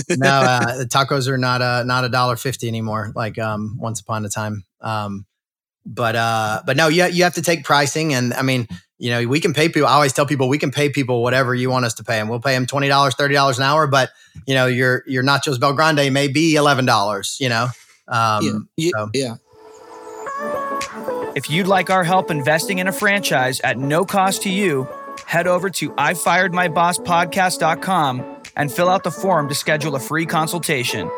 no, 0.10 0.30
uh, 0.30 0.78
the 0.78 0.86
tacos 0.86 1.28
are 1.28 1.38
not 1.38 1.62
a 1.62 1.84
not 1.86 2.04
a 2.06 2.10
dollar 2.10 2.36
fifty 2.36 2.68
anymore. 2.68 3.12
Like 3.16 3.38
um, 3.40 3.78
once 3.80 4.00
upon 4.00 4.26
a 4.26 4.30
time. 4.30 4.64
Um, 4.82 5.26
but 5.86 6.16
uh, 6.16 6.62
but 6.66 6.78
no, 6.78 6.88
you 6.88 7.06
you 7.06 7.24
have 7.24 7.34
to 7.36 7.42
take 7.42 7.64
pricing, 7.64 8.14
and 8.14 8.34
I 8.34 8.42
mean, 8.42 8.68
you 8.98 9.10
know, 9.10 9.28
we 9.28 9.40
can 9.40 9.54
pay 9.54 9.70
people. 9.70 9.88
I 9.88 9.94
always 9.94 10.14
tell 10.14 10.26
people 10.26 10.48
we 10.48 10.58
can 10.58 10.72
pay 10.72 10.90
people 10.90 11.24
whatever 11.24 11.54
you 11.54 11.70
want 11.70 11.86
us 11.86 11.94
to 11.96 12.04
pay 12.04 12.18
them. 12.18 12.30
We'll 12.30 12.40
pay 12.40 12.54
them 12.54 12.66
twenty 12.66 12.88
dollars, 12.88 13.16
thirty 13.16 13.34
dollars 13.34 13.58
an 13.58 13.64
hour, 13.64 13.88
but 13.88 14.12
you 14.48 14.54
know, 14.54 14.66
your 14.66 15.04
your 15.08 15.24
nachos 15.24 15.58
BellGrande 15.58 16.12
may 16.12 16.28
be 16.28 16.56
eleven 16.56 16.86
dollars. 16.86 17.38
You 17.40 17.50
know, 17.50 17.68
um, 18.08 18.70
yeah, 18.78 18.92
so. 18.96 19.10
yeah. 19.14 19.36
If 21.36 21.50
you'd 21.50 21.68
like 21.68 21.90
our 21.90 22.04
help 22.04 22.30
investing 22.30 22.78
in 22.78 22.88
a 22.88 22.92
franchise 22.92 23.60
at 23.62 23.78
no 23.78 24.06
cost 24.06 24.44
to 24.44 24.50
you, 24.50 24.88
head 25.26 25.48
over 25.48 25.70
to 25.72 25.94
I 25.98 26.14
fired 26.14 26.54
my 26.54 26.68
boss 26.68 27.00
podcast.com 27.00 28.42
and 28.56 28.72
fill 28.72 28.88
out 28.88 29.04
the 29.04 29.12
form 29.12 29.50
to 29.50 29.56
schedule 29.56 29.96
a 29.96 30.00
free 30.00 30.26
consultation. 30.26 31.10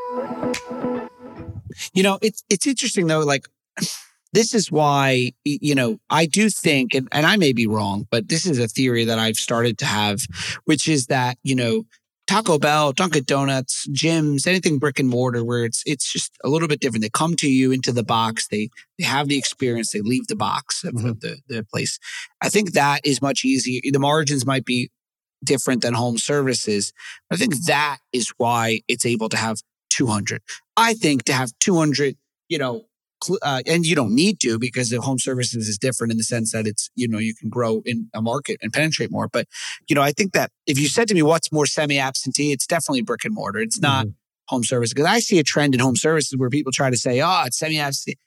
You 1.93 2.04
know, 2.04 2.17
it's 2.21 2.43
it's 2.49 2.65
interesting 2.65 3.08
though, 3.08 3.19
like 3.19 3.47
this 4.36 4.54
is 4.54 4.69
why, 4.69 5.32
you 5.45 5.74
know, 5.74 5.98
I 6.10 6.26
do 6.26 6.50
think, 6.50 6.93
and, 6.93 7.08
and 7.13 7.26
I 7.26 7.38
may 7.38 7.54
be 7.54 7.67
wrong, 7.67 8.06
but 8.12 8.28
this 8.28 8.45
is 8.45 8.60
a 8.60 8.67
theory 8.67 9.06
that 9.06 9.17
I've 9.17 9.38
started 9.38 9.78
to 9.78 9.86
have, 9.86 10.19
which 10.65 10.89
is 10.89 11.08
that, 11.08 11.38
you 11.41 11.56
know, 11.56 11.86
Taco 12.28 12.60
Bell, 12.60 12.91
Dunkin' 12.91 13.24
Donuts, 13.24 13.88
gyms, 13.88 14.45
anything 14.45 14.78
brick 14.78 15.00
and 15.00 15.08
mortar 15.08 15.45
where 15.45 15.63
it's 15.63 15.84
it's 15.86 16.12
just 16.12 16.36
a 16.43 16.50
little 16.50 16.67
bit 16.67 16.82
different. 16.82 17.04
They 17.04 17.10
come 17.10 17.36
to 17.38 17.50
you 17.50 17.71
into 17.71 17.93
the 17.93 18.04
box, 18.04 18.48
they 18.48 18.69
they 19.00 19.06
have 19.06 19.30
the 19.30 19.38
experience, 19.38 19.91
they 19.91 20.02
leave 20.02 20.28
the 20.28 20.36
box 20.36 20.84
of, 20.84 20.95
mm-hmm. 20.95 21.12
the, 21.19 21.38
the 21.48 21.63
place. 21.71 21.98
I 22.41 22.50
think 22.50 22.74
that 22.74 23.02
is 23.06 23.21
much 23.21 23.45
easier. 23.45 23.80
The 23.89 24.00
margins 24.00 24.45
might 24.45 24.65
be 24.65 24.89
different 25.43 25.82
than 25.82 25.93
home 25.93 26.17
services. 26.17 26.91
I 27.32 27.38
think 27.38 27.56
that 27.67 28.00
is 28.12 28.34
why 28.38 28.82
it's 28.89 29.06
able 29.06 29.30
to 29.30 29.38
have 29.38 29.62
200. 29.91 30.41
I 30.76 30.93
think 30.95 31.24
to 31.26 31.34
have 31.34 31.52
200, 31.60 32.17
you 32.50 32.58
know, 32.58 32.86
uh, 33.41 33.62
and 33.65 33.86
you 33.86 33.95
don't 33.95 34.13
need 34.13 34.39
to 34.41 34.60
because 34.60 34.89
the 34.89 35.01
home 35.01 35.19
services 35.19 35.67
is 35.67 35.78
different 35.78 36.12
in 36.12 36.17
the 36.17 36.23
sense 36.23 36.51
that 36.51 36.67
it's 36.67 36.89
you 36.95 37.08
know 37.08 37.17
you 37.17 37.34
can 37.34 37.49
grow 37.49 37.82
in 37.86 38.10
a 38.13 38.21
market 38.21 38.58
and 38.62 38.71
penetrate 38.73 39.12
more. 39.12 39.28
But 39.28 39.47
you 39.88 39.95
know 39.95 40.01
i 40.01 40.12
think 40.12 40.34
that 40.34 40.51
if 40.67 40.80
you 40.80 40.88
said 40.88 41.08
to 41.08 41.13
me 41.13 41.21
what's 41.21 41.51
more 41.51 41.65
semi-absentee? 41.65 42.51
it's 42.51 42.67
definitely 42.67 43.01
brick 43.01 43.25
and 43.25 43.34
mortar. 43.34 43.60
It's 43.60 43.80
not 43.80 44.08
mm-hmm. 44.08 44.15
home 44.47 44.63
service 44.63 44.93
because 44.93 45.08
i 45.08 45.19
see 45.19 45.39
a 45.39 45.43
trend 45.43 45.73
in 45.73 45.80
home 45.80 45.95
services 45.95 46.38
where 46.38 46.49
people 46.49 46.71
try 46.71 46.89
to 46.89 46.97
say 46.97 47.21
oh 47.21 47.43
it's 47.45 47.58
semi-absentee. 47.58 48.17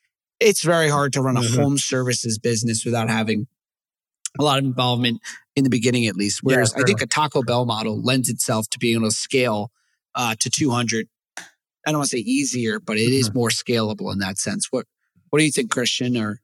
It's 0.40 0.62
very 0.62 0.88
hard 0.88 1.12
to 1.14 1.22
run 1.22 1.36
a 1.36 1.40
mm-hmm. 1.40 1.60
home 1.60 1.78
services 1.78 2.38
business 2.38 2.84
without 2.84 3.08
having 3.08 3.46
a 4.38 4.42
lot 4.42 4.58
of 4.58 4.64
involvement 4.64 5.20
in 5.56 5.64
the 5.64 5.70
beginning 5.70 6.06
at 6.06 6.14
least. 6.14 6.40
Whereas 6.42 6.72
yeah, 6.76 6.82
i 6.82 6.86
think 6.86 7.02
a 7.02 7.06
taco 7.06 7.42
bell 7.42 7.66
model 7.66 8.00
lends 8.00 8.28
itself 8.28 8.68
to 8.70 8.78
being 8.78 8.96
able 8.96 9.08
to 9.08 9.14
scale 9.14 9.70
uh, 10.14 10.34
to 10.40 10.50
200 10.50 11.08
I 11.86 11.90
don't 11.90 12.00
want 12.00 12.10
to 12.10 12.16
say 12.16 12.22
easier, 12.22 12.80
but 12.80 12.96
it 12.96 13.12
is 13.12 13.28
mm-hmm. 13.30 13.38
more 13.38 13.48
scalable 13.48 14.12
in 14.12 14.18
that 14.18 14.38
sense. 14.38 14.68
What 14.70 14.86
What 15.30 15.38
do 15.38 15.44
you 15.44 15.52
think, 15.52 15.70
Christian? 15.70 16.16
Or 16.16 16.40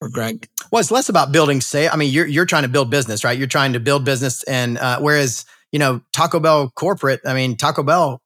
or 0.00 0.08
Greg? 0.08 0.48
Well, 0.70 0.80
it's 0.80 0.90
less 0.90 1.08
about 1.08 1.32
building 1.32 1.60
say. 1.60 1.88
I 1.88 1.96
mean, 1.96 2.12
you're 2.12 2.26
you're 2.26 2.46
trying 2.46 2.64
to 2.64 2.68
build 2.68 2.90
business, 2.90 3.24
right? 3.24 3.38
You're 3.38 3.46
trying 3.46 3.72
to 3.74 3.80
build 3.80 4.04
business, 4.04 4.42
and 4.44 4.78
uh, 4.78 5.00
whereas 5.00 5.44
you 5.70 5.78
know 5.78 6.02
Taco 6.12 6.40
Bell 6.40 6.70
corporate, 6.74 7.20
I 7.24 7.34
mean, 7.34 7.56
Taco 7.56 7.82
Bell 7.82 8.20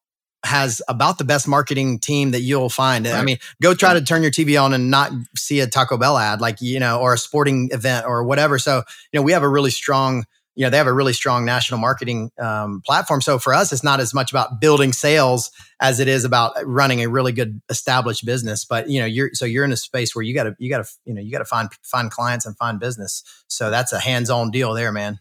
has 0.44 0.80
about 0.88 1.18
the 1.18 1.24
best 1.24 1.48
marketing 1.48 1.98
team 1.98 2.30
that 2.30 2.40
you'll 2.40 2.70
find. 2.70 3.04
Right. 3.04 3.14
I 3.14 3.22
mean, 3.22 3.38
go 3.60 3.74
try 3.74 3.94
to 3.94 4.00
turn 4.00 4.22
your 4.22 4.30
TV 4.30 4.60
on 4.62 4.72
and 4.72 4.90
not 4.90 5.10
see 5.36 5.60
a 5.60 5.66
Taco 5.66 5.96
Bell 5.98 6.16
ad, 6.16 6.40
like 6.40 6.60
you 6.60 6.80
know, 6.80 7.00
or 7.00 7.14
a 7.14 7.18
sporting 7.18 7.68
event 7.72 8.06
or 8.06 8.24
whatever. 8.24 8.58
So 8.58 8.82
you 9.12 9.18
know, 9.18 9.22
we 9.22 9.32
have 9.32 9.42
a 9.42 9.48
really 9.48 9.70
strong 9.70 10.24
you 10.56 10.64
know 10.64 10.70
they 10.70 10.78
have 10.78 10.86
a 10.86 10.92
really 10.92 11.12
strong 11.12 11.44
national 11.44 11.78
marketing 11.78 12.32
um, 12.38 12.82
platform. 12.84 13.20
So 13.20 13.38
for 13.38 13.54
us 13.54 13.72
it's 13.72 13.84
not 13.84 14.00
as 14.00 14.12
much 14.12 14.32
about 14.32 14.60
building 14.60 14.92
sales 14.92 15.52
as 15.80 16.00
it 16.00 16.08
is 16.08 16.24
about 16.24 16.54
running 16.64 17.02
a 17.02 17.08
really 17.08 17.32
good 17.32 17.60
established 17.68 18.24
business. 18.24 18.64
But 18.64 18.88
you 18.88 18.98
know 18.98 19.06
you're 19.06 19.30
so 19.34 19.44
you're 19.44 19.64
in 19.64 19.72
a 19.72 19.76
space 19.76 20.16
where 20.16 20.22
you 20.22 20.34
got 20.34 20.44
to 20.44 20.56
you 20.58 20.70
got 20.70 20.84
to 20.84 20.90
you 21.04 21.14
know 21.14 21.20
you 21.20 21.30
got 21.30 21.38
to 21.38 21.44
find 21.44 21.68
find 21.82 22.10
clients 22.10 22.46
and 22.46 22.56
find 22.56 22.80
business. 22.80 23.22
So 23.48 23.70
that's 23.70 23.92
a 23.92 24.00
hands-on 24.00 24.50
deal 24.50 24.72
there 24.74 24.90
man. 24.90 25.20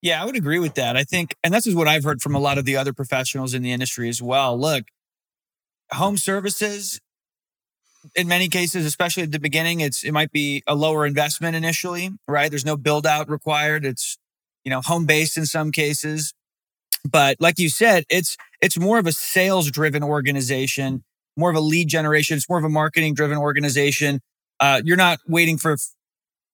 Yeah 0.00 0.20
i 0.20 0.24
would 0.24 0.36
agree 0.36 0.58
with 0.58 0.74
that. 0.74 0.96
I 0.96 1.04
think 1.04 1.36
and 1.44 1.52
this 1.52 1.66
is 1.66 1.74
what 1.74 1.86
i've 1.86 2.04
heard 2.04 2.22
from 2.22 2.34
a 2.34 2.40
lot 2.40 2.58
of 2.58 2.64
the 2.64 2.76
other 2.76 2.92
professionals 2.92 3.54
in 3.54 3.62
the 3.62 3.72
industry 3.72 4.08
as 4.08 4.22
well. 4.22 4.58
Look 4.58 4.84
home 5.92 6.16
services 6.16 6.98
in 8.14 8.28
many 8.28 8.48
cases, 8.48 8.84
especially 8.84 9.22
at 9.22 9.32
the 9.32 9.40
beginning, 9.40 9.80
it's 9.80 10.04
it 10.04 10.12
might 10.12 10.32
be 10.32 10.62
a 10.66 10.74
lower 10.74 11.06
investment 11.06 11.56
initially, 11.56 12.10
right? 12.28 12.50
There's 12.50 12.64
no 12.64 12.76
build 12.76 13.06
out 13.06 13.28
required. 13.28 13.84
It's 13.84 14.18
you 14.64 14.70
know 14.70 14.80
home 14.80 15.06
based 15.06 15.36
in 15.36 15.46
some 15.46 15.72
cases, 15.72 16.34
but 17.08 17.36
like 17.40 17.58
you 17.58 17.68
said, 17.68 18.04
it's 18.08 18.36
it's 18.60 18.78
more 18.78 18.98
of 18.98 19.06
a 19.06 19.12
sales 19.12 19.70
driven 19.70 20.02
organization, 20.02 21.04
more 21.36 21.50
of 21.50 21.56
a 21.56 21.60
lead 21.60 21.88
generation. 21.88 22.36
It's 22.36 22.48
more 22.48 22.58
of 22.58 22.64
a 22.64 22.68
marketing 22.68 23.14
driven 23.14 23.38
organization. 23.38 24.20
Uh, 24.60 24.80
you're 24.84 24.96
not 24.96 25.18
waiting 25.26 25.58
for 25.58 25.76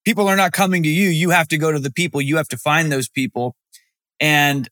people 0.04 0.28
are 0.28 0.36
not 0.36 0.52
coming 0.52 0.82
to 0.82 0.88
you. 0.88 1.08
You 1.08 1.30
have 1.30 1.48
to 1.48 1.58
go 1.58 1.70
to 1.72 1.78
the 1.78 1.92
people. 1.92 2.22
You 2.22 2.36
have 2.36 2.48
to 2.48 2.56
find 2.56 2.90
those 2.90 3.08
people, 3.08 3.54
and 4.20 4.68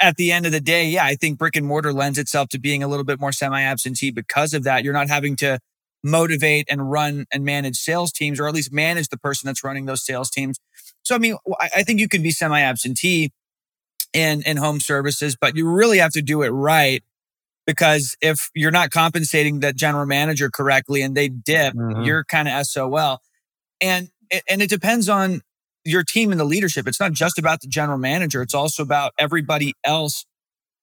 at 0.00 0.16
the 0.16 0.32
end 0.32 0.46
of 0.46 0.52
the 0.52 0.60
day, 0.60 0.86
yeah, 0.88 1.04
I 1.04 1.14
think 1.14 1.38
brick 1.38 1.56
and 1.56 1.66
mortar 1.66 1.92
lends 1.92 2.18
itself 2.18 2.48
to 2.50 2.58
being 2.58 2.82
a 2.82 2.88
little 2.88 3.04
bit 3.04 3.20
more 3.20 3.32
semi 3.32 3.60
absentee 3.62 4.10
because 4.10 4.54
of 4.54 4.64
that. 4.64 4.84
You're 4.84 4.92
not 4.92 5.08
having 5.08 5.36
to 5.36 5.58
motivate 6.04 6.66
and 6.70 6.90
run 6.90 7.26
and 7.32 7.44
manage 7.44 7.76
sales 7.76 8.12
teams, 8.12 8.38
or 8.38 8.46
at 8.46 8.54
least 8.54 8.72
manage 8.72 9.08
the 9.08 9.18
person 9.18 9.46
that's 9.46 9.64
running 9.64 9.86
those 9.86 10.04
sales 10.04 10.30
teams. 10.30 10.58
So, 11.02 11.14
I 11.14 11.18
mean, 11.18 11.36
I 11.60 11.82
think 11.82 12.00
you 12.00 12.08
can 12.08 12.22
be 12.22 12.30
semi 12.30 12.60
absentee 12.60 13.32
in, 14.12 14.42
in 14.42 14.56
home 14.56 14.80
services, 14.80 15.36
but 15.38 15.56
you 15.56 15.68
really 15.68 15.98
have 15.98 16.12
to 16.12 16.22
do 16.22 16.42
it 16.42 16.48
right 16.48 17.02
because 17.66 18.16
if 18.20 18.50
you're 18.54 18.70
not 18.70 18.90
compensating 18.90 19.60
that 19.60 19.76
general 19.76 20.06
manager 20.06 20.50
correctly 20.50 21.02
and 21.02 21.16
they 21.16 21.28
dip, 21.28 21.74
mm-hmm. 21.74 22.02
you're 22.02 22.24
kind 22.24 22.48
of 22.48 22.64
SOL. 22.66 23.20
And, 23.80 24.08
and 24.48 24.62
it 24.62 24.70
depends 24.70 25.08
on 25.08 25.42
your 25.86 26.02
team 26.02 26.32
and 26.32 26.40
the 26.40 26.44
leadership. 26.44 26.86
It's 26.86 27.00
not 27.00 27.12
just 27.12 27.38
about 27.38 27.60
the 27.60 27.68
general 27.68 27.98
manager. 27.98 28.42
It's 28.42 28.54
also 28.54 28.82
about 28.82 29.12
everybody 29.18 29.72
else, 29.84 30.26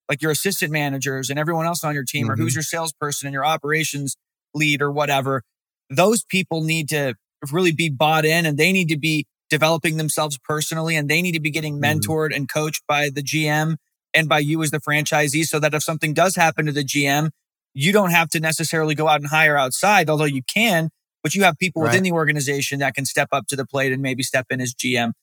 like 0.10 0.22
your 0.22 0.32
assistant 0.32 0.72
managers 0.72 1.30
and 1.30 1.38
everyone 1.38 1.66
else 1.66 1.84
on 1.84 1.94
your 1.94 2.06
team, 2.06 2.26
mm-hmm. 2.26 2.32
or 2.32 2.36
who's 2.38 2.54
mm-hmm. 2.54 2.60
your 2.60 2.64
salesperson 2.64 3.28
and 3.28 3.34
your 3.34 3.46
operations 3.46 4.16
lead 4.54 4.82
or 4.82 4.92
whatever. 4.92 5.44
Those 5.90 6.24
people 6.24 6.64
need 6.64 6.90
to 6.90 7.16
really 7.52 7.74
be 7.74 7.90
bought 7.90 8.26
in 8.26 8.46
and 8.46 8.58
they 8.58 8.72
need 8.72 8.88
to 8.90 8.98
be 8.98 9.26
developing 9.50 9.98
themselves 9.98 10.40
personally 10.44 10.96
and 10.96 11.10
they 11.10 11.22
need 11.22 11.34
to 11.34 11.42
be 11.42 11.52
getting 11.52 11.80
mm-hmm. 11.80 12.00
mentored 12.00 12.30
mm-hmm. 12.30 12.38
and 12.38 12.50
coached 12.50 12.84
by 12.88 13.10
the 13.10 13.22
GM 13.22 13.76
and 14.14 14.30
by 14.30 14.40
you 14.40 14.64
as 14.64 14.72
the 14.72 14.80
franchisee 14.80 15.44
so 15.44 15.60
that 15.60 15.74
if 15.74 15.84
something 15.84 16.14
does 16.14 16.36
happen 16.36 16.66
to 16.66 16.72
the 16.72 16.84
GM, 16.84 17.30
you 17.74 17.92
don't 17.92 18.12
have 18.12 18.30
to 18.30 18.40
necessarily 18.40 18.96
go 18.96 19.08
out 19.08 19.20
and 19.20 19.30
hire 19.30 19.58
outside, 19.58 20.10
although 20.10 20.26
you 20.26 20.44
can 20.44 20.90
but 21.24 21.34
you 21.34 21.44
have 21.44 21.58
people 21.58 21.82
right. 21.82 21.90
within 21.90 22.04
the 22.04 22.12
organization 22.12 22.80
that 22.80 22.94
can 22.94 23.06
step 23.06 23.30
up 23.32 23.48
to 23.48 23.56
the 23.56 23.66
plate 23.66 23.94
and 23.94 24.02
maybe 24.02 24.22
step 24.22 24.48
in 24.50 24.62
as 24.62 24.74
GM. 24.74 25.14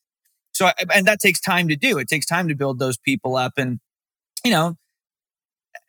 So, 0.53 0.71
and 0.93 1.07
that 1.07 1.21
takes 1.21 1.41
time 1.41 1.69
to 1.69 1.77
do. 1.77 1.99
It 1.99 2.09
takes 2.09 2.27
time 2.27 2.49
to 2.49 2.55
build 2.55 2.79
those 2.79 2.99
people 2.99 3.37
up, 3.37 3.53
and 3.57 3.79
you 4.45 4.51
know. 4.51 4.77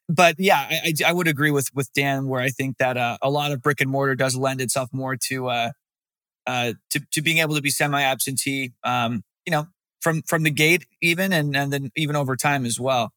But 0.08 0.36
yeah, 0.38 0.68
I, 0.70 0.94
I 1.08 1.14
would 1.14 1.28
agree 1.28 1.52
with 1.52 1.70
with 1.74 1.92
Dan 1.94 2.28
where 2.28 2.42
I 2.42 2.50
think 2.50 2.78
that 2.78 2.98
uh, 2.98 3.18
a 3.22 3.30
lot 3.30 3.52
of 3.52 3.62
brick 3.62 3.82
and 3.82 3.90
mortar 3.90 4.16
does 4.16 4.36
lend 4.36 4.62
itself 4.62 4.90
more 4.92 5.16
to 5.28 5.48
uh, 5.48 5.72
uh, 6.46 6.74
to 6.92 7.02
to 7.12 7.22
being 7.22 7.40
able 7.40 7.56
to 7.56 7.62
be 7.62 7.70
semi 7.70 8.02
absentee. 8.02 8.74
Um, 8.84 9.24
you 9.46 9.52
know, 9.52 9.68
from 10.02 10.22
from 10.24 10.44
the 10.44 10.52
gate 10.52 10.86
even, 11.02 11.34
and 11.34 11.56
and 11.56 11.74
then 11.74 11.92
even 11.96 12.16
over 12.16 12.36
time 12.36 12.66
as 12.66 12.80
well. 12.80 13.12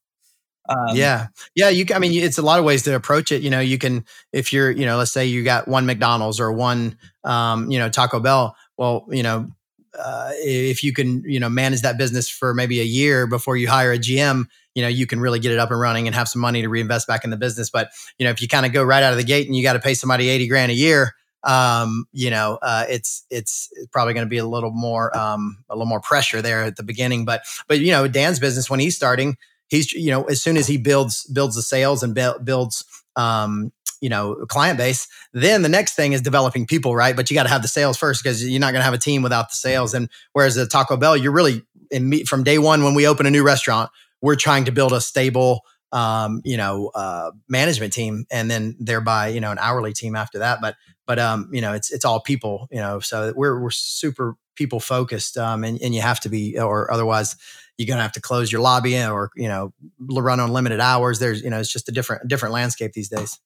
Um, 0.68 0.96
yeah, 0.96 1.28
yeah. 1.54 1.68
You, 1.68 1.84
I 1.94 1.98
mean, 1.98 2.12
it's 2.12 2.38
a 2.38 2.42
lot 2.42 2.58
of 2.58 2.64
ways 2.64 2.82
to 2.84 2.94
approach 2.94 3.32
it. 3.32 3.42
You 3.42 3.50
know, 3.50 3.60
you 3.60 3.78
can 3.78 4.04
if 4.32 4.52
you're, 4.52 4.70
you 4.70 4.86
know, 4.86 4.96
let's 4.96 5.12
say 5.12 5.26
you 5.26 5.44
got 5.44 5.68
one 5.68 5.86
McDonald's 5.86 6.40
or 6.40 6.52
one, 6.52 6.98
um, 7.22 7.70
you 7.70 7.78
know, 7.78 7.88
Taco 7.88 8.20
Bell. 8.20 8.56
Well, 8.76 9.06
you 9.10 9.22
know, 9.22 9.50
uh, 9.98 10.30
if 10.36 10.82
you 10.82 10.92
can, 10.92 11.22
you 11.24 11.38
know, 11.38 11.48
manage 11.48 11.82
that 11.82 11.98
business 11.98 12.28
for 12.28 12.54
maybe 12.54 12.80
a 12.80 12.84
year 12.84 13.26
before 13.26 13.56
you 13.56 13.68
hire 13.68 13.92
a 13.92 13.98
GM, 13.98 14.46
you 14.74 14.82
know, 14.82 14.88
you 14.88 15.06
can 15.06 15.20
really 15.20 15.38
get 15.38 15.52
it 15.52 15.58
up 15.58 15.70
and 15.70 15.78
running 15.78 16.06
and 16.06 16.14
have 16.14 16.28
some 16.28 16.40
money 16.40 16.62
to 16.62 16.68
reinvest 16.68 17.06
back 17.06 17.24
in 17.24 17.30
the 17.30 17.36
business. 17.36 17.70
But 17.70 17.90
you 18.18 18.24
know, 18.24 18.30
if 18.30 18.40
you 18.42 18.48
kind 18.48 18.66
of 18.66 18.72
go 18.72 18.82
right 18.82 19.02
out 19.02 19.12
of 19.12 19.18
the 19.18 19.24
gate 19.24 19.46
and 19.46 19.54
you 19.54 19.62
got 19.62 19.74
to 19.74 19.80
pay 19.80 19.94
somebody 19.94 20.28
eighty 20.28 20.48
grand 20.48 20.72
a 20.72 20.74
year, 20.74 21.14
um, 21.44 22.06
you 22.12 22.30
know, 22.30 22.58
uh, 22.62 22.86
it's 22.88 23.24
it's 23.30 23.70
probably 23.92 24.14
going 24.14 24.26
to 24.26 24.30
be 24.30 24.38
a 24.38 24.46
little 24.46 24.72
more 24.72 25.16
um, 25.16 25.62
a 25.68 25.74
little 25.74 25.86
more 25.86 26.00
pressure 26.00 26.42
there 26.42 26.62
at 26.62 26.76
the 26.76 26.82
beginning. 26.82 27.24
But 27.24 27.42
but 27.68 27.80
you 27.80 27.92
know, 27.92 28.08
Dan's 28.08 28.40
business 28.40 28.68
when 28.68 28.80
he's 28.80 28.96
starting 28.96 29.36
he's 29.74 29.92
you 29.92 30.10
know 30.10 30.24
as 30.24 30.40
soon 30.40 30.56
as 30.56 30.66
he 30.66 30.76
builds 30.76 31.24
builds 31.26 31.56
the 31.56 31.62
sales 31.62 32.02
and 32.02 32.14
builds 32.44 32.84
um, 33.16 33.72
you 34.00 34.08
know 34.08 34.34
client 34.48 34.78
base 34.78 35.08
then 35.32 35.62
the 35.62 35.68
next 35.68 35.94
thing 35.94 36.12
is 36.12 36.22
developing 36.22 36.66
people 36.66 36.94
right? 36.94 37.16
But 37.16 37.30
you 37.30 37.34
got 37.34 37.44
to 37.44 37.48
have 37.48 37.62
the 37.62 37.68
sales 37.68 37.96
first 37.96 38.22
because 38.22 38.48
you're 38.48 38.60
not 38.60 38.72
going 38.72 38.80
to 38.80 38.84
have 38.84 38.94
a 38.94 38.98
team 38.98 39.22
without 39.22 39.50
the 39.50 39.56
sales. 39.56 39.94
And 39.94 40.08
whereas 40.32 40.56
at 40.56 40.70
taco 40.70 40.96
bell 40.96 41.16
you're 41.16 41.32
really 41.32 41.62
in 41.90 42.24
from 42.26 42.44
day 42.44 42.58
one 42.58 42.82
when 42.84 42.94
we 42.94 43.06
open 43.06 43.26
a 43.26 43.30
new 43.30 43.44
restaurant 43.44 43.90
we're 44.20 44.36
trying 44.36 44.64
to 44.64 44.72
build 44.72 44.92
a 44.92 45.00
stable 45.00 45.62
um, 45.92 46.40
you 46.44 46.56
know 46.56 46.90
uh, 46.94 47.30
management 47.48 47.92
team 47.92 48.26
and 48.30 48.50
then 48.50 48.76
thereby 48.80 49.28
you 49.28 49.40
know 49.40 49.52
an 49.52 49.58
hourly 49.58 49.92
team 49.92 50.16
after 50.16 50.38
that. 50.40 50.60
But 50.60 50.76
but 51.06 51.18
um, 51.18 51.48
you 51.52 51.60
know 51.60 51.72
it's 51.72 51.92
it's 51.92 52.04
all 52.04 52.20
people 52.20 52.68
you 52.70 52.80
know 52.80 53.00
so 53.00 53.32
we're 53.36 53.60
we're 53.60 53.70
super 53.70 54.36
people 54.56 54.80
focused 54.80 55.36
um, 55.36 55.64
and, 55.64 55.80
and 55.82 55.94
you 55.94 56.00
have 56.00 56.20
to 56.20 56.28
be 56.28 56.58
or 56.58 56.90
otherwise 56.90 57.36
you're 57.76 57.86
going 57.86 57.98
to 57.98 58.02
have 58.02 58.12
to 58.12 58.20
close 58.20 58.52
your 58.52 58.60
lobby 58.60 59.02
or 59.02 59.30
you 59.36 59.48
know 59.48 59.72
run 59.98 60.40
on 60.40 60.52
limited 60.52 60.80
hours. 60.80 61.18
There's 61.18 61.42
you 61.42 61.50
know 61.50 61.58
it's 61.58 61.72
just 61.72 61.88
a 61.88 61.92
different 61.92 62.28
different 62.28 62.52
landscape 62.52 62.92
these 62.92 63.08
days. 63.08 63.40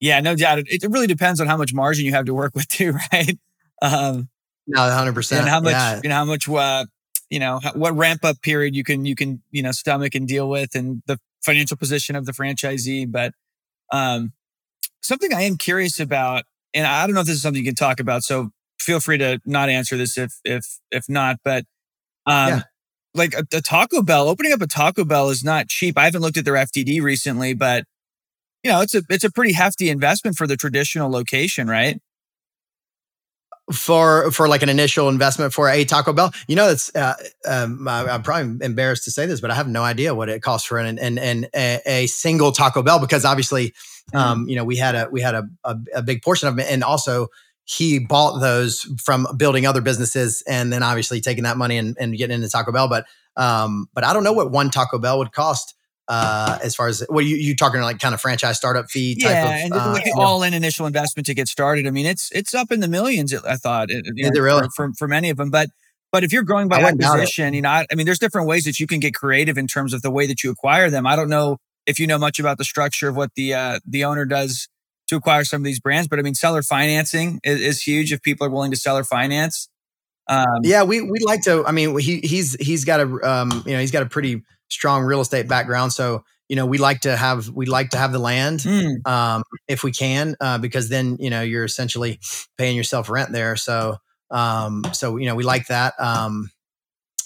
Yeah 0.00 0.20
no 0.20 0.34
doubt. 0.34 0.60
It, 0.60 0.66
it 0.70 0.90
really 0.90 1.06
depends 1.06 1.40
on 1.40 1.46
how 1.46 1.56
much 1.56 1.74
margin 1.74 2.04
you 2.04 2.12
have 2.12 2.26
to 2.26 2.34
work 2.34 2.54
with 2.54 2.68
too 2.68 2.92
right? 3.12 3.38
Um 3.82 4.28
no 4.66 4.80
100% 4.80 5.38
and 5.38 5.48
how 5.48 5.60
much 5.60 5.72
yeah. 5.72 6.00
you 6.02 6.08
know 6.08 6.14
how 6.14 6.24
much 6.24 6.48
uh 6.48 6.86
you 7.28 7.38
know 7.38 7.60
what 7.74 7.94
ramp 7.96 8.24
up 8.24 8.40
period 8.40 8.74
you 8.74 8.82
can 8.82 9.04
you 9.04 9.14
can 9.14 9.42
you 9.50 9.62
know 9.62 9.72
stomach 9.72 10.14
and 10.14 10.26
deal 10.26 10.48
with 10.48 10.74
and 10.74 11.02
the 11.06 11.18
financial 11.44 11.76
position 11.76 12.16
of 12.16 12.24
the 12.24 12.32
franchisee. 12.32 13.10
But 13.10 13.34
um 13.92 14.32
something 15.02 15.34
i 15.34 15.42
am 15.42 15.58
curious 15.58 16.00
about 16.00 16.44
and 16.72 16.86
i 16.86 17.06
don't 17.06 17.14
know 17.14 17.20
if 17.20 17.26
this 17.26 17.36
is 17.36 17.42
something 17.42 17.62
you 17.62 17.68
can 17.68 17.74
talk 17.74 18.00
about 18.00 18.24
so 18.24 18.50
feel 18.80 19.00
free 19.00 19.18
to 19.18 19.38
not 19.44 19.68
answer 19.68 19.98
this 19.98 20.16
if 20.16 20.32
if 20.44 20.78
if 20.90 21.04
not 21.08 21.36
but 21.44 21.66
um 22.26 22.48
yeah 22.48 22.62
like 23.14 23.34
a, 23.34 23.44
a, 23.52 23.60
Taco 23.60 24.02
Bell, 24.02 24.28
opening 24.28 24.52
up 24.52 24.60
a 24.60 24.66
Taco 24.66 25.04
Bell 25.04 25.30
is 25.30 25.44
not 25.44 25.68
cheap. 25.68 25.96
I 25.96 26.04
haven't 26.04 26.22
looked 26.22 26.36
at 26.36 26.44
their 26.44 26.54
FDD 26.54 27.00
recently, 27.00 27.54
but 27.54 27.84
you 28.62 28.70
know, 28.70 28.80
it's 28.80 28.94
a 28.94 29.02
it's 29.08 29.24
a 29.24 29.30
pretty 29.30 29.52
hefty 29.52 29.90
investment 29.90 30.36
for 30.36 30.46
the 30.46 30.56
traditional 30.56 31.10
location, 31.10 31.68
right? 31.68 32.00
For 33.72 34.30
for 34.30 34.48
like 34.48 34.62
an 34.62 34.68
initial 34.68 35.08
investment 35.08 35.52
for 35.52 35.68
a 35.68 35.84
Taco 35.84 36.12
Bell, 36.12 36.32
you 36.48 36.56
know, 36.56 36.68
that's 36.68 36.94
uh, 36.96 37.14
um, 37.46 37.86
I, 37.86 38.14
am 38.14 38.22
probably 38.22 38.64
embarrassed 38.64 39.04
to 39.04 39.10
say 39.10 39.26
this, 39.26 39.40
but 39.40 39.50
I 39.50 39.54
have 39.54 39.68
no 39.68 39.82
idea 39.82 40.14
what 40.14 40.28
it 40.28 40.42
costs 40.42 40.66
for 40.66 40.78
an 40.78 40.98
and 40.98 41.18
and 41.18 41.48
a, 41.54 41.80
a, 41.86 42.06
single 42.06 42.52
Taco 42.52 42.82
Bell 42.82 42.98
because 42.98 43.24
obviously, 43.24 43.68
mm-hmm. 44.12 44.16
um, 44.16 44.48
you 44.48 44.56
know, 44.56 44.64
we 44.64 44.76
had 44.76 44.94
a 44.94 45.08
we 45.10 45.20
had 45.20 45.34
a, 45.34 45.48
a, 45.64 45.78
a 45.96 46.02
big 46.02 46.22
portion 46.22 46.48
of 46.48 46.58
it, 46.58 46.66
and 46.70 46.82
also 46.82 47.28
he 47.64 47.98
bought 47.98 48.40
those 48.40 48.82
from 49.02 49.26
building 49.36 49.66
other 49.66 49.80
businesses 49.80 50.42
and 50.46 50.72
then 50.72 50.82
obviously 50.82 51.20
taking 51.20 51.44
that 51.44 51.56
money 51.56 51.78
and, 51.78 51.96
and 51.98 52.16
getting 52.16 52.34
into 52.34 52.48
Taco 52.48 52.72
Bell. 52.72 52.88
But 52.88 53.06
um, 53.36 53.88
but 53.94 54.04
I 54.04 54.12
don't 54.12 54.24
know 54.24 54.32
what 54.32 54.50
one 54.50 54.70
Taco 54.70 54.98
Bell 54.98 55.18
would 55.18 55.32
cost 55.32 55.74
uh, 56.08 56.58
as 56.62 56.74
far 56.74 56.88
as 56.88 57.04
what 57.08 57.24
you 57.24 57.36
you 57.36 57.56
talking 57.56 57.80
like 57.80 57.98
kind 57.98 58.14
of 58.14 58.20
franchise 58.20 58.58
startup 58.58 58.90
fee 58.90 59.14
type 59.14 59.30
yeah, 59.30 59.44
of, 59.44 59.64
and 59.64 59.72
uh, 59.72 59.92
like 59.92 60.04
all 60.16 60.42
in 60.42 60.52
initial 60.52 60.86
investment 60.86 61.26
to 61.26 61.34
get 61.34 61.48
started. 61.48 61.86
I 61.86 61.90
mean, 61.90 62.06
it's 62.06 62.30
it's 62.32 62.54
up 62.54 62.70
in 62.70 62.80
the 62.80 62.88
millions. 62.88 63.32
I 63.34 63.56
thought, 63.56 63.88
you 63.90 64.02
know, 64.02 64.30
it 64.34 64.38
really? 64.38 64.68
for, 64.74 64.92
for 64.98 65.08
many 65.08 65.30
of 65.30 65.36
them, 65.36 65.50
but. 65.50 65.68
But 66.12 66.22
if 66.22 66.32
you're 66.32 66.44
growing 66.44 66.68
by 66.68 66.80
acquisition, 66.80 67.54
you 67.54 67.62
know, 67.62 67.70
I, 67.70 67.86
I 67.90 67.96
mean, 67.96 68.06
there's 68.06 68.20
different 68.20 68.46
ways 68.46 68.66
that 68.66 68.78
you 68.78 68.86
can 68.86 69.00
get 69.00 69.16
creative 69.16 69.58
in 69.58 69.66
terms 69.66 69.92
of 69.92 70.02
the 70.02 70.12
way 70.12 70.28
that 70.28 70.44
you 70.44 70.50
acquire 70.52 70.88
them. 70.88 71.08
I 71.08 71.16
don't 71.16 71.28
know 71.28 71.58
if 71.86 71.98
you 71.98 72.06
know 72.06 72.18
much 72.18 72.38
about 72.38 72.56
the 72.56 72.62
structure 72.62 73.08
of 73.08 73.16
what 73.16 73.34
the 73.34 73.54
uh, 73.54 73.80
the 73.84 74.04
owner 74.04 74.24
does 74.24 74.68
to 75.14 75.18
acquire 75.18 75.44
some 75.44 75.60
of 75.60 75.64
these 75.64 75.80
brands. 75.80 76.08
But 76.08 76.18
I 76.18 76.22
mean, 76.22 76.34
seller 76.34 76.62
financing 76.62 77.40
is, 77.44 77.60
is 77.60 77.82
huge 77.82 78.12
if 78.12 78.22
people 78.22 78.46
are 78.46 78.50
willing 78.50 78.70
to 78.70 78.76
seller 78.76 79.04
finance. 79.04 79.68
Um, 80.28 80.60
yeah, 80.62 80.84
we 80.84 81.02
we 81.02 81.18
like 81.24 81.42
to. 81.42 81.64
I 81.66 81.72
mean, 81.72 81.98
he 81.98 82.20
he's 82.20 82.54
he's 82.60 82.84
got 82.84 83.00
a 83.00 83.30
um, 83.30 83.62
you 83.66 83.72
know 83.72 83.80
he's 83.80 83.90
got 83.90 84.02
a 84.02 84.08
pretty 84.08 84.42
strong 84.68 85.04
real 85.04 85.20
estate 85.20 85.48
background, 85.48 85.92
so 85.92 86.24
you 86.48 86.56
know, 86.56 86.66
we 86.66 86.78
like 86.78 87.00
to 87.00 87.16
have 87.16 87.48
we 87.48 87.66
like 87.66 87.90
to 87.90 87.96
have 87.96 88.12
the 88.12 88.18
land 88.18 88.60
Mm, 88.60 89.06
um, 89.06 89.42
if 89.66 89.82
we 89.82 89.92
can, 89.92 90.36
uh, 90.40 90.58
because 90.58 90.88
then 90.88 91.16
you 91.18 91.30
know 91.30 91.42
you're 91.42 91.64
essentially 91.64 92.20
paying 92.58 92.76
yourself 92.76 93.08
rent 93.08 93.32
there. 93.32 93.56
So 93.56 93.96
um, 94.30 94.84
so 94.92 95.16
you 95.16 95.26
know 95.26 95.34
we 95.34 95.44
like 95.44 95.68
that. 95.68 95.94
Um, 95.98 96.50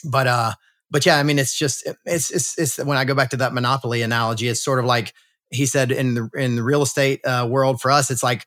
but 0.05 0.27
uh, 0.27 0.53
but 0.91 1.05
yeah, 1.05 1.19
I 1.19 1.23
mean 1.25 1.39
it's 1.39 1.57
just 1.57 1.89
it's 2.05 2.31
it's 2.31 2.59
it's 2.59 2.79
when 2.79 2.97
I 2.97 3.05
go 3.05 3.15
back 3.15 3.31
to 3.31 3.39
that 3.39 3.53
monopoly 3.55 4.03
analogy, 4.03 4.49
it's 4.49 4.63
sort 4.63 4.79
of 4.79 4.85
like 4.85 5.13
he 5.51 5.67
said 5.67 5.91
in 5.93 6.15
the 6.15 6.31
in 6.35 6.57
the 6.57 6.63
real 6.63 6.83
estate 6.83 7.25
uh, 7.25 7.47
world 7.51 7.81
for 7.81 7.91
us, 7.91 8.11
it's 8.11 8.23
like 8.23 8.47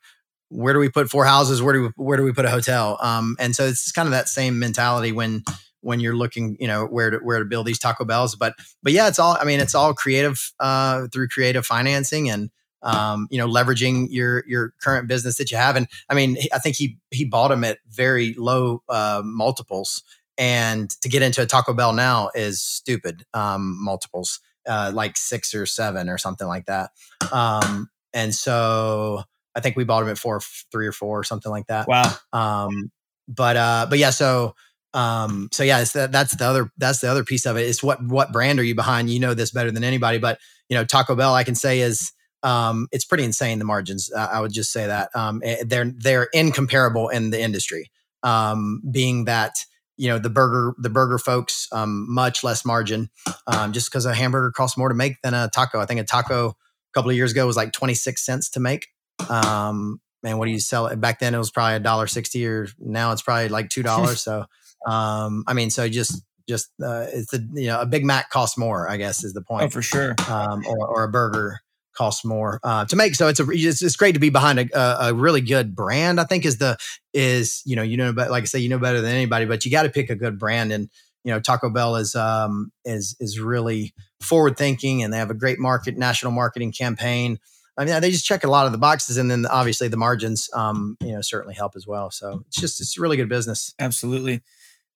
where 0.49 0.73
do 0.73 0.79
we 0.79 0.89
put 0.89 1.09
four 1.09 1.25
houses? 1.25 1.61
Where 1.61 1.73
do 1.73 1.81
we 1.83 1.89
where 1.95 2.17
do 2.17 2.23
we 2.23 2.33
put 2.33 2.45
a 2.45 2.49
hotel? 2.49 2.97
Um, 3.01 3.35
and 3.39 3.55
so 3.55 3.65
it's 3.65 3.91
kind 3.91 4.07
of 4.07 4.11
that 4.11 4.27
same 4.27 4.59
mentality 4.59 5.11
when 5.11 5.43
when 5.81 5.99
you're 5.99 6.15
looking, 6.15 6.57
you 6.59 6.67
know, 6.67 6.85
where 6.85 7.09
to 7.09 7.17
where 7.17 7.39
to 7.39 7.45
build 7.45 7.65
these 7.65 7.79
Taco 7.79 8.05
Bells. 8.05 8.35
But 8.35 8.55
but 8.83 8.93
yeah, 8.93 9.07
it's 9.07 9.19
all 9.19 9.37
I 9.39 9.45
mean, 9.45 9.59
it's 9.59 9.75
all 9.75 9.93
creative 9.93 10.51
uh, 10.59 11.07
through 11.11 11.29
creative 11.29 11.65
financing 11.65 12.29
and 12.29 12.49
um, 12.83 13.27
you 13.29 13.37
know, 13.37 13.47
leveraging 13.47 14.07
your 14.09 14.43
your 14.47 14.73
current 14.81 15.07
business 15.07 15.37
that 15.37 15.51
you 15.51 15.57
have. 15.57 15.75
And 15.75 15.87
I 16.09 16.15
mean, 16.15 16.37
I 16.53 16.59
think 16.59 16.75
he 16.75 16.97
he 17.11 17.25
bought 17.25 17.49
them 17.49 17.63
at 17.63 17.79
very 17.89 18.33
low 18.33 18.83
uh, 18.89 19.21
multiples. 19.23 20.03
And 20.37 20.89
to 21.01 21.09
get 21.09 21.21
into 21.21 21.41
a 21.41 21.45
Taco 21.45 21.73
Bell 21.73 21.93
now 21.93 22.31
is 22.33 22.61
stupid 22.61 23.25
um, 23.33 23.77
multiples, 23.79 24.39
uh, 24.67 24.91
like 24.93 25.17
six 25.17 25.53
or 25.53 25.65
seven 25.65 26.09
or 26.09 26.17
something 26.17 26.47
like 26.47 26.65
that. 26.65 26.91
Um, 27.31 27.89
and 28.13 28.33
so 28.33 29.23
I 29.55 29.59
think 29.59 29.75
we 29.75 29.83
bought 29.83 30.01
them 30.01 30.09
at 30.09 30.17
four, 30.17 30.41
three 30.71 30.87
or 30.87 30.91
four 30.91 31.19
or 31.19 31.23
something 31.23 31.51
like 31.51 31.67
that. 31.67 31.87
wow. 31.87 32.13
Um, 32.33 32.91
but 33.27 33.55
uh, 33.55 33.87
but 33.89 33.99
yeah, 33.99 34.09
so 34.09 34.55
um, 34.93 35.49
so 35.51 35.63
yeah, 35.63 35.79
it's 35.79 35.93
that, 35.93 36.11
that's 36.11 36.35
the 36.35 36.45
other 36.45 36.71
that's 36.77 36.99
the 36.99 37.09
other 37.09 37.23
piece 37.23 37.45
of 37.45 37.57
it. 37.57 37.61
It's 37.61 37.81
what 37.81 38.03
what 38.03 38.31
brand 38.31 38.59
are 38.59 38.63
you 38.63 38.75
behind? 38.75 39.09
You 39.09 39.19
know 39.19 39.33
this 39.33 39.51
better 39.51 39.71
than 39.71 39.83
anybody. 39.83 40.17
But 40.17 40.39
you 40.69 40.77
know, 40.77 40.83
Taco 40.83 41.15
Bell, 41.15 41.33
I 41.33 41.43
can 41.43 41.55
say 41.55 41.79
is 41.79 42.11
um, 42.43 42.87
it's 42.91 43.05
pretty 43.05 43.23
insane 43.23 43.59
the 43.59 43.65
margins. 43.65 44.11
Uh, 44.11 44.27
I 44.31 44.41
would 44.41 44.51
just 44.51 44.71
say 44.71 44.87
that 44.87 45.09
um, 45.15 45.41
eh, 45.43 45.63
they're 45.65 45.91
they're 45.95 46.27
incomparable 46.33 47.09
in 47.09 47.29
the 47.29 47.41
industry. 47.41 47.91
Um, 48.23 48.81
being 48.91 49.25
that 49.25 49.53
you 50.01 50.07
know 50.07 50.17
the 50.17 50.31
burger 50.31 50.73
the 50.79 50.89
burger 50.89 51.19
folks 51.19 51.67
um, 51.71 52.11
much 52.11 52.43
less 52.43 52.65
margin 52.65 53.11
um, 53.45 53.71
just 53.71 53.91
because 53.91 54.07
a 54.07 54.15
hamburger 54.15 54.49
costs 54.49 54.75
more 54.75 54.89
to 54.89 54.95
make 54.95 55.21
than 55.21 55.35
a 55.35 55.47
taco. 55.53 55.79
I 55.79 55.85
think 55.85 55.99
a 55.99 56.03
taco 56.03 56.49
a 56.49 56.53
couple 56.95 57.11
of 57.11 57.15
years 57.15 57.33
ago 57.33 57.45
was 57.45 57.55
like 57.55 57.71
twenty 57.71 57.93
six 57.93 58.25
cents 58.25 58.49
to 58.49 58.59
make. 58.59 58.87
Um, 59.29 60.01
and 60.23 60.39
what 60.39 60.47
do 60.47 60.51
you 60.51 60.59
sell 60.59 60.87
it 60.87 60.99
back 60.99 61.19
then? 61.19 61.35
It 61.35 61.37
was 61.37 61.51
probably 61.51 61.75
a 61.75 61.79
dollar 61.79 62.07
sixty, 62.07 62.47
or 62.47 62.67
now 62.79 63.11
it's 63.11 63.21
probably 63.21 63.49
like 63.49 63.69
two 63.69 63.83
dollars. 63.83 64.21
so, 64.23 64.45
um, 64.87 65.43
I 65.45 65.53
mean, 65.53 65.69
so 65.69 65.87
just 65.87 66.23
just 66.49 66.71
uh, 66.83 67.05
it's 67.13 67.29
the 67.29 67.47
you 67.53 67.67
know 67.67 67.81
a 67.81 67.85
Big 67.85 68.03
Mac 68.03 68.31
costs 68.31 68.57
more. 68.57 68.89
I 68.89 68.97
guess 68.97 69.23
is 69.23 69.33
the 69.33 69.43
point. 69.43 69.61
Oh, 69.61 69.65
point, 69.65 69.73
for 69.73 69.81
sure. 69.83 70.15
um, 70.27 70.65
or, 70.65 70.87
or 70.87 71.03
a 71.03 71.11
burger 71.11 71.59
costs 71.93 72.25
more 72.25 72.59
uh, 72.63 72.85
to 72.85 72.95
make. 72.95 73.15
So 73.15 73.27
it's 73.27 73.39
a 73.39 73.45
it's, 73.49 73.81
it's 73.81 73.95
great 73.95 74.13
to 74.13 74.19
be 74.19 74.29
behind 74.29 74.59
a, 74.59 75.07
a, 75.07 75.13
really 75.13 75.41
good 75.41 75.75
brand. 75.75 76.19
I 76.19 76.23
think 76.23 76.45
is 76.45 76.57
the 76.57 76.77
is 77.13 77.61
you 77.65 77.75
know 77.75 77.83
you 77.83 77.97
know 77.97 78.13
but 78.13 78.31
like 78.31 78.43
I 78.43 78.45
say 78.45 78.59
you 78.59 78.69
know 78.69 78.79
better 78.79 79.01
than 79.01 79.13
anybody, 79.13 79.45
but 79.45 79.65
you 79.65 79.71
got 79.71 79.83
to 79.83 79.89
pick 79.89 80.09
a 80.09 80.15
good 80.15 80.39
brand 80.39 80.71
and. 80.71 80.89
You 81.23 81.31
know, 81.31 81.39
Taco 81.39 81.69
Bell 81.69 81.97
is 81.97 82.15
um, 82.15 82.71
is 82.83 83.15
is 83.19 83.39
really 83.39 83.93
forward 84.21 84.57
thinking, 84.57 85.03
and 85.03 85.13
they 85.13 85.19
have 85.19 85.29
a 85.29 85.35
great 85.35 85.59
market 85.59 85.95
national 85.95 86.31
marketing 86.31 86.71
campaign. 86.71 87.37
I 87.77 87.85
mean, 87.85 88.01
they 88.01 88.09
just 88.09 88.25
check 88.25 88.43
a 88.43 88.49
lot 88.49 88.65
of 88.65 88.71
the 88.71 88.79
boxes, 88.79 89.17
and 89.17 89.29
then 89.29 89.45
obviously 89.45 89.87
the 89.87 89.97
margins, 89.97 90.49
um, 90.55 90.97
you 90.99 91.11
know, 91.11 91.21
certainly 91.21 91.53
help 91.53 91.73
as 91.75 91.85
well. 91.85 92.09
So 92.09 92.43
it's 92.47 92.59
just 92.59 92.81
it's 92.81 92.97
really 92.97 93.17
good 93.17 93.29
business. 93.29 93.73
Absolutely. 93.77 94.41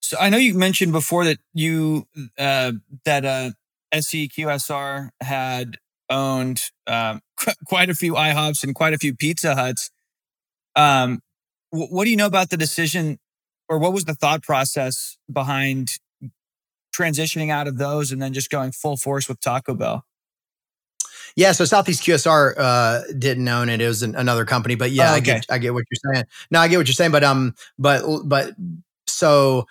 So 0.00 0.16
I 0.20 0.28
know 0.28 0.38
you 0.38 0.54
mentioned 0.54 0.92
before 0.92 1.24
that 1.24 1.38
you 1.54 2.06
uh, 2.38 2.72
that 3.04 3.24
uh, 3.24 3.50
SEQSR 3.92 5.10
had 5.20 5.78
owned 6.10 6.62
um, 6.86 7.20
qu- 7.36 7.52
quite 7.66 7.90
a 7.90 7.94
few 7.94 8.14
IHOPs 8.14 8.62
and 8.64 8.74
quite 8.74 8.94
a 8.94 8.98
few 8.98 9.14
Pizza 9.14 9.54
Huts. 9.54 9.90
Um, 10.74 11.20
wh- 11.70 11.90
what 11.90 12.04
do 12.04 12.10
you 12.10 12.16
know 12.16 12.26
about 12.26 12.50
the 12.50 12.56
decision, 12.56 13.18
or 13.68 13.78
what 13.78 13.92
was 13.92 14.04
the 14.04 14.14
thought 14.14 14.42
process 14.42 15.16
behind 15.32 15.98
transitioning 16.96 17.50
out 17.50 17.68
of 17.68 17.78
those 17.78 18.10
and 18.12 18.20
then 18.22 18.32
just 18.32 18.50
going 18.50 18.72
full 18.72 18.96
force 18.96 19.28
with 19.28 19.40
Taco 19.40 19.74
Bell? 19.74 20.04
Yeah, 21.34 21.52
so 21.52 21.66
Southeast 21.66 22.02
QSR 22.02 22.54
uh, 22.56 23.02
didn't 23.18 23.46
own 23.46 23.68
it; 23.68 23.80
it 23.80 23.86
was 23.86 24.02
an, 24.02 24.14
another 24.14 24.46
company. 24.46 24.74
But 24.74 24.90
yeah, 24.90 25.10
Oh, 25.10 25.14
I 25.14 25.20
get 25.20 25.46
I 25.50 25.58
get 25.58 25.74
what 25.74 25.84
you're 25.90 26.14
saying. 26.14 26.24
No, 26.50 26.60
I 26.60 26.68
get 26.68 26.78
what 26.78 26.86
you're 26.86 26.94
saying. 26.94 27.10
But 27.12 27.24
um, 27.24 27.54
but 27.78 28.02
but 28.24 28.54
so 29.06 29.66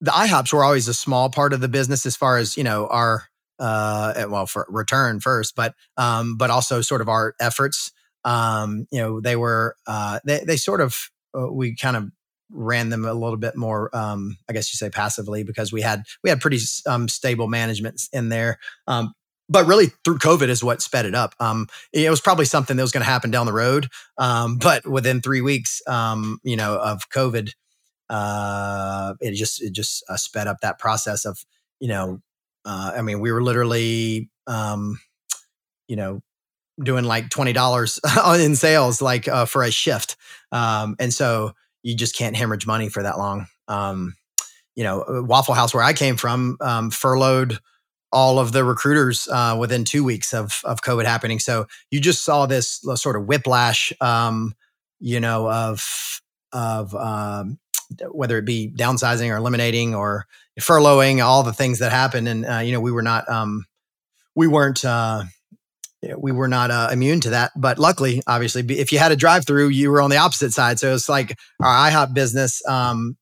the 0.00 0.10
IHOPs 0.10 0.52
were 0.52 0.64
always 0.64 0.88
a 0.88 0.94
small 0.94 1.28
part 1.28 1.52
of 1.52 1.60
the 1.60 1.68
business 1.68 2.06
as 2.06 2.16
far 2.16 2.38
as 2.38 2.56
you 2.56 2.64
know 2.64 2.86
our 2.86 3.24
uh 3.62 4.26
well 4.28 4.46
for 4.46 4.66
return 4.68 5.20
first, 5.20 5.54
but 5.54 5.74
um, 5.96 6.36
but 6.36 6.50
also 6.50 6.80
sort 6.80 7.00
of 7.00 7.08
our 7.08 7.34
efforts. 7.40 7.92
Um, 8.24 8.86
you 8.90 9.00
know, 9.00 9.20
they 9.20 9.36
were 9.36 9.76
uh, 9.86 10.20
they 10.24 10.40
they 10.40 10.56
sort 10.56 10.80
of 10.80 11.10
uh, 11.36 11.50
we 11.50 11.74
kind 11.74 11.96
of 11.96 12.10
ran 12.50 12.90
them 12.90 13.06
a 13.06 13.14
little 13.14 13.38
bit 13.38 13.56
more 13.56 13.88
um 13.96 14.36
i 14.46 14.52
guess 14.52 14.70
you 14.70 14.76
say 14.76 14.90
passively 14.90 15.42
because 15.42 15.72
we 15.72 15.80
had 15.80 16.02
we 16.22 16.28
had 16.28 16.38
pretty 16.38 16.58
um 16.86 17.08
stable 17.08 17.48
management 17.48 18.02
in 18.12 18.28
there 18.28 18.58
um 18.86 19.14
but 19.52 19.66
really 19.66 19.88
through 20.04 20.18
COVID 20.18 20.48
is 20.48 20.64
what 20.64 20.80
sped 20.80 21.04
it 21.04 21.14
up. 21.14 21.34
Um, 21.38 21.66
it 21.92 22.08
was 22.08 22.20
probably 22.20 22.46
something 22.46 22.76
that 22.76 22.82
was 22.82 22.92
going 22.92 23.04
to 23.04 23.10
happen 23.10 23.30
down 23.30 23.46
the 23.46 23.52
road. 23.52 23.88
Um, 24.16 24.56
but 24.56 24.86
within 24.86 25.20
three 25.20 25.42
weeks, 25.42 25.82
um, 25.86 26.38
you 26.42 26.56
know, 26.56 26.78
of 26.78 27.10
COVID, 27.10 27.52
uh, 28.08 29.14
it 29.20 29.34
just, 29.34 29.62
it 29.62 29.72
just 29.72 30.04
uh, 30.08 30.16
sped 30.16 30.46
up 30.46 30.60
that 30.62 30.78
process 30.78 31.24
of, 31.26 31.44
you 31.80 31.88
know, 31.88 32.20
uh, 32.64 32.92
I 32.96 33.02
mean, 33.02 33.20
we 33.20 33.32
were 33.32 33.42
literally, 33.42 34.30
um, 34.46 34.98
you 35.88 35.96
know, 35.96 36.20
doing 36.82 37.04
like 37.04 37.28
$20 37.28 38.40
in 38.44 38.56
sales, 38.56 39.02
like 39.02 39.28
uh, 39.28 39.44
for 39.44 39.62
a 39.62 39.70
shift. 39.70 40.16
Um, 40.50 40.96
and 40.98 41.12
so 41.12 41.52
you 41.82 41.94
just 41.94 42.16
can't 42.16 42.36
hemorrhage 42.36 42.66
money 42.66 42.88
for 42.88 43.02
that 43.02 43.18
long. 43.18 43.46
Um, 43.68 44.14
you 44.74 44.84
know, 44.84 45.24
Waffle 45.28 45.54
House, 45.54 45.74
where 45.74 45.82
I 45.82 45.92
came 45.92 46.16
from, 46.16 46.56
um, 46.60 46.90
furloughed 46.90 47.58
all 48.10 48.38
of 48.38 48.52
the 48.52 48.62
recruiters 48.62 49.26
uh, 49.28 49.56
within 49.58 49.84
two 49.84 50.04
weeks 50.04 50.34
of 50.34 50.60
of 50.64 50.82
COVID 50.82 51.04
happening. 51.04 51.38
So 51.38 51.66
you 51.90 52.00
just 52.00 52.24
saw 52.24 52.46
this 52.46 52.80
sort 52.94 53.16
of 53.16 53.26
whiplash, 53.26 53.92
um, 54.00 54.54
you 55.00 55.20
know, 55.20 55.50
of 55.50 56.20
of 56.52 56.94
um, 56.94 57.58
whether 58.10 58.38
it 58.38 58.44
be 58.44 58.70
downsizing 58.70 59.32
or 59.32 59.36
eliminating 59.36 59.94
or 59.94 60.26
furloughing, 60.60 61.24
all 61.24 61.42
the 61.42 61.52
things 61.52 61.78
that 61.78 61.92
happened. 61.92 62.28
And 62.28 62.46
uh, 62.46 62.58
you 62.58 62.72
know, 62.72 62.80
we 62.80 62.92
were 62.92 63.02
not 63.02 63.28
um, 63.28 63.64
we 64.34 64.46
weren't. 64.46 64.84
Uh, 64.84 65.24
we 66.18 66.32
were 66.32 66.48
not 66.48 66.72
uh, 66.72 66.88
immune 66.92 67.20
to 67.20 67.30
that, 67.30 67.52
but 67.54 67.78
luckily, 67.78 68.20
obviously, 68.26 68.62
if 68.76 68.90
you 68.90 68.98
had 68.98 69.12
a 69.12 69.16
drive-through, 69.16 69.68
you 69.68 69.88
were 69.88 70.02
on 70.02 70.10
the 70.10 70.16
opposite 70.16 70.52
side. 70.52 70.80
So 70.80 70.92
it's 70.92 71.08
like 71.08 71.38
our 71.60 71.90
IHOP 71.90 72.12
business 72.12 72.60
um, 72.66 73.16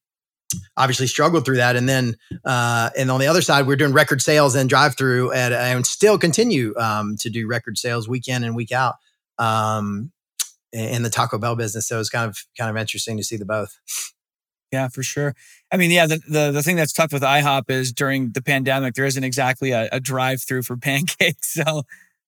obviously 0.79 1.07
struggled 1.07 1.45
through 1.45 1.59
that, 1.59 1.77
and 1.77 1.87
then 1.87 2.17
uh, 2.43 2.89
and 2.97 3.11
on 3.11 3.21
the 3.21 3.27
other 3.27 3.43
side, 3.43 3.67
we're 3.67 3.77
doing 3.77 3.93
record 3.93 4.23
sales 4.23 4.55
and 4.55 4.67
drive-through, 4.67 5.31
and, 5.33 5.53
and 5.53 5.87
still 5.87 6.17
continue 6.17 6.75
um, 6.79 7.17
to 7.19 7.29
do 7.29 7.47
record 7.47 7.77
sales 7.77 8.09
week 8.09 8.29
in 8.29 8.45
and 8.45 8.57
week 8.57 8.73
out 8.73 8.95
um, 9.39 10.11
in 10.73 11.03
the 11.03 11.11
Taco 11.11 11.37
Bell 11.37 11.57
business. 11.57 11.87
So 11.87 12.01
it's 12.01 12.09
kind 12.09 12.31
of 12.31 12.39
kind 12.57 12.71
of 12.71 12.81
interesting 12.81 13.19
to 13.19 13.25
see 13.25 13.37
the 13.37 13.45
both. 13.45 13.79
Yeah, 14.73 14.89
for 14.89 15.03
sure. 15.03 15.35
I 15.73 15.77
mean, 15.77 15.91
yeah, 15.91 16.07
the, 16.07 16.21
the 16.29 16.51
the 16.53 16.63
thing 16.63 16.77
that's 16.77 16.93
tough 16.93 17.13
with 17.13 17.23
IHOP 17.23 17.71
is 17.71 17.93
during 17.93 18.31
the 18.33 18.43
pandemic, 18.43 18.95
there 18.95 19.05
isn't 19.05 19.25
exactly 19.25 19.73
a, 19.73 19.89
a 19.91 19.99
drive 20.01 20.43
through 20.43 20.63
for 20.63 20.77
pancakes. 20.89 21.55
So, 21.55 21.83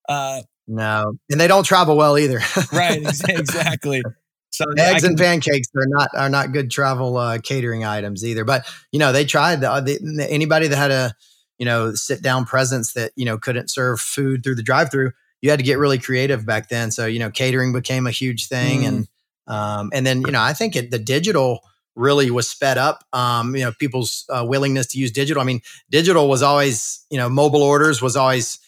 uh, 0.08 0.42
No, 0.66 1.14
and 1.30 1.40
they 1.40 1.46
don't 1.46 1.64
travel 1.64 1.96
well 1.96 2.18
either. 2.18 2.40
right, 2.72 2.98
exactly. 3.28 4.02
So 4.50 4.64
Eggs 4.76 5.02
can- 5.02 5.10
and 5.10 5.18
pancakes 5.18 5.68
are 5.76 5.86
not 5.86 6.10
are 6.14 6.28
not 6.28 6.52
good 6.52 6.70
travel 6.70 7.16
uh, 7.16 7.38
catering 7.38 7.84
items 7.84 8.24
either. 8.24 8.44
But 8.44 8.66
you 8.90 8.98
know, 8.98 9.12
they 9.12 9.24
tried. 9.24 9.62
Uh, 9.64 9.80
the, 9.80 10.26
anybody 10.28 10.66
that 10.68 10.76
had 10.76 10.90
a 10.90 11.14
you 11.58 11.64
know 11.64 11.94
sit 11.94 12.22
down 12.22 12.44
presence 12.44 12.92
that 12.94 13.12
you 13.16 13.24
know 13.24 13.38
couldn't 13.38 13.70
serve 13.70 14.00
food 14.00 14.42
through 14.42 14.56
the 14.56 14.62
drive 14.62 14.90
through, 14.90 15.12
you 15.40 15.48
had 15.50 15.58
to 15.58 15.64
get 15.64 15.78
really 15.78 15.98
creative 15.98 16.44
back 16.44 16.68
then. 16.68 16.90
So 16.90 17.06
you 17.06 17.18
know, 17.18 17.30
catering 17.30 17.72
became 17.72 18.06
a 18.06 18.10
huge 18.10 18.48
thing, 18.48 18.84
and 18.84 19.08
um, 19.46 19.90
and 19.94 20.04
then 20.06 20.20
you 20.22 20.32
know, 20.32 20.42
I 20.42 20.52
think 20.52 20.76
it, 20.76 20.90
the 20.90 20.98
digital 20.98 21.60
really 21.94 22.30
was 22.30 22.48
sped 22.48 22.78
up. 22.78 23.04
Um, 23.12 23.54
you 23.54 23.62
know, 23.64 23.72
people's 23.78 24.24
uh, 24.28 24.44
willingness 24.46 24.86
to 24.88 24.98
use 24.98 25.10
digital. 25.10 25.42
I 25.42 25.46
mean, 25.46 25.60
digital 25.90 26.28
was 26.28 26.42
always 26.42 27.04
you 27.10 27.18
know, 27.18 27.28
mobile 27.28 27.62
orders 27.62 28.00
was 28.02 28.16
always 28.16 28.58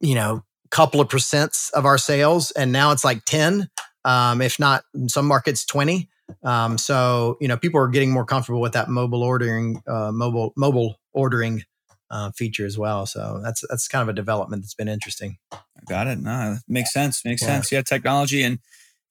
you 0.00 0.14
know, 0.14 0.44
couple 0.70 1.00
of 1.00 1.08
percents 1.08 1.70
of 1.72 1.84
our 1.86 1.98
sales, 1.98 2.50
and 2.52 2.72
now 2.72 2.90
it's 2.92 3.04
like 3.04 3.24
ten 3.24 3.68
um, 4.04 4.42
if 4.42 4.58
not 4.58 4.84
in 4.94 5.08
some 5.08 5.26
markets 5.26 5.64
20 5.64 6.08
um, 6.42 6.76
so 6.76 7.36
you 7.40 7.48
know 7.48 7.56
people 7.56 7.80
are 7.80 7.88
getting 7.88 8.10
more 8.10 8.24
comfortable 8.24 8.60
with 8.60 8.72
that 8.74 8.88
mobile 8.88 9.22
ordering 9.22 9.82
uh, 9.86 10.10
mobile 10.12 10.52
mobile 10.56 10.96
ordering 11.12 11.62
uh, 12.10 12.30
feature 12.32 12.66
as 12.66 12.76
well 12.76 13.06
so 13.06 13.40
that's 13.42 13.64
that's 13.68 13.88
kind 13.88 14.02
of 14.02 14.08
a 14.08 14.12
development 14.12 14.62
that's 14.62 14.74
been 14.74 14.88
interesting 14.88 15.38
Got 15.86 16.06
it. 16.06 16.18
No, 16.18 16.56
makes 16.68 16.92
sense. 16.92 17.24
Makes 17.24 17.42
Yeah. 17.42 17.48
sense. 17.48 17.72
Yeah, 17.72 17.82
technology 17.82 18.42
and 18.42 18.58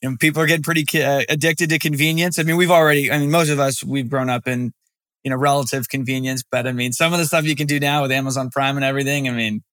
you 0.03 0.09
know, 0.09 0.17
people 0.19 0.41
are 0.41 0.45
getting 0.45 0.63
pretty 0.63 0.83
ki- 0.83 1.01
uh, 1.01 1.23
addicted 1.29 1.69
to 1.69 1.79
convenience. 1.79 2.37
I 2.37 2.43
mean, 2.43 2.57
we've 2.57 2.69
already. 2.69 3.09
I 3.09 3.17
mean, 3.17 3.31
most 3.31 3.49
of 3.49 3.59
us 3.59 3.83
we've 3.83 4.09
grown 4.09 4.29
up 4.29 4.47
in 4.47 4.73
you 5.23 5.31
know 5.31 5.37
relative 5.37 5.87
convenience, 5.87 6.43
but 6.43 6.67
I 6.67 6.73
mean, 6.73 6.91
some 6.91 7.13
of 7.13 7.19
the 7.19 7.25
stuff 7.25 7.45
you 7.45 7.55
can 7.55 7.67
do 7.67 7.79
now 7.79 8.01
with 8.01 8.11
Amazon 8.11 8.49
Prime 8.49 8.75
and 8.75 8.83
everything. 8.83 9.29
I 9.29 9.31
mean, 9.31 9.63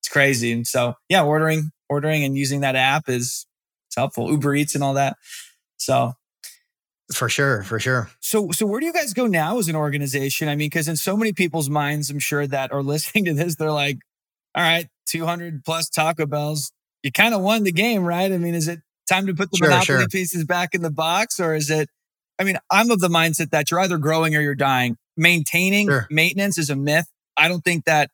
it's 0.00 0.08
crazy. 0.08 0.52
And 0.52 0.66
so, 0.66 0.94
yeah, 1.08 1.24
ordering, 1.24 1.72
ordering 1.88 2.22
and 2.22 2.38
using 2.38 2.60
that 2.60 2.76
app 2.76 3.08
is 3.08 3.46
it's 3.88 3.96
helpful. 3.96 4.30
Uber 4.30 4.54
Eats 4.54 4.76
and 4.76 4.84
all 4.84 4.94
that. 4.94 5.16
So 5.76 6.14
for 7.12 7.28
sure, 7.28 7.64
for 7.64 7.80
sure. 7.80 8.08
So, 8.20 8.52
so 8.52 8.66
where 8.66 8.78
do 8.78 8.86
you 8.86 8.92
guys 8.92 9.12
go 9.12 9.26
now 9.26 9.58
as 9.58 9.68
an 9.68 9.74
organization? 9.74 10.48
I 10.48 10.54
mean, 10.54 10.66
because 10.70 10.86
in 10.86 10.96
so 10.96 11.16
many 11.16 11.32
people's 11.32 11.68
minds, 11.68 12.08
I'm 12.08 12.20
sure 12.20 12.46
that 12.46 12.70
are 12.72 12.82
listening 12.84 13.24
to 13.24 13.34
this, 13.34 13.56
they're 13.56 13.72
like, 13.72 13.98
"All 14.54 14.62
right, 14.62 14.86
200 15.06 15.64
plus 15.64 15.90
Taco 15.90 16.26
Bells, 16.26 16.70
you 17.02 17.10
kind 17.10 17.34
of 17.34 17.40
won 17.40 17.64
the 17.64 17.72
game, 17.72 18.04
right? 18.04 18.30
I 18.30 18.38
mean, 18.38 18.54
is 18.54 18.68
it 18.68 18.80
time 19.10 19.26
to 19.26 19.34
put 19.34 19.50
the 19.50 19.58
sure, 19.58 19.68
monopoly 19.68 19.98
sure. 19.98 20.08
pieces 20.08 20.44
back 20.44 20.74
in 20.74 20.82
the 20.82 20.90
box, 20.90 21.38
or 21.40 21.54
is 21.54 21.70
it? 21.70 21.88
I 22.38 22.44
mean, 22.44 22.58
I'm 22.70 22.90
of 22.90 23.00
the 23.00 23.08
mindset 23.08 23.50
that 23.50 23.70
you're 23.70 23.80
either 23.80 23.98
growing 23.98 24.34
or 24.34 24.40
you're 24.40 24.54
dying. 24.54 24.96
Maintaining 25.16 25.88
sure. 25.88 26.06
maintenance 26.10 26.56
is 26.56 26.70
a 26.70 26.76
myth. 26.76 27.06
I 27.36 27.48
don't 27.48 27.62
think 27.62 27.84
that 27.84 28.10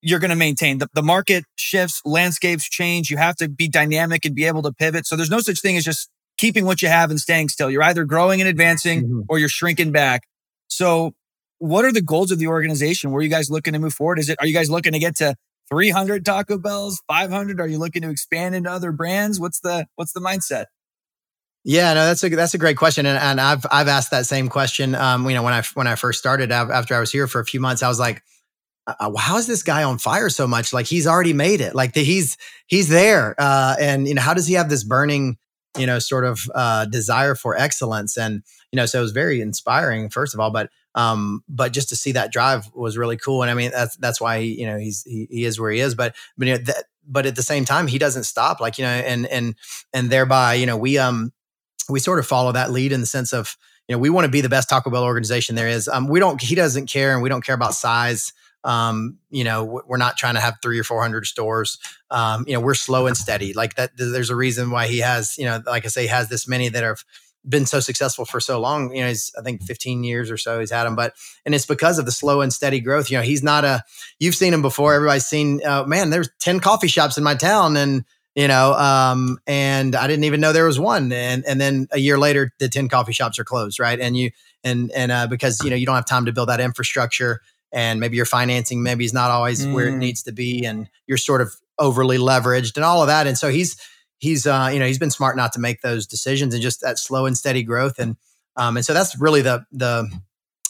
you're 0.00 0.18
going 0.18 0.30
to 0.30 0.36
maintain. 0.36 0.78
The, 0.78 0.88
the 0.94 1.02
market 1.02 1.44
shifts, 1.56 2.00
landscapes 2.06 2.68
change. 2.68 3.10
You 3.10 3.18
have 3.18 3.36
to 3.36 3.48
be 3.48 3.68
dynamic 3.68 4.24
and 4.24 4.34
be 4.34 4.46
able 4.46 4.62
to 4.62 4.72
pivot. 4.72 5.06
So 5.06 5.16
there's 5.16 5.30
no 5.30 5.40
such 5.40 5.60
thing 5.60 5.76
as 5.76 5.84
just 5.84 6.08
keeping 6.38 6.64
what 6.64 6.80
you 6.80 6.88
have 6.88 7.10
and 7.10 7.20
staying 7.20 7.50
still. 7.50 7.70
You're 7.70 7.82
either 7.82 8.04
growing 8.04 8.40
and 8.40 8.48
advancing 8.48 9.02
mm-hmm. 9.02 9.20
or 9.28 9.38
you're 9.38 9.50
shrinking 9.50 9.92
back. 9.92 10.22
So 10.68 11.12
what 11.58 11.84
are 11.84 11.92
the 11.92 12.00
goals 12.00 12.30
of 12.30 12.38
the 12.38 12.46
organization? 12.46 13.10
Where 13.10 13.20
are 13.20 13.22
you 13.22 13.28
guys 13.28 13.50
looking 13.50 13.74
to 13.74 13.78
move 13.78 13.92
forward? 13.92 14.18
Is 14.18 14.30
it, 14.30 14.38
are 14.40 14.46
you 14.46 14.54
guys 14.54 14.70
looking 14.70 14.92
to 14.92 14.98
get 14.98 15.16
to 15.16 15.34
300 15.70 16.24
Taco 16.24 16.58
Bells, 16.58 17.02
500? 17.08 17.60
Are 17.60 17.66
you 17.66 17.78
looking 17.78 18.02
to 18.02 18.10
expand 18.10 18.54
into 18.54 18.70
other 18.70 18.92
brands? 18.92 19.38
What's 19.38 19.60
the, 19.60 19.86
what's 19.96 20.12
the 20.12 20.20
mindset? 20.20 20.66
Yeah, 21.62 21.92
no, 21.92 22.06
that's 22.06 22.24
a 22.24 22.30
that's 22.30 22.54
a 22.54 22.58
great 22.58 22.78
question, 22.78 23.04
and, 23.04 23.18
and 23.18 23.38
I've 23.38 23.66
I've 23.70 23.88
asked 23.88 24.12
that 24.12 24.24
same 24.24 24.48
question. 24.48 24.94
Um, 24.94 25.28
you 25.28 25.34
know, 25.34 25.42
when 25.42 25.52
I 25.52 25.62
when 25.74 25.86
I 25.86 25.94
first 25.94 26.18
started 26.18 26.50
after 26.50 26.94
I 26.94 27.00
was 27.00 27.12
here 27.12 27.26
for 27.26 27.38
a 27.38 27.44
few 27.44 27.60
months, 27.60 27.82
I 27.82 27.88
was 27.88 28.00
like, 28.00 28.22
uh, 28.86 28.94
uh, 28.98 29.16
how 29.16 29.36
is 29.36 29.46
this 29.46 29.62
guy 29.62 29.82
on 29.82 29.98
fire 29.98 30.30
so 30.30 30.46
much? 30.46 30.72
Like 30.72 30.86
he's 30.86 31.06
already 31.06 31.32
made 31.32 31.60
it. 31.60 31.74
Like 31.74 31.92
the, 31.92 32.02
he's 32.02 32.38
he's 32.66 32.88
there. 32.88 33.34
Uh, 33.38 33.76
and 33.78 34.08
you 34.08 34.14
know, 34.14 34.22
how 34.22 34.32
does 34.32 34.46
he 34.46 34.54
have 34.54 34.70
this 34.70 34.84
burning, 34.84 35.36
you 35.78 35.86
know, 35.86 35.98
sort 35.98 36.24
of 36.24 36.40
uh, 36.54 36.86
desire 36.86 37.34
for 37.34 37.56
excellence? 37.56 38.16
And 38.16 38.42
you 38.72 38.76
know, 38.76 38.86
so 38.86 39.00
it 39.00 39.02
was 39.02 39.12
very 39.12 39.40
inspiring, 39.40 40.08
first 40.08 40.32
of 40.32 40.40
all. 40.40 40.50
But 40.50 40.70
um, 41.00 41.42
but 41.48 41.72
just 41.72 41.88
to 41.88 41.96
see 41.96 42.12
that 42.12 42.32
drive 42.32 42.70
was 42.74 42.98
really 42.98 43.16
cool. 43.16 43.42
And 43.42 43.50
I 43.50 43.54
mean, 43.54 43.70
that's 43.70 43.96
that's 43.96 44.20
why 44.20 44.40
he, 44.40 44.60
you 44.60 44.66
know 44.66 44.76
he's 44.76 45.02
he, 45.04 45.26
he 45.30 45.44
is 45.44 45.58
where 45.58 45.70
he 45.70 45.80
is. 45.80 45.94
But 45.94 46.14
but 46.36 46.46
you 46.46 46.54
know, 46.54 46.62
that, 46.64 46.84
but 47.06 47.26
at 47.26 47.36
the 47.36 47.42
same 47.42 47.64
time, 47.64 47.86
he 47.86 47.98
doesn't 47.98 48.24
stop. 48.24 48.60
Like 48.60 48.78
you 48.78 48.84
know, 48.84 48.90
and 48.90 49.26
and 49.26 49.54
and 49.94 50.10
thereby, 50.10 50.54
you 50.54 50.66
know, 50.66 50.76
we 50.76 50.98
um 50.98 51.32
we 51.88 52.00
sort 52.00 52.18
of 52.18 52.26
follow 52.26 52.52
that 52.52 52.70
lead 52.70 52.92
in 52.92 53.00
the 53.00 53.06
sense 53.06 53.32
of 53.32 53.56
you 53.88 53.94
know 53.94 53.98
we 53.98 54.10
want 54.10 54.26
to 54.26 54.30
be 54.30 54.42
the 54.42 54.48
best 54.48 54.68
Taco 54.68 54.90
Bell 54.90 55.04
organization 55.04 55.54
there 55.54 55.68
is. 55.68 55.88
Um, 55.88 56.06
we 56.06 56.20
don't. 56.20 56.40
He 56.40 56.54
doesn't 56.54 56.86
care, 56.86 57.14
and 57.14 57.22
we 57.22 57.28
don't 57.28 57.44
care 57.44 57.54
about 57.54 57.74
size. 57.74 58.32
Um, 58.62 59.16
you 59.30 59.42
know, 59.42 59.82
we're 59.86 59.96
not 59.96 60.18
trying 60.18 60.34
to 60.34 60.40
have 60.40 60.58
three 60.60 60.78
or 60.78 60.84
400 60.84 61.24
stores. 61.24 61.78
Um, 62.10 62.44
you 62.46 62.52
know, 62.52 62.60
we're 62.60 62.74
slow 62.74 63.06
and 63.06 63.16
steady. 63.16 63.54
Like 63.54 63.76
that, 63.76 63.92
there's 63.96 64.28
a 64.28 64.36
reason 64.36 64.70
why 64.70 64.86
he 64.86 64.98
has, 64.98 65.38
you 65.38 65.46
know, 65.46 65.62
like 65.64 65.86
I 65.86 65.88
say, 65.88 66.06
has 66.08 66.28
this 66.28 66.46
many 66.46 66.68
that 66.68 66.84
have 66.84 67.02
been 67.48 67.66
so 67.66 67.80
successful 67.80 68.24
for 68.24 68.40
so 68.40 68.60
long. 68.60 68.94
You 68.94 69.02
know, 69.02 69.08
he's, 69.08 69.32
I 69.38 69.42
think 69.42 69.62
15 69.62 70.04
years 70.04 70.30
or 70.30 70.36
so 70.36 70.60
he's 70.60 70.70
had 70.70 70.86
him, 70.86 70.94
but, 70.94 71.14
and 71.44 71.54
it's 71.54 71.66
because 71.66 71.98
of 71.98 72.04
the 72.04 72.12
slow 72.12 72.40
and 72.40 72.52
steady 72.52 72.80
growth. 72.80 73.10
You 73.10 73.18
know, 73.18 73.22
he's 73.22 73.42
not 73.42 73.64
a, 73.64 73.82
you've 74.18 74.34
seen 74.34 74.52
him 74.52 74.62
before. 74.62 74.94
Everybody's 74.94 75.26
seen, 75.26 75.64
uh, 75.64 75.84
man, 75.84 76.10
there's 76.10 76.28
10 76.40 76.60
coffee 76.60 76.88
shops 76.88 77.16
in 77.16 77.24
my 77.24 77.34
town 77.34 77.76
and, 77.76 78.04
you 78.34 78.46
know, 78.46 78.74
um, 78.74 79.38
and 79.46 79.96
I 79.96 80.06
didn't 80.06 80.24
even 80.24 80.40
know 80.40 80.52
there 80.52 80.66
was 80.66 80.78
one. 80.78 81.12
And, 81.12 81.44
and 81.46 81.60
then 81.60 81.88
a 81.92 81.98
year 81.98 82.18
later, 82.18 82.52
the 82.58 82.68
10 82.68 82.88
coffee 82.88 83.12
shops 83.12 83.38
are 83.38 83.44
closed. 83.44 83.80
Right. 83.80 83.98
And 83.98 84.16
you, 84.16 84.30
and, 84.62 84.90
and, 84.92 85.10
uh, 85.10 85.26
because, 85.26 85.62
you 85.64 85.70
know, 85.70 85.76
you 85.76 85.86
don't 85.86 85.96
have 85.96 86.06
time 86.06 86.26
to 86.26 86.32
build 86.32 86.48
that 86.48 86.60
infrastructure 86.60 87.40
and 87.72 88.00
maybe 88.00 88.16
your 88.16 88.26
financing 88.26 88.82
maybe 88.82 89.04
is 89.04 89.12
not 89.12 89.30
always 89.30 89.64
mm. 89.64 89.72
where 89.72 89.88
it 89.88 89.92
mm. 89.92 89.98
needs 89.98 90.22
to 90.24 90.32
be 90.32 90.64
and 90.64 90.88
you're 91.06 91.18
sort 91.18 91.40
of 91.40 91.54
overly 91.78 92.18
leveraged 92.18 92.76
and 92.76 92.84
all 92.84 93.00
of 93.00 93.06
that 93.06 93.26
and 93.26 93.38
so 93.38 93.48
he's 93.48 93.76
he's 94.20 94.46
uh 94.46 94.70
you 94.72 94.78
know 94.78 94.86
he's 94.86 94.98
been 94.98 95.10
smart 95.10 95.36
not 95.36 95.52
to 95.52 95.60
make 95.60 95.80
those 95.80 96.06
decisions 96.06 96.54
and 96.54 96.62
just 96.62 96.80
that 96.82 96.98
slow 96.98 97.26
and 97.26 97.36
steady 97.36 97.62
growth 97.62 97.98
and 97.98 98.16
um 98.56 98.76
and 98.76 98.86
so 98.86 98.94
that's 98.94 99.18
really 99.18 99.42
the 99.42 99.64
the 99.72 100.08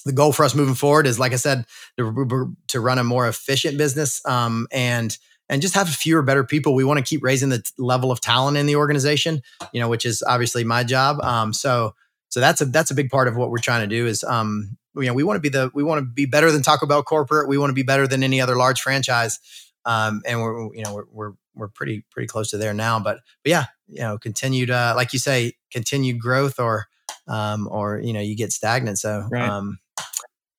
the 0.06 0.12
goal 0.12 0.32
for 0.32 0.44
us 0.44 0.54
moving 0.54 0.74
forward 0.74 1.06
is 1.06 1.18
like 1.18 1.32
i 1.32 1.36
said 1.36 1.66
to, 1.98 2.56
to 2.68 2.80
run 2.80 2.98
a 2.98 3.04
more 3.04 3.28
efficient 3.28 3.76
business 3.76 4.24
um 4.26 4.66
and 4.72 5.18
and 5.48 5.60
just 5.60 5.74
have 5.74 5.88
fewer 5.88 6.22
better 6.22 6.44
people 6.44 6.74
we 6.74 6.84
want 6.84 6.98
to 6.98 7.04
keep 7.04 7.22
raising 7.22 7.50
the 7.50 7.58
t- 7.58 7.70
level 7.76 8.10
of 8.10 8.20
talent 8.20 8.56
in 8.56 8.66
the 8.66 8.76
organization 8.76 9.42
you 9.72 9.80
know 9.80 9.88
which 9.88 10.06
is 10.06 10.22
obviously 10.26 10.64
my 10.64 10.82
job 10.82 11.20
um 11.22 11.52
so 11.52 11.94
so 12.30 12.40
that's 12.40 12.60
a 12.60 12.64
that's 12.66 12.90
a 12.90 12.94
big 12.94 13.10
part 13.10 13.28
of 13.28 13.36
what 13.36 13.50
we're 13.50 13.58
trying 13.58 13.86
to 13.86 13.94
do 13.94 14.06
is 14.06 14.24
um 14.24 14.76
you 14.96 15.06
know 15.06 15.14
we 15.14 15.22
want 15.22 15.36
to 15.36 15.40
be 15.40 15.48
the 15.48 15.70
we 15.74 15.82
want 15.82 15.98
to 15.98 16.04
be 16.04 16.26
better 16.26 16.50
than 16.50 16.62
Taco 16.62 16.86
Bell 16.86 17.02
corporate. 17.02 17.48
We 17.48 17.58
want 17.58 17.70
to 17.70 17.74
be 17.74 17.82
better 17.82 18.06
than 18.06 18.22
any 18.22 18.40
other 18.40 18.56
large 18.56 18.80
franchise. 18.80 19.38
Um, 19.84 20.22
and 20.26 20.40
we're 20.40 20.74
you 20.74 20.84
know 20.84 20.94
we're, 20.94 21.04
we're 21.10 21.32
we're 21.54 21.68
pretty 21.68 22.04
pretty 22.10 22.26
close 22.26 22.50
to 22.50 22.58
there 22.58 22.74
now. 22.74 22.98
But 23.00 23.20
but 23.42 23.50
yeah, 23.50 23.64
you 23.88 24.00
know, 24.00 24.18
continued 24.18 24.70
uh, 24.70 24.94
like 24.96 25.12
you 25.12 25.18
say, 25.18 25.54
continued 25.70 26.20
growth 26.20 26.58
or 26.58 26.86
um, 27.28 27.68
or 27.70 27.98
you 27.98 28.12
know 28.12 28.20
you 28.20 28.36
get 28.36 28.52
stagnant. 28.52 28.98
So 28.98 29.26
right. 29.30 29.48
um, 29.48 29.78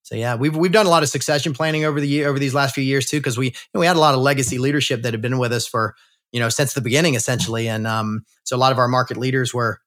so 0.04 0.16
yeah, 0.16 0.36
we've 0.36 0.56
we've 0.56 0.72
done 0.72 0.86
a 0.86 0.90
lot 0.90 1.04
of 1.04 1.10
succession 1.10 1.54
planning 1.54 1.86
over 1.86 2.00
the 2.00 2.08
year 2.08 2.28
over 2.28 2.40
these 2.40 2.54
last 2.54 2.76
few 2.76 2.84
years 2.84 3.06
too 3.06 3.20
because 3.20 3.38
we 3.38 3.48
you 3.48 3.54
know, 3.74 3.80
we 3.80 3.86
had 3.86 3.96
a 3.96 4.00
lot 4.00 4.14
of 4.14 4.22
legacy 4.22 4.58
leadership 4.58 5.04
that 5.04 5.14
had 5.14 5.22
been 5.22 5.38
with 5.38 5.54
us 5.54 5.66
for 5.68 5.96
you 6.32 6.40
know 6.40 6.50
since 6.50 6.74
the 6.74 6.82
beginning 6.82 7.16
essentially, 7.16 7.68
and 7.68 7.88
um, 7.88 8.26
so 8.44 8.56
a 8.56 8.60
lot 8.60 8.72
of 8.72 8.78
our 8.78 8.88
market 8.88 9.18
leaders 9.18 9.54
were 9.54 9.80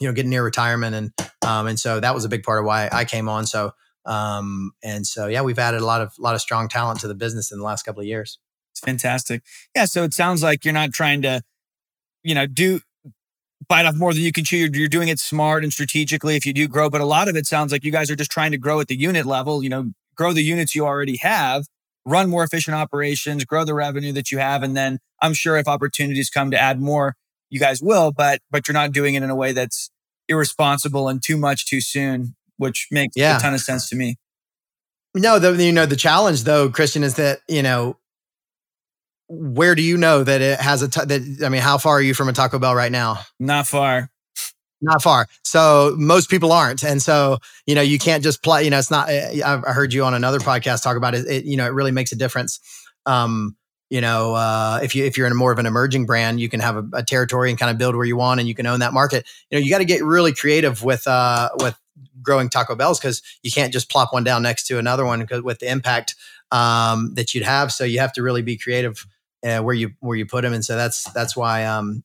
you 0.00 0.06
know 0.06 0.12
getting 0.12 0.30
near 0.30 0.44
retirement 0.44 0.94
and 0.94 1.12
um, 1.46 1.66
and 1.66 1.78
so 1.78 2.00
that 2.00 2.14
was 2.14 2.24
a 2.24 2.28
big 2.28 2.42
part 2.42 2.58
of 2.58 2.64
why 2.64 2.88
I 2.90 3.04
came 3.04 3.28
on. 3.28 3.46
So 3.46 3.72
um, 4.04 4.72
and 4.82 5.06
so 5.06 5.28
yeah, 5.28 5.42
we've 5.42 5.58
added 5.58 5.80
a 5.80 5.86
lot 5.86 6.00
of 6.00 6.12
a 6.18 6.22
lot 6.22 6.34
of 6.34 6.40
strong 6.40 6.68
talent 6.68 7.00
to 7.00 7.08
the 7.08 7.14
business 7.14 7.52
in 7.52 7.58
the 7.58 7.64
last 7.64 7.84
couple 7.84 8.00
of 8.00 8.06
years. 8.06 8.38
It's 8.72 8.80
fantastic. 8.80 9.42
Yeah, 9.74 9.84
so 9.84 10.02
it 10.02 10.14
sounds 10.14 10.42
like 10.42 10.64
you're 10.64 10.74
not 10.74 10.92
trying 10.92 11.22
to, 11.22 11.42
you 12.22 12.34
know, 12.34 12.46
do 12.46 12.80
bite 13.68 13.86
off 13.86 13.94
more 13.94 14.12
than 14.12 14.22
you 14.22 14.32
can 14.32 14.44
chew. 14.44 14.56
You're, 14.56 14.70
you're 14.72 14.88
doing 14.88 15.08
it 15.08 15.18
smart 15.18 15.62
and 15.62 15.72
strategically 15.72 16.36
if 16.36 16.46
you 16.46 16.52
do 16.52 16.68
grow, 16.68 16.90
but 16.90 17.00
a 17.00 17.06
lot 17.06 17.28
of 17.28 17.36
it 17.36 17.46
sounds 17.46 17.72
like 17.72 17.84
you 17.84 17.92
guys 17.92 18.10
are 18.10 18.16
just 18.16 18.30
trying 18.30 18.50
to 18.52 18.58
grow 18.58 18.80
at 18.80 18.88
the 18.88 18.96
unit 18.96 19.26
level. 19.26 19.62
You 19.62 19.68
know, 19.68 19.92
grow 20.16 20.32
the 20.32 20.42
units 20.42 20.74
you 20.74 20.84
already 20.84 21.18
have, 21.18 21.66
run 22.04 22.28
more 22.28 22.44
efficient 22.44 22.74
operations, 22.74 23.44
grow 23.44 23.64
the 23.64 23.74
revenue 23.74 24.12
that 24.12 24.30
you 24.32 24.38
have, 24.38 24.62
and 24.62 24.76
then 24.76 24.98
I'm 25.20 25.34
sure 25.34 25.56
if 25.56 25.68
opportunities 25.68 26.30
come 26.30 26.50
to 26.50 26.58
add 26.58 26.80
more, 26.80 27.14
you 27.50 27.60
guys 27.60 27.80
will. 27.82 28.12
But 28.12 28.40
but 28.50 28.66
you're 28.66 28.74
not 28.74 28.92
doing 28.92 29.14
it 29.14 29.22
in 29.22 29.30
a 29.30 29.36
way 29.36 29.52
that's 29.52 29.90
irresponsible 30.28 31.08
and 31.08 31.22
too 31.22 31.36
much 31.36 31.66
too 31.66 31.80
soon, 31.80 32.34
which 32.56 32.88
makes 32.90 33.16
yeah. 33.16 33.36
a 33.36 33.40
ton 33.40 33.54
of 33.54 33.60
sense 33.60 33.88
to 33.90 33.96
me. 33.96 34.16
No, 35.14 35.38
the 35.38 35.62
you 35.62 35.72
know 35.72 35.86
the 35.86 35.96
challenge 35.96 36.44
though, 36.44 36.70
Christian, 36.70 37.02
is 37.02 37.14
that 37.16 37.40
you 37.48 37.62
know 37.62 37.96
where 39.32 39.74
do 39.74 39.82
you 39.82 39.96
know 39.96 40.22
that 40.24 40.42
it 40.42 40.60
has 40.60 40.82
a 40.82 40.88
t- 40.88 41.04
that 41.04 41.44
I 41.44 41.48
mean, 41.48 41.62
how 41.62 41.78
far 41.78 41.94
are 41.94 42.02
you 42.02 42.12
from 42.12 42.28
a 42.28 42.34
Taco 42.34 42.58
Bell 42.58 42.74
right 42.74 42.92
now? 42.92 43.20
Not 43.40 43.66
far. 43.66 44.10
Not 44.82 45.02
far. 45.02 45.26
So 45.42 45.94
most 45.96 46.28
people 46.28 46.52
aren't, 46.52 46.84
and 46.84 47.00
so 47.00 47.38
you 47.66 47.74
know 47.74 47.80
you 47.80 47.98
can't 47.98 48.22
just 48.22 48.42
play. 48.42 48.64
You 48.64 48.70
know, 48.70 48.78
it's 48.78 48.90
not. 48.90 49.08
Eh, 49.08 49.40
I 49.42 49.72
heard 49.72 49.94
you 49.94 50.04
on 50.04 50.12
another 50.12 50.38
podcast 50.38 50.82
talk 50.82 50.96
about 50.96 51.14
it. 51.14 51.26
it 51.26 51.44
you 51.44 51.56
know, 51.56 51.64
it 51.64 51.72
really 51.72 51.92
makes 51.92 52.12
a 52.12 52.16
difference. 52.16 52.60
Um, 53.06 53.56
you 53.88 54.00
know, 54.00 54.34
uh, 54.34 54.80
if 54.82 54.94
you 54.94 55.04
if 55.04 55.16
you're 55.16 55.26
in 55.26 55.32
a 55.32 55.36
more 55.36 55.52
of 55.52 55.58
an 55.58 55.66
emerging 55.66 56.04
brand, 56.04 56.40
you 56.40 56.48
can 56.48 56.60
have 56.60 56.76
a, 56.76 56.84
a, 56.94 57.02
territory 57.02 57.48
and 57.48 57.58
kind 57.58 57.70
of 57.70 57.78
build 57.78 57.94
where 57.94 58.04
you 58.04 58.16
want, 58.16 58.40
and 58.40 58.48
you 58.48 58.54
can 58.54 58.66
own 58.66 58.80
that 58.80 58.92
market. 58.92 59.26
You 59.50 59.58
know, 59.58 59.64
you 59.64 59.70
got 59.70 59.78
to 59.78 59.84
get 59.84 60.04
really 60.04 60.34
creative 60.34 60.82
with 60.82 61.06
uh, 61.06 61.50
with 61.60 61.78
growing 62.20 62.48
Taco 62.48 62.74
Bells 62.74 62.98
because 62.98 63.22
you 63.42 63.52
can't 63.52 63.72
just 63.72 63.90
plop 63.90 64.12
one 64.12 64.24
down 64.24 64.42
next 64.42 64.66
to 64.66 64.78
another 64.78 65.06
one 65.06 65.26
with 65.44 65.60
the 65.60 65.70
impact 65.70 66.16
um, 66.50 67.14
that 67.14 67.34
you'd 67.34 67.44
have. 67.44 67.72
So 67.72 67.84
you 67.84 68.00
have 68.00 68.12
to 68.14 68.22
really 68.22 68.42
be 68.42 68.58
creative 68.58 69.06
uh, 69.44 69.60
where 69.60 69.74
you 69.74 69.92
where 70.00 70.16
you 70.16 70.26
put 70.26 70.42
them, 70.42 70.52
and 70.52 70.64
so 70.64 70.76
that's 70.76 71.04
that's 71.12 71.36
why 71.36 71.64
um, 71.64 72.04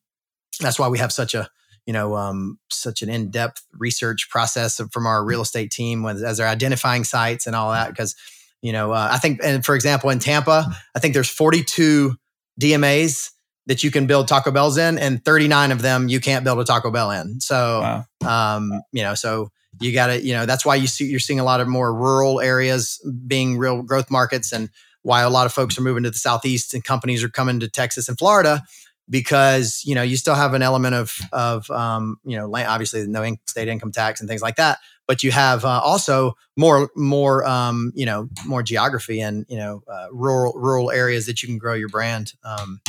that's 0.59 0.79
why 0.79 0.87
we 0.87 0.97
have 0.99 1.11
such 1.11 1.33
a 1.33 1.49
you 1.85 1.93
know 1.93 2.15
um, 2.15 2.59
such 2.69 3.01
an 3.01 3.09
in 3.09 3.29
depth 3.29 3.65
research 3.73 4.29
process 4.29 4.81
from 4.91 5.05
our 5.05 5.23
real 5.23 5.41
estate 5.41 5.71
team 5.71 6.05
as 6.05 6.37
they're 6.37 6.47
identifying 6.47 7.03
sites 7.03 7.47
and 7.47 7.55
all 7.55 7.71
that 7.71 7.89
because 7.89 8.15
you 8.61 8.71
know, 8.71 8.91
uh, 8.91 9.09
I 9.11 9.17
think, 9.17 9.39
and 9.43 9.65
for 9.65 9.75
example, 9.75 10.09
in 10.09 10.19
Tampa, 10.19 10.75
I 10.95 10.99
think 10.99 11.13
there's 11.13 11.29
42 11.29 12.15
DMAs 12.59 13.31
that 13.67 13.83
you 13.83 13.91
can 13.91 14.07
build 14.07 14.27
Taco 14.27 14.51
Bells 14.51 14.77
in, 14.77 14.97
and 14.97 15.23
39 15.23 15.71
of 15.71 15.81
them 15.81 16.07
you 16.07 16.19
can't 16.19 16.43
build 16.43 16.59
a 16.59 16.63
Taco 16.63 16.89
Bell 16.89 17.11
in. 17.11 17.39
So, 17.41 18.05
wow. 18.23 18.55
um, 18.57 18.81
you 18.91 19.03
know, 19.03 19.13
so 19.13 19.51
you 19.79 19.93
got 19.93 20.07
to, 20.07 20.21
you 20.21 20.33
know, 20.33 20.45
that's 20.45 20.65
why 20.65 20.75
you 20.75 20.87
see 20.87 21.05
you're 21.05 21.19
seeing 21.19 21.39
a 21.39 21.43
lot 21.43 21.59
of 21.59 21.67
more 21.67 21.93
rural 21.93 22.41
areas 22.41 22.99
being 23.27 23.57
real 23.57 23.83
growth 23.83 24.09
markets, 24.09 24.51
and 24.51 24.69
why 25.07 25.21
a 25.21 25.29
lot 25.29 25.45
of 25.45 25.53
folks 25.53 25.77
are 25.77 25.81
moving 25.81 26.03
to 26.03 26.11
the 26.11 26.17
southeast 26.17 26.73
and 26.73 26.83
companies 26.83 27.23
are 27.23 27.29
coming 27.29 27.59
to 27.59 27.69
Texas 27.69 28.09
and 28.09 28.17
Florida 28.17 28.63
because 29.09 29.83
you 29.85 29.95
know 29.95 30.01
you 30.03 30.17
still 30.17 30.35
have 30.35 30.53
an 30.53 30.61
element 30.61 30.93
of 30.93 31.17
of 31.31 31.69
um, 31.71 32.17
you 32.25 32.37
know 32.37 32.53
obviously 32.53 33.05
no 33.07 33.35
state 33.45 33.67
income 33.67 33.91
tax 33.91 34.19
and 34.19 34.29
things 34.29 34.41
like 34.41 34.57
that 34.57 34.79
but 35.07 35.23
you 35.23 35.31
have 35.31 35.63
uh, 35.65 35.79
also 35.83 36.33
more 36.57 36.89
more 36.95 37.47
um, 37.47 37.91
you 37.95 38.05
know 38.05 38.29
more 38.45 38.61
geography 38.61 39.21
and 39.21 39.45
you 39.47 39.57
know 39.57 39.81
uh, 39.87 40.07
rural 40.11 40.53
rural 40.53 40.91
areas 40.91 41.25
that 41.25 41.41
you 41.41 41.47
can 41.47 41.57
grow 41.57 41.73
your 41.73 41.89
brand 41.89 42.33
um, 42.43 42.81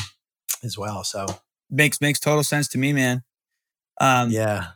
as 0.62 0.76
well. 0.76 1.04
So 1.04 1.26
makes 1.70 2.00
makes 2.00 2.18
total 2.18 2.42
sense 2.44 2.68
to 2.68 2.78
me, 2.78 2.92
man. 2.92 3.22
Um, 4.00 4.30
yeah. 4.30 4.66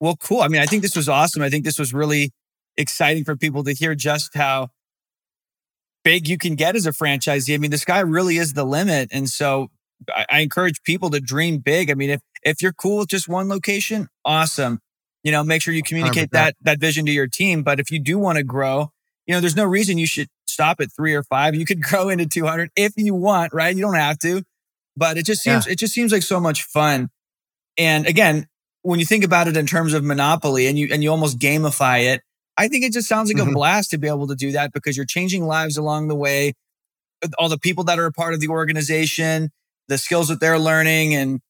Well, 0.00 0.16
cool. 0.16 0.40
I 0.40 0.48
mean, 0.48 0.60
I 0.60 0.66
think 0.66 0.82
this 0.82 0.96
was 0.96 1.08
awesome. 1.08 1.42
I 1.42 1.50
think 1.50 1.64
this 1.64 1.78
was 1.78 1.92
really 1.92 2.32
exciting 2.76 3.24
for 3.24 3.36
people 3.36 3.62
to 3.64 3.72
hear 3.72 3.94
just 3.94 4.34
how 4.34 4.70
big 6.04 6.28
you 6.28 6.38
can 6.38 6.54
get 6.54 6.76
as 6.76 6.86
a 6.86 6.90
franchisee. 6.90 7.54
I 7.54 7.58
mean, 7.58 7.70
the 7.70 7.78
sky 7.78 8.00
really 8.00 8.36
is 8.36 8.52
the 8.52 8.64
limit. 8.64 9.08
And 9.12 9.28
so 9.28 9.68
I, 10.10 10.26
I 10.30 10.40
encourage 10.40 10.82
people 10.82 11.10
to 11.10 11.20
dream 11.20 11.58
big. 11.58 11.90
I 11.90 11.94
mean, 11.94 12.10
if 12.10 12.20
if 12.42 12.60
you're 12.60 12.72
cool 12.72 12.98
with 12.98 13.08
just 13.08 13.28
one 13.28 13.48
location, 13.48 14.08
awesome. 14.24 14.80
You 15.22 15.30
know, 15.30 15.44
make 15.44 15.62
sure 15.62 15.72
you 15.72 15.82
communicate 15.82 16.32
that 16.32 16.56
that 16.62 16.80
vision 16.80 17.06
to 17.06 17.12
your 17.12 17.28
team. 17.28 17.62
But 17.62 17.78
if 17.78 17.90
you 17.90 18.00
do 18.00 18.18
want 18.18 18.38
to 18.38 18.44
grow, 18.44 18.90
you 19.26 19.34
know, 19.34 19.40
there's 19.40 19.56
no 19.56 19.64
reason 19.64 19.98
you 19.98 20.06
should 20.06 20.28
stop 20.46 20.80
at 20.80 20.92
three 20.94 21.14
or 21.14 21.22
five. 21.22 21.54
You 21.54 21.64
could 21.64 21.82
grow 21.88 22.08
into 22.08 22.26
200 22.26 22.70
if 22.76 22.92
you 22.96 23.14
want, 23.14 23.52
right? 23.52 23.74
You 23.74 23.82
don't 23.82 23.94
have 23.94 24.18
to, 24.20 24.42
but 24.96 25.16
it 25.16 25.26
just 25.26 25.42
seems, 25.42 25.66
yeah. 25.66 25.72
it 25.72 25.78
just 25.78 25.94
seems 25.94 26.12
like 26.12 26.22
so 26.22 26.38
much 26.38 26.62
fun. 26.62 27.08
And 27.78 28.06
again, 28.06 28.46
when 28.82 28.98
you 28.98 29.06
think 29.06 29.24
about 29.24 29.48
it 29.48 29.56
in 29.56 29.66
terms 29.66 29.94
of 29.94 30.04
monopoly 30.04 30.66
and 30.66 30.78
you, 30.78 30.88
and 30.92 31.02
you 31.02 31.10
almost 31.10 31.38
gamify 31.38 32.12
it, 32.12 32.22
I 32.56 32.68
think 32.68 32.84
it 32.84 32.92
just 32.92 33.08
sounds 33.08 33.32
like 33.32 33.40
mm-hmm. 33.40 33.50
a 33.50 33.54
blast 33.54 33.90
to 33.90 33.98
be 33.98 34.08
able 34.08 34.26
to 34.28 34.34
do 34.34 34.52
that 34.52 34.72
because 34.72 34.96
you're 34.96 35.06
changing 35.06 35.46
lives 35.46 35.76
along 35.76 36.08
the 36.08 36.14
way. 36.14 36.52
All 37.38 37.48
the 37.48 37.58
people 37.58 37.84
that 37.84 37.98
are 37.98 38.06
a 38.06 38.12
part 38.12 38.34
of 38.34 38.40
the 38.40 38.48
organization, 38.48 39.50
the 39.88 39.98
skills 39.98 40.28
that 40.28 40.40
they're 40.40 40.58
learning 40.58 41.14
and, 41.14 41.40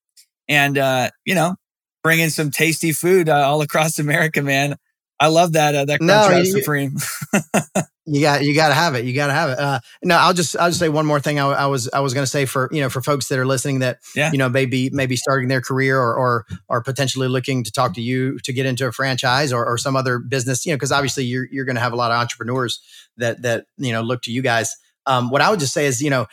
and, 0.49 0.79
uh, 0.79 1.11
you 1.25 1.35
know, 1.35 1.57
bringing 2.03 2.29
some 2.29 2.51
tasty 2.51 2.93
food 2.93 3.29
uh, 3.29 3.49
all 3.49 3.63
across 3.63 3.99
America, 3.99 4.43
man. 4.43 4.77
I 5.23 5.29
love 5.29 5.53
that, 5.53 5.75
uh, 5.77 5.85
that 5.85 6.03
no, 6.03 6.29
you, 6.31 6.45
supreme. 6.45 6.97
you 8.07 8.21
got, 8.23 8.43
you 8.43 8.57
got 8.57 8.69
to 8.69 8.75
have 8.75 8.97
it. 8.97 9.05
You 9.05 9.15
got 9.15 9.29
to 9.29 9.33
have 9.33 9.51
it. 9.51 9.59
Uh, 9.61 9.79
no, 10.03 10.17
I'll 10.17 10.35
just, 10.35 10.57
I'll 10.57 10.69
just 10.69 10.81
say 10.81 10.89
one 10.89 11.07
more 11.07 11.21
thing. 11.21 11.39
I, 11.39 11.47
I 11.47 11.67
was, 11.67 11.89
I 11.93 12.01
was 12.01 12.13
going 12.13 12.25
to 12.25 12.31
say 12.31 12.45
for, 12.45 12.69
you 12.73 12.81
know, 12.81 12.89
for 12.89 13.01
folks 13.01 13.29
that 13.29 13.39
are 13.39 13.47
listening 13.47 13.79
that, 13.79 13.99
yeah. 14.17 14.33
you 14.33 14.39
know, 14.39 14.49
maybe, 14.49 14.91
maybe 14.91 15.15
starting 15.15 15.47
their 15.47 15.61
career 15.61 15.97
or, 15.97 16.17
or, 16.17 16.47
or 16.69 16.83
potentially 16.83 17.29
looking 17.29 17.63
to 17.63 17.71
talk 17.71 17.95
to 17.95 18.03
you 18.03 18.41
to 18.41 18.53
get 18.53 18.67
into 18.67 18.85
a 18.89 18.91
franchise 18.91 19.53
or, 19.53 19.65
or 19.65 19.79
some 19.79 19.95
other 19.95 20.19
business, 20.19 20.67
you 20.67 20.73
know, 20.73 20.79
cause 20.79 20.91
obviously 20.91 21.23
you're, 21.25 21.47
you're 21.53 21.65
going 21.65 21.77
to 21.77 21.83
have 21.83 21.93
a 21.93 21.97
lot 21.97 22.11
of 22.11 22.19
entrepreneurs 22.19 22.81
that, 23.17 23.43
that, 23.43 23.67
you 23.77 23.93
know, 23.93 24.03
look 24.03 24.23
to 24.23 24.33
you 24.33 24.43
guys. 24.43 24.75
Um, 25.07 25.31
what 25.31 25.41
I 25.41 25.51
would 25.51 25.61
just 25.61 25.73
say 25.73 25.87
is, 25.87 26.03
you 26.03 26.11
know, 26.11 26.27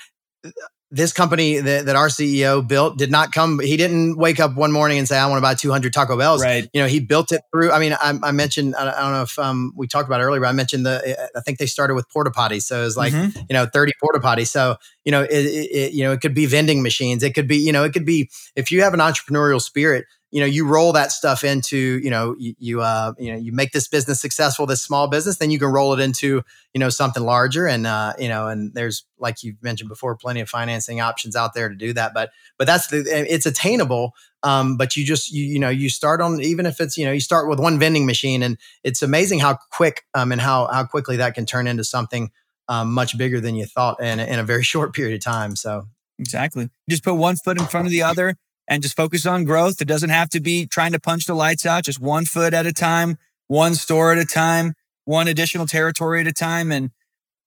this 0.92 1.14
company 1.14 1.60
that, 1.60 1.86
that 1.86 1.96
our 1.96 2.08
CEO 2.08 2.68
built 2.68 2.98
did 2.98 3.12
not 3.12 3.32
come. 3.32 3.60
He 3.60 3.78
didn't 3.78 4.18
wake 4.18 4.40
up 4.40 4.56
one 4.56 4.72
morning 4.72 4.98
and 4.98 5.08
say, 5.08 5.18
"I 5.18 5.28
want 5.28 5.38
to 5.38 5.42
buy 5.42 5.54
200 5.54 5.94
Taco 5.94 6.18
Bells." 6.18 6.42
Right. 6.42 6.68
You 6.74 6.82
know, 6.82 6.88
he 6.88 7.00
built 7.00 7.32
it 7.32 7.42
through. 7.52 7.72
I 7.72 7.80
mean, 7.80 7.94
I, 7.94 8.18
I 8.24 8.32
mentioned. 8.32 8.76
I 8.76 8.86
don't 8.86 9.12
know 9.14 9.22
if 9.22 9.38
um, 9.38 9.72
we 9.76 9.88
talked 9.88 10.10
about 10.10 10.22
earlier, 10.22 10.42
but 10.42 10.48
I 10.48 10.52
mentioned 10.52 10.86
the. 10.86 11.30
I 11.36 11.42
think 11.42 11.60
they 11.60 11.68
started 11.68 11.94
with 11.94 12.10
porta 12.10 12.32
potties, 12.32 12.64
so 12.64 12.82
it 12.82 12.86
was 12.86 12.98
like 12.98 13.14
mm-hmm. 13.14 13.40
you 13.50 13.54
know 13.54 13.68
30 13.68 13.92
porta 14.02 14.20
potties. 14.20 14.48
So 14.48 14.78
you 15.06 15.12
know, 15.12 15.22
it, 15.22 15.32
it, 15.32 15.94
you 15.94 16.04
know, 16.04 16.12
it 16.12 16.22
could 16.22 16.34
be 16.34 16.48
vending 16.48 16.82
machines. 16.82 17.24
It 17.24 17.36
could 17.36 17.48
be 17.48 17.58
you 17.58 17.72
know, 17.72 17.84
it 17.84 17.94
could 17.94 18.06
be 18.06 18.30
if 18.56 18.72
you 18.72 18.82
have 18.82 18.94
an 18.94 19.00
entrepreneurial 19.00 19.62
spirit 19.62 20.06
you 20.32 20.40
know 20.40 20.46
you 20.46 20.66
roll 20.66 20.94
that 20.94 21.12
stuff 21.12 21.44
into 21.44 22.00
you 22.04 22.10
know 22.10 22.36
you, 22.38 22.54
you 22.60 22.82
uh 22.82 23.14
you 23.18 23.32
know 23.32 23.38
you 23.38 23.52
make 23.52 23.72
this 23.72 23.88
business 23.88 24.22
successful 24.22 24.66
this 24.66 24.82
small 24.82 25.08
business 25.08 25.38
then 25.38 25.50
you 25.50 25.58
can 25.58 25.70
roll 25.70 25.94
it 25.94 26.00
into 26.00 26.44
you 26.74 26.80
know 26.80 26.90
something 26.90 27.24
larger. 27.24 27.68
And 27.68 27.88
uh 27.88 28.14
you 28.20 28.28
know 28.28 28.48
and 28.48 28.74
there's 28.74 29.06
like 29.18 29.44
you 29.44 29.56
mentioned 29.62 29.90
before 29.90 30.16
plenty 30.16 30.40
of 30.40 30.50
financing 30.50 31.02
options 31.02 31.36
out 31.36 31.54
there 31.54 31.70
to 31.70 31.76
do 31.76 31.94
that. 31.94 32.14
But 32.14 32.32
but 32.58 32.68
that's 32.68 32.88
the 32.88 33.04
it's 33.08 33.46
attainable 33.46 34.14
um 34.44 34.78
but 34.78 34.96
you 34.96 35.06
just 35.06 35.32
you, 35.32 35.44
you 35.44 35.60
know 35.60 35.70
you 35.70 35.90
start 35.90 36.22
on 36.22 36.42
even 36.42 36.66
if 36.66 36.80
it's 36.80 36.98
you 36.98 37.06
know 37.06 37.12
you 37.12 37.20
start 37.20 37.50
with 37.50 37.60
one 37.60 37.80
vending 37.80 38.06
machine 38.06 38.42
and 38.44 38.58
it's 38.84 39.02
amazing 39.02 39.40
how 39.40 39.58
quick 39.72 40.04
um 40.14 40.32
and 40.32 40.40
how 40.40 40.68
how 40.68 40.86
quickly 40.86 41.18
that 41.18 41.34
can 41.34 41.46
turn 41.46 41.68
into 41.68 41.84
something 41.84 42.32
um, 42.70 42.94
much 42.94 43.18
bigger 43.18 43.42
than 43.42 43.56
you 43.56 43.66
thought 43.66 44.00
in, 44.00 44.20
in 44.20 44.40
a 44.40 44.44
very 44.44 44.64
short 44.74 44.94
period 44.94 45.16
of 45.16 45.22
time. 45.22 45.56
So 45.56 45.88
exactly. 46.20 46.70
Just 46.90 47.04
put 47.04 47.16
one 47.16 47.36
foot 47.36 47.60
in 47.60 47.66
front 47.66 47.88
of 47.88 47.92
the 47.92 48.04
other 48.04 48.36
and 48.70 48.84
just 48.84 48.96
focus 48.96 49.26
on 49.26 49.44
growth. 49.44 49.82
It 49.82 49.88
doesn't 49.88 50.12
have 50.12 50.30
to 50.30 50.40
be 50.40 50.68
trying 50.68 50.92
to 50.92 51.00
punch 51.00 51.26
the 51.26 51.34
lights 51.34 51.66
out, 51.66 51.84
just 51.84 52.00
one 52.00 52.26
foot 52.26 52.54
at 52.54 52.68
a 52.68 52.72
time, 52.72 53.18
one 53.48 53.74
store 53.74 54.12
at 54.12 54.20
a 54.20 54.26
time, 54.26 54.76
one 55.06 55.28
additional 55.28 55.66
territory 55.66 56.22
at 56.22 56.28
a 56.28 56.32
time. 56.32 56.72
And, 56.72 56.92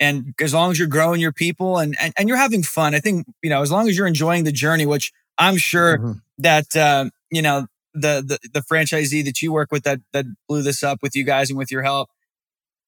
and 0.01 0.35
as 0.41 0.53
long 0.53 0.73
as 0.73 0.81
you're 0.81 0.89
growing 0.89 1.21
your 1.21 1.33
people 1.33 1.79
and, 1.79 1.97
and, 2.01 2.13
and 2.19 2.29
you're 2.29 2.39
having 2.39 2.65
fun, 2.65 2.95
I 2.95 2.99
think, 2.99 3.27
you 3.41 3.51
know, 3.51 3.63
as 3.63 3.71
long 3.71 3.89
as 3.89 3.97
you're 3.97 4.09
enjoying 4.09 4.43
the 4.43 4.53
journey, 4.53 4.85
which 4.85 5.13
I'm 5.39 5.57
sure 5.57 5.99
mm-hmm. 5.99 6.13
that, 6.39 6.75
uh, 6.75 7.09
you 7.31 7.41
know, 7.41 7.69
the, 7.95 8.25
the, 8.27 8.39
the 8.53 8.61
franchisee 8.61 9.25
that 9.25 9.41
you 9.41 9.53
work 9.53 9.71
with 9.71 9.85
that, 9.85 10.01
that 10.13 10.27
blew 10.49 10.63
this 10.63 10.83
up 10.83 10.99
with 11.03 11.15
you 11.15 11.23
guys 11.23 11.51
and 11.51 11.59
with 11.59 11.71
your 11.71 11.83
help, 11.83 12.11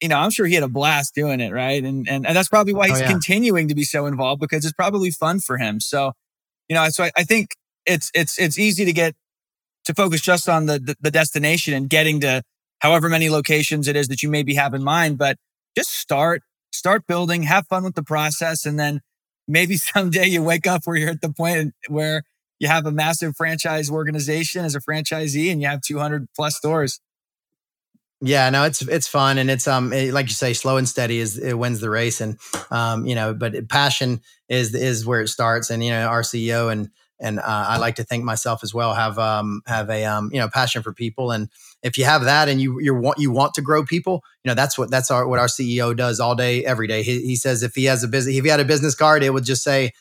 you 0.00 0.08
know, 0.08 0.18
I'm 0.18 0.30
sure 0.30 0.44
he 0.44 0.54
had 0.54 0.64
a 0.64 0.68
blast 0.68 1.14
doing 1.14 1.38
it. 1.38 1.52
Right. 1.52 1.84
And, 1.84 2.08
and, 2.08 2.26
and 2.26 2.36
that's 2.36 2.48
probably 2.48 2.74
why 2.74 2.86
oh, 2.86 2.88
he's 2.88 3.00
oh, 3.00 3.04
yeah. 3.04 3.10
continuing 3.10 3.68
to 3.68 3.76
be 3.76 3.84
so 3.84 4.06
involved 4.06 4.40
because 4.40 4.64
it's 4.64 4.74
probably 4.74 5.12
fun 5.12 5.38
for 5.38 5.56
him. 5.56 5.78
So, 5.78 6.14
you 6.68 6.74
know, 6.74 6.88
so 6.88 7.04
I, 7.04 7.12
I 7.16 7.22
think 7.22 7.50
it's 7.86 8.10
it's 8.14 8.38
it's 8.38 8.58
easy 8.58 8.84
to 8.84 8.92
get 8.92 9.14
to 9.84 9.94
focus 9.94 10.20
just 10.20 10.48
on 10.48 10.66
the, 10.66 10.78
the, 10.78 10.96
the 11.00 11.10
destination 11.10 11.74
and 11.74 11.88
getting 11.88 12.20
to 12.20 12.42
however 12.78 13.08
many 13.08 13.28
locations 13.30 13.86
it 13.88 13.96
is 13.96 14.08
that 14.08 14.22
you 14.22 14.28
maybe 14.28 14.54
have 14.54 14.74
in 14.74 14.82
mind. 14.82 15.18
But 15.18 15.36
just 15.76 15.90
start 15.90 16.42
start 16.72 17.06
building, 17.06 17.44
have 17.44 17.66
fun 17.68 17.84
with 17.84 17.94
the 17.94 18.02
process, 18.02 18.66
and 18.66 18.78
then 18.78 19.00
maybe 19.46 19.76
someday 19.94 20.26
you 20.26 20.42
wake 20.42 20.66
up 20.66 20.82
where 20.84 20.96
you're 20.96 21.10
at 21.10 21.20
the 21.20 21.32
point 21.32 21.74
where 21.88 22.22
you 22.58 22.68
have 22.68 22.86
a 22.86 22.92
massive 22.92 23.36
franchise 23.36 23.90
organization 23.90 24.64
as 24.64 24.74
a 24.74 24.80
franchisee 24.80 25.50
and 25.50 25.60
you 25.60 25.68
have 25.68 25.80
200 25.82 26.28
plus 26.36 26.56
stores. 26.56 27.00
Yeah, 28.20 28.48
no, 28.48 28.64
it's 28.64 28.80
it's 28.80 29.08
fun 29.08 29.36
and 29.36 29.50
it's 29.50 29.68
um 29.68 29.92
it, 29.92 30.14
like 30.14 30.28
you 30.28 30.34
say, 30.34 30.54
slow 30.54 30.78
and 30.78 30.88
steady 30.88 31.18
is 31.18 31.36
it 31.36 31.54
wins 31.54 31.80
the 31.80 31.90
race 31.90 32.20
and 32.20 32.38
um 32.70 33.06
you 33.06 33.14
know, 33.14 33.34
but 33.34 33.68
passion 33.68 34.22
is 34.48 34.74
is 34.74 35.04
where 35.04 35.20
it 35.20 35.28
starts 35.28 35.68
and 35.68 35.84
you 35.84 35.90
know 35.90 36.06
our 36.06 36.22
CEO 36.22 36.72
and 36.72 36.90
and 37.20 37.38
uh, 37.38 37.42
I 37.46 37.78
like 37.78 37.94
to 37.96 38.04
think 38.04 38.24
myself 38.24 38.62
as 38.62 38.74
well 38.74 38.94
have 38.94 39.18
um, 39.18 39.62
have 39.66 39.88
a 39.90 40.04
um, 40.04 40.30
you 40.32 40.40
know 40.40 40.48
passion 40.48 40.82
for 40.82 40.92
people. 40.92 41.30
And 41.30 41.48
if 41.82 41.96
you 41.96 42.04
have 42.04 42.24
that 42.24 42.48
and 42.48 42.60
you 42.60 42.80
you 42.80 42.94
want 42.94 43.18
you 43.18 43.30
want 43.30 43.54
to 43.54 43.62
grow 43.62 43.84
people 43.84 44.22
you 44.42 44.50
know 44.50 44.54
that's 44.54 44.76
what 44.78 44.90
that's 44.90 45.10
our 45.10 45.26
what 45.26 45.38
our 45.38 45.46
CEO 45.46 45.96
does 45.96 46.20
all 46.20 46.34
day 46.34 46.64
every 46.64 46.86
day. 46.86 47.02
He, 47.02 47.20
he 47.20 47.36
says 47.36 47.62
if 47.62 47.74
he 47.74 47.84
has 47.84 48.02
a 48.02 48.08
business 48.08 48.36
if 48.36 48.44
he 48.44 48.50
had 48.50 48.60
a 48.60 48.64
business 48.64 48.94
card 48.94 49.22
it 49.22 49.30
would 49.30 49.44
just 49.44 49.62
say 49.62 49.92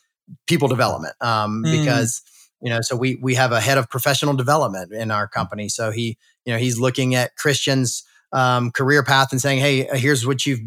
people 0.48 0.68
development 0.68 1.16
um, 1.22 1.64
mm. 1.64 1.80
because 1.80 2.22
you 2.62 2.70
know 2.70 2.82
so 2.82 2.96
we 2.96 3.16
we 3.22 3.36
have 3.36 3.52
a 3.52 3.62
head 3.62 3.78
of 3.78 3.90
professional 3.90 4.34
development 4.34 4.92
in 4.92 5.12
our 5.12 5.28
company. 5.28 5.70
So 5.70 5.92
he 5.92 6.18
you 6.46 6.54
know 6.54 6.60
he's 6.60 6.80
looking 6.80 7.16
at 7.16 7.36
Christian's 7.36 8.04
um, 8.32 8.72
career 8.72 9.04
path 9.04 9.32
and 9.32 9.40
saying 9.40 9.60
hey 9.60 9.88
here's 9.98 10.26
what 10.26 10.46
you've 10.46 10.62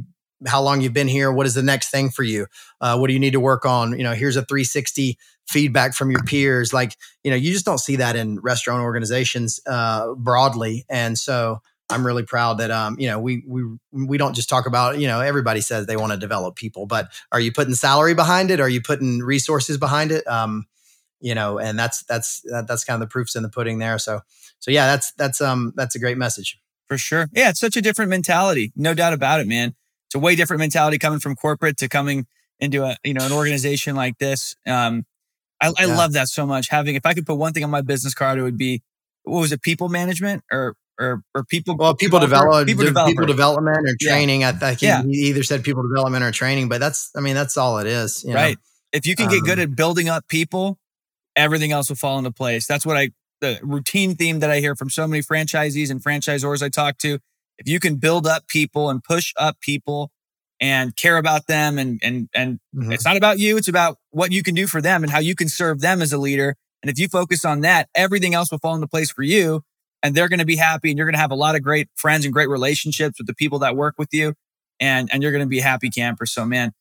how 0.46 0.60
long 0.60 0.80
you've 0.80 0.92
been 0.92 1.08
here 1.08 1.32
what 1.32 1.46
is 1.46 1.54
the 1.54 1.62
next 1.62 1.90
thing 1.90 2.10
for 2.10 2.22
you? 2.22 2.46
Uh, 2.80 2.98
what 2.98 3.08
do 3.08 3.14
you 3.14 3.20
need 3.20 3.32
to 3.32 3.40
work 3.40 3.64
on? 3.64 3.96
You 3.96 4.04
know 4.04 4.12
here's 4.12 4.36
a 4.36 4.42
360 4.42 5.18
feedback 5.46 5.94
from 5.94 6.10
your 6.10 6.22
peers. 6.24 6.72
Like 6.72 6.96
you 7.24 7.30
know 7.30 7.36
you 7.36 7.52
just 7.52 7.64
don't 7.64 7.78
see 7.78 7.96
that 7.96 8.16
in 8.16 8.40
restaurant 8.40 8.82
organizations 8.82 9.60
uh, 9.66 10.14
broadly. 10.14 10.84
And 10.88 11.18
so 11.18 11.60
i'm 11.88 12.04
really 12.04 12.24
proud 12.24 12.58
that 12.58 12.70
um 12.70 12.96
you 12.98 13.06
know 13.06 13.18
we 13.18 13.44
we 13.46 13.62
we 13.92 14.18
don't 14.18 14.34
just 14.34 14.48
talk 14.48 14.66
about 14.66 14.98
you 14.98 15.06
know 15.06 15.20
everybody 15.20 15.60
says 15.60 15.86
they 15.86 15.96
want 15.96 16.10
to 16.10 16.18
develop 16.18 16.56
people 16.56 16.84
but 16.84 17.08
are 17.30 17.38
you 17.38 17.52
putting 17.52 17.74
salary 17.74 18.14
behind 18.14 18.50
it? 18.50 18.60
Are 18.60 18.68
you 18.68 18.80
putting 18.82 19.20
resources 19.20 19.78
behind 19.78 20.10
it? 20.10 20.26
Um 20.26 20.66
you 21.20 21.34
know 21.34 21.58
and 21.58 21.78
that's 21.78 22.02
that's 22.04 22.42
that's 22.66 22.84
kind 22.84 23.00
of 23.00 23.08
the 23.08 23.12
proofs 23.12 23.36
in 23.36 23.42
the 23.42 23.48
pudding 23.48 23.78
there. 23.78 23.98
So 23.98 24.20
so 24.58 24.70
yeah 24.70 24.86
that's 24.86 25.12
that's 25.12 25.40
um 25.40 25.72
that's 25.76 25.94
a 25.94 25.98
great 25.98 26.18
message. 26.18 26.58
For 26.88 26.98
sure. 26.98 27.28
Yeah 27.32 27.50
it's 27.50 27.60
such 27.60 27.76
a 27.76 27.82
different 27.82 28.10
mentality 28.10 28.72
no 28.76 28.94
doubt 28.94 29.12
about 29.12 29.40
it 29.40 29.46
man 29.46 29.74
it's 30.06 30.14
a 30.14 30.18
way 30.18 30.36
different 30.36 30.60
mentality 30.60 30.98
coming 30.98 31.18
from 31.18 31.34
corporate 31.34 31.76
to 31.78 31.88
coming 31.88 32.26
into 32.58 32.84
a 32.84 32.96
you 33.04 33.14
know 33.14 33.24
an 33.24 33.32
organization 33.32 33.94
like 33.94 34.18
this 34.18 34.56
um 34.66 35.04
I, 35.60 35.68
I 35.68 35.86
yeah. 35.86 35.96
love 35.96 36.12
that 36.12 36.28
so 36.28 36.46
much. 36.46 36.68
Having, 36.68 36.96
if 36.96 37.06
I 37.06 37.14
could 37.14 37.26
put 37.26 37.36
one 37.36 37.52
thing 37.52 37.64
on 37.64 37.70
my 37.70 37.80
business 37.80 38.14
card, 38.14 38.38
it 38.38 38.42
would 38.42 38.58
be, 38.58 38.82
what 39.22 39.40
was 39.40 39.52
it, 39.52 39.62
people 39.62 39.88
management 39.88 40.44
or 40.52 40.74
or 40.98 41.22
or 41.34 41.44
people? 41.44 41.76
Well, 41.76 41.94
people 41.94 42.20
develop 42.20 42.66
people, 42.66 42.84
people 42.84 43.26
development 43.26 43.78
or 43.78 43.96
training. 44.00 44.42
Yeah. 44.42 44.50
I, 44.50 44.52
think 44.52 44.82
yeah. 44.82 45.02
he 45.02 45.28
either 45.28 45.42
said 45.42 45.64
people 45.64 45.82
development 45.82 46.24
or 46.24 46.30
training, 46.30 46.68
but 46.68 46.80
that's, 46.80 47.10
I 47.16 47.20
mean, 47.20 47.34
that's 47.34 47.56
all 47.56 47.78
it 47.78 47.86
is. 47.86 48.24
right. 48.26 48.56
Know? 48.56 48.62
If 48.92 49.06
you 49.06 49.16
can 49.16 49.28
get 49.28 49.40
um, 49.40 49.44
good 49.44 49.58
at 49.58 49.76
building 49.76 50.08
up 50.08 50.26
people, 50.28 50.78
everything 51.34 51.72
else 51.72 51.88
will 51.88 51.96
fall 51.96 52.18
into 52.18 52.30
place. 52.30 52.66
That's 52.66 52.86
what 52.86 52.96
I, 52.96 53.10
the 53.40 53.58
routine 53.62 54.14
theme 54.14 54.40
that 54.40 54.50
I 54.50 54.60
hear 54.60 54.74
from 54.74 54.88
so 54.88 55.06
many 55.06 55.22
franchisees 55.22 55.90
and 55.90 56.02
franchisors 56.02 56.62
I 56.62 56.68
talk 56.70 56.96
to. 56.98 57.18
If 57.58 57.68
you 57.68 57.80
can 57.80 57.96
build 57.96 58.26
up 58.26 58.48
people 58.48 58.90
and 58.90 59.02
push 59.02 59.32
up 59.36 59.60
people 59.60 60.10
and 60.60 60.96
care 60.96 61.18
about 61.18 61.46
them 61.46 61.78
and 61.78 62.00
and 62.02 62.28
and 62.34 62.60
mm-hmm. 62.74 62.92
it's 62.92 63.04
not 63.04 63.16
about 63.16 63.38
you 63.38 63.56
it's 63.56 63.68
about 63.68 63.98
what 64.10 64.32
you 64.32 64.42
can 64.42 64.54
do 64.54 64.66
for 64.66 64.80
them 64.80 65.02
and 65.02 65.12
how 65.12 65.18
you 65.18 65.34
can 65.34 65.48
serve 65.48 65.80
them 65.80 66.00
as 66.02 66.12
a 66.12 66.18
leader. 66.18 66.56
And 66.82 66.90
if 66.90 66.98
you 66.98 67.08
focus 67.08 67.44
on 67.44 67.60
that 67.60 67.88
everything 67.94 68.34
else 68.34 68.50
will 68.50 68.58
fall 68.58 68.74
into 68.74 68.86
place 68.86 69.10
for 69.10 69.22
you 69.22 69.62
and 70.02 70.14
they're 70.14 70.28
going 70.28 70.38
to 70.38 70.46
be 70.46 70.56
happy 70.56 70.90
and 70.90 70.98
you're 70.98 71.06
going 71.06 71.14
to 71.14 71.20
have 71.20 71.30
a 71.30 71.36
lot 71.36 71.56
of 71.56 71.62
great 71.62 71.88
friends 71.94 72.24
and 72.24 72.32
great 72.32 72.48
relationships 72.48 73.18
with 73.18 73.26
the 73.26 73.34
people 73.34 73.58
that 73.60 73.76
work 73.76 73.94
with 73.98 74.08
you 74.12 74.34
and 74.80 75.10
and 75.12 75.22
you're 75.22 75.32
going 75.32 75.44
to 75.44 75.48
be 75.48 75.60
happy 75.60 75.90
camper. 75.90 76.26
So 76.26 76.44
man 76.44 76.72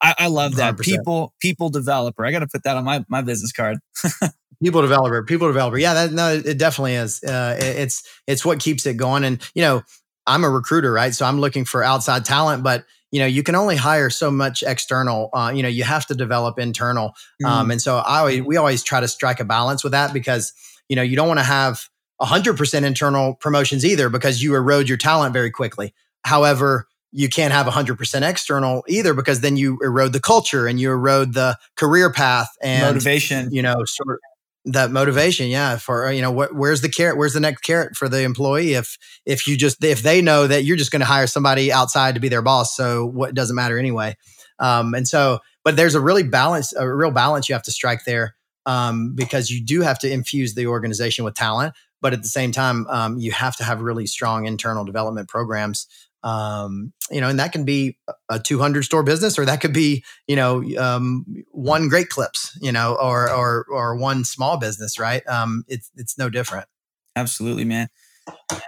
I, 0.00 0.14
I 0.18 0.26
love 0.28 0.56
that. 0.56 0.76
100%. 0.76 0.84
people 0.84 1.34
people 1.40 1.70
developer. 1.70 2.24
I 2.24 2.30
got 2.30 2.40
to 2.40 2.46
put 2.46 2.64
that 2.64 2.76
on 2.76 2.84
my 2.84 3.04
my 3.08 3.22
business 3.22 3.52
card. 3.52 3.78
People 4.62 4.80
developer 4.80 5.22
people 5.22 5.48
developer. 5.48 5.76
Yeah 5.76 5.92
that 5.92 6.12
no 6.12 6.32
it 6.32 6.56
definitely 6.56 6.94
is. 6.94 7.22
Uh, 7.22 7.58
it, 7.58 7.76
it's 7.76 8.02
it's 8.26 8.42
what 8.42 8.58
keeps 8.58 8.86
it 8.86 8.96
going. 8.96 9.22
And 9.22 9.46
you 9.54 9.60
know 9.60 9.82
i'm 10.26 10.44
a 10.44 10.50
recruiter 10.50 10.92
right? 10.92 11.14
So 11.14 11.26
i'm 11.26 11.40
looking 11.40 11.64
for 11.64 11.82
outside 11.82 12.24
talent 12.24 12.62
but 12.62 12.84
you 13.10 13.20
know 13.20 13.26
you 13.26 13.42
can 13.42 13.54
only 13.54 13.76
hire 13.76 14.10
so 14.10 14.30
much 14.30 14.62
external 14.62 15.30
uh, 15.32 15.52
you 15.54 15.62
know 15.62 15.68
you 15.68 15.84
have 15.84 16.06
to 16.06 16.14
develop 16.14 16.58
internal 16.58 17.14
um, 17.44 17.50
mm. 17.50 17.50
um, 17.50 17.70
and 17.70 17.80
so 17.82 17.96
i 17.98 18.18
always, 18.18 18.42
we 18.42 18.56
always 18.56 18.82
try 18.82 19.00
to 19.00 19.08
strike 19.08 19.40
a 19.40 19.44
balance 19.44 19.84
with 19.84 19.92
that 19.92 20.12
because 20.12 20.52
you 20.88 20.96
know 20.96 21.02
you 21.02 21.16
don't 21.16 21.28
want 21.28 21.38
to 21.38 21.44
have 21.44 21.88
100% 22.20 22.84
internal 22.84 23.34
promotions 23.34 23.84
either 23.84 24.08
because 24.08 24.42
you 24.42 24.54
erode 24.54 24.88
your 24.88 24.98
talent 24.98 25.32
very 25.32 25.50
quickly. 25.50 25.94
However 26.24 26.86
you 27.12 27.28
can't 27.28 27.52
have 27.52 27.66
100% 27.66 28.28
external 28.28 28.84
either 28.88 29.14
because 29.14 29.40
then 29.40 29.56
you 29.56 29.78
erode 29.82 30.12
the 30.12 30.20
culture 30.20 30.66
and 30.66 30.78
you 30.80 30.90
erode 30.90 31.32
the 31.34 31.56
career 31.76 32.12
path 32.12 32.48
and 32.60 32.94
motivation. 32.94 33.52
you 33.52 33.62
know 33.62 33.76
sort 33.86 34.10
of 34.10 34.18
that 34.66 34.90
motivation 34.90 35.46
yeah 35.46 35.76
for 35.76 36.10
you 36.10 36.20
know 36.20 36.30
where's 36.30 36.80
the 36.80 36.88
carrot 36.88 37.16
where's 37.16 37.34
the 37.34 37.40
next 37.40 37.60
carrot 37.62 37.96
for 37.96 38.08
the 38.08 38.22
employee 38.22 38.74
if 38.74 38.98
if 39.24 39.46
you 39.46 39.56
just 39.56 39.82
if 39.84 40.02
they 40.02 40.20
know 40.20 40.46
that 40.46 40.64
you're 40.64 40.76
just 40.76 40.90
going 40.90 41.00
to 41.00 41.06
hire 41.06 41.28
somebody 41.28 41.72
outside 41.72 42.14
to 42.14 42.20
be 42.20 42.28
their 42.28 42.42
boss 42.42 42.76
so 42.76 43.06
what 43.06 43.34
doesn't 43.34 43.56
matter 43.56 43.78
anyway. 43.78 44.16
Um, 44.58 44.94
and 44.94 45.06
so 45.06 45.38
but 45.64 45.76
there's 45.76 45.94
a 45.94 46.00
really 46.00 46.24
balance 46.24 46.74
a 46.74 46.92
real 46.92 47.10
balance 47.12 47.48
you 47.48 47.54
have 47.54 47.62
to 47.64 47.70
strike 47.70 48.04
there 48.04 48.34
um, 48.66 49.14
because 49.14 49.50
you 49.50 49.64
do 49.64 49.82
have 49.82 49.98
to 50.00 50.10
infuse 50.10 50.54
the 50.54 50.66
organization 50.66 51.24
with 51.24 51.34
talent 51.34 51.74
but 52.00 52.12
at 52.12 52.22
the 52.22 52.28
same 52.28 52.52
time 52.52 52.86
um, 52.88 53.18
you 53.18 53.30
have 53.30 53.56
to 53.56 53.64
have 53.64 53.80
really 53.80 54.06
strong 54.06 54.46
internal 54.46 54.84
development 54.84 55.28
programs 55.28 55.86
um, 56.26 56.92
you 57.08 57.20
know, 57.20 57.28
and 57.28 57.38
that 57.38 57.52
can 57.52 57.64
be 57.64 57.96
a 58.28 58.40
200 58.40 58.82
store 58.82 59.04
business, 59.04 59.38
or 59.38 59.44
that 59.44 59.60
could 59.60 59.72
be, 59.72 60.04
you 60.26 60.34
know, 60.34 60.64
um, 60.76 61.24
one 61.52 61.88
great 61.88 62.08
clips, 62.08 62.58
you 62.60 62.72
know, 62.72 62.96
or 63.00 63.30
or 63.30 63.64
or 63.70 63.94
one 63.94 64.24
small 64.24 64.56
business, 64.56 64.98
right? 64.98 65.26
Um, 65.28 65.64
it's 65.68 65.88
it's 65.94 66.18
no 66.18 66.28
different. 66.28 66.66
Absolutely, 67.14 67.64
man. 67.64 67.88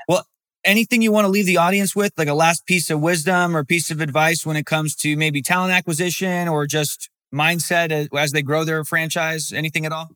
Well, 0.06 0.24
anything 0.64 1.02
you 1.02 1.10
want 1.10 1.24
to 1.24 1.28
leave 1.28 1.46
the 1.46 1.56
audience 1.56 1.96
with, 1.96 2.12
like 2.16 2.28
a 2.28 2.34
last 2.34 2.64
piece 2.64 2.90
of 2.90 3.00
wisdom 3.00 3.56
or 3.56 3.64
piece 3.64 3.90
of 3.90 4.00
advice 4.00 4.46
when 4.46 4.56
it 4.56 4.64
comes 4.64 4.94
to 4.96 5.16
maybe 5.16 5.42
talent 5.42 5.72
acquisition 5.72 6.46
or 6.46 6.64
just 6.64 7.10
mindset 7.34 7.90
as, 7.90 8.08
as 8.16 8.30
they 8.30 8.42
grow 8.42 8.62
their 8.62 8.84
franchise? 8.84 9.52
Anything 9.52 9.84
at 9.84 9.90
all? 9.90 10.10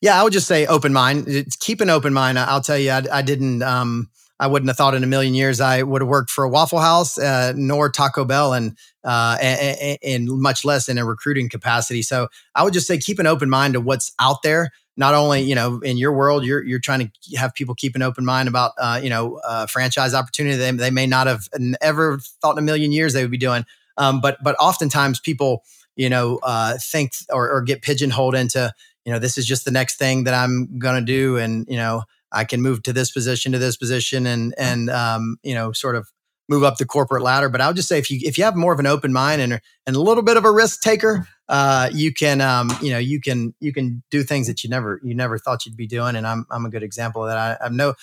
Yeah, 0.00 0.20
I 0.20 0.22
would 0.22 0.32
just 0.32 0.46
say 0.46 0.64
open 0.66 0.92
mind. 0.92 1.26
Keep 1.58 1.80
an 1.80 1.90
open 1.90 2.12
mind. 2.12 2.38
I'll 2.38 2.60
tell 2.60 2.78
you, 2.78 2.92
I, 2.92 3.02
I 3.10 3.22
didn't. 3.22 3.64
Um, 3.64 4.10
I 4.40 4.46
wouldn't 4.46 4.68
have 4.68 4.76
thought 4.76 4.94
in 4.94 5.04
a 5.04 5.06
million 5.06 5.34
years 5.34 5.60
I 5.60 5.82
would 5.82 6.02
have 6.02 6.08
worked 6.08 6.30
for 6.30 6.44
a 6.44 6.48
Waffle 6.48 6.80
House 6.80 7.18
uh, 7.18 7.52
nor 7.56 7.88
Taco 7.88 8.24
Bell, 8.24 8.52
and, 8.52 8.76
uh, 9.04 9.38
and, 9.40 9.98
and 10.02 10.28
much 10.28 10.64
less 10.64 10.88
in 10.88 10.98
a 10.98 11.04
recruiting 11.04 11.48
capacity. 11.48 12.02
So 12.02 12.28
I 12.54 12.64
would 12.64 12.72
just 12.72 12.86
say 12.86 12.98
keep 12.98 13.18
an 13.18 13.26
open 13.26 13.48
mind 13.48 13.74
to 13.74 13.80
what's 13.80 14.12
out 14.18 14.42
there. 14.42 14.70
Not 14.96 15.14
only 15.14 15.42
you 15.42 15.54
know 15.54 15.80
in 15.80 15.96
your 15.96 16.12
world, 16.12 16.44
you're 16.44 16.62
you're 16.62 16.78
trying 16.78 17.10
to 17.10 17.36
have 17.36 17.54
people 17.54 17.74
keep 17.74 17.96
an 17.96 18.02
open 18.02 18.24
mind 18.24 18.48
about 18.48 18.72
uh, 18.78 19.00
you 19.02 19.10
know 19.10 19.40
franchise 19.68 20.14
opportunity 20.14 20.56
they, 20.56 20.70
they 20.70 20.90
may 20.90 21.06
not 21.06 21.26
have 21.26 21.48
ever 21.80 22.18
thought 22.40 22.52
in 22.52 22.58
a 22.58 22.62
million 22.62 22.92
years 22.92 23.12
they 23.12 23.22
would 23.22 23.30
be 23.30 23.38
doing. 23.38 23.64
Um, 23.96 24.20
but 24.20 24.42
but 24.42 24.56
oftentimes 24.60 25.18
people 25.18 25.64
you 25.96 26.08
know 26.08 26.38
uh, 26.42 26.76
think 26.80 27.12
or, 27.30 27.50
or 27.50 27.62
get 27.62 27.82
pigeonholed 27.82 28.34
into 28.34 28.72
you 29.04 29.12
know 29.12 29.18
this 29.18 29.36
is 29.36 29.46
just 29.46 29.64
the 29.64 29.70
next 29.70 29.96
thing 29.96 30.24
that 30.24 30.34
I'm 30.34 30.78
going 30.78 30.96
to 30.96 31.04
do, 31.04 31.38
and 31.38 31.66
you 31.68 31.76
know 31.76 32.04
I 32.34 32.44
can 32.44 32.60
move 32.60 32.82
to 32.84 32.92
this 32.92 33.10
position 33.10 33.52
to 33.52 33.58
this 33.58 33.76
position 33.76 34.26
and 34.26 34.54
and 34.58 34.90
um, 34.90 35.36
you 35.42 35.54
know 35.54 35.72
sort 35.72 35.96
of 35.96 36.10
move 36.48 36.62
up 36.62 36.76
the 36.76 36.84
corporate 36.84 37.22
ladder. 37.22 37.48
But 37.48 37.60
I'll 37.60 37.72
just 37.72 37.88
say 37.88 37.98
if 37.98 38.10
you 38.10 38.18
if 38.22 38.36
you 38.36 38.44
have 38.44 38.56
more 38.56 38.72
of 38.72 38.80
an 38.80 38.86
open 38.86 39.12
mind 39.12 39.40
and 39.40 39.60
and 39.86 39.96
a 39.96 40.00
little 40.00 40.22
bit 40.22 40.36
of 40.36 40.44
a 40.44 40.50
risk 40.50 40.82
taker, 40.82 41.26
uh, 41.48 41.90
you 41.92 42.12
can 42.12 42.40
um, 42.40 42.70
you 42.82 42.90
know 42.90 42.98
you 42.98 43.20
can 43.20 43.54
you 43.60 43.72
can 43.72 44.02
do 44.10 44.22
things 44.22 44.46
that 44.46 44.64
you 44.64 44.70
never 44.70 45.00
you 45.02 45.14
never 45.14 45.38
thought 45.38 45.64
you'd 45.66 45.76
be 45.76 45.86
doing. 45.86 46.16
And 46.16 46.26
I'm 46.26 46.46
I'm 46.50 46.66
a 46.66 46.70
good 46.70 46.82
example 46.82 47.24
of 47.24 47.28
that. 47.28 47.38
I, 47.38 47.56
I 47.60 47.64
have 47.64 47.72
no 47.72 47.94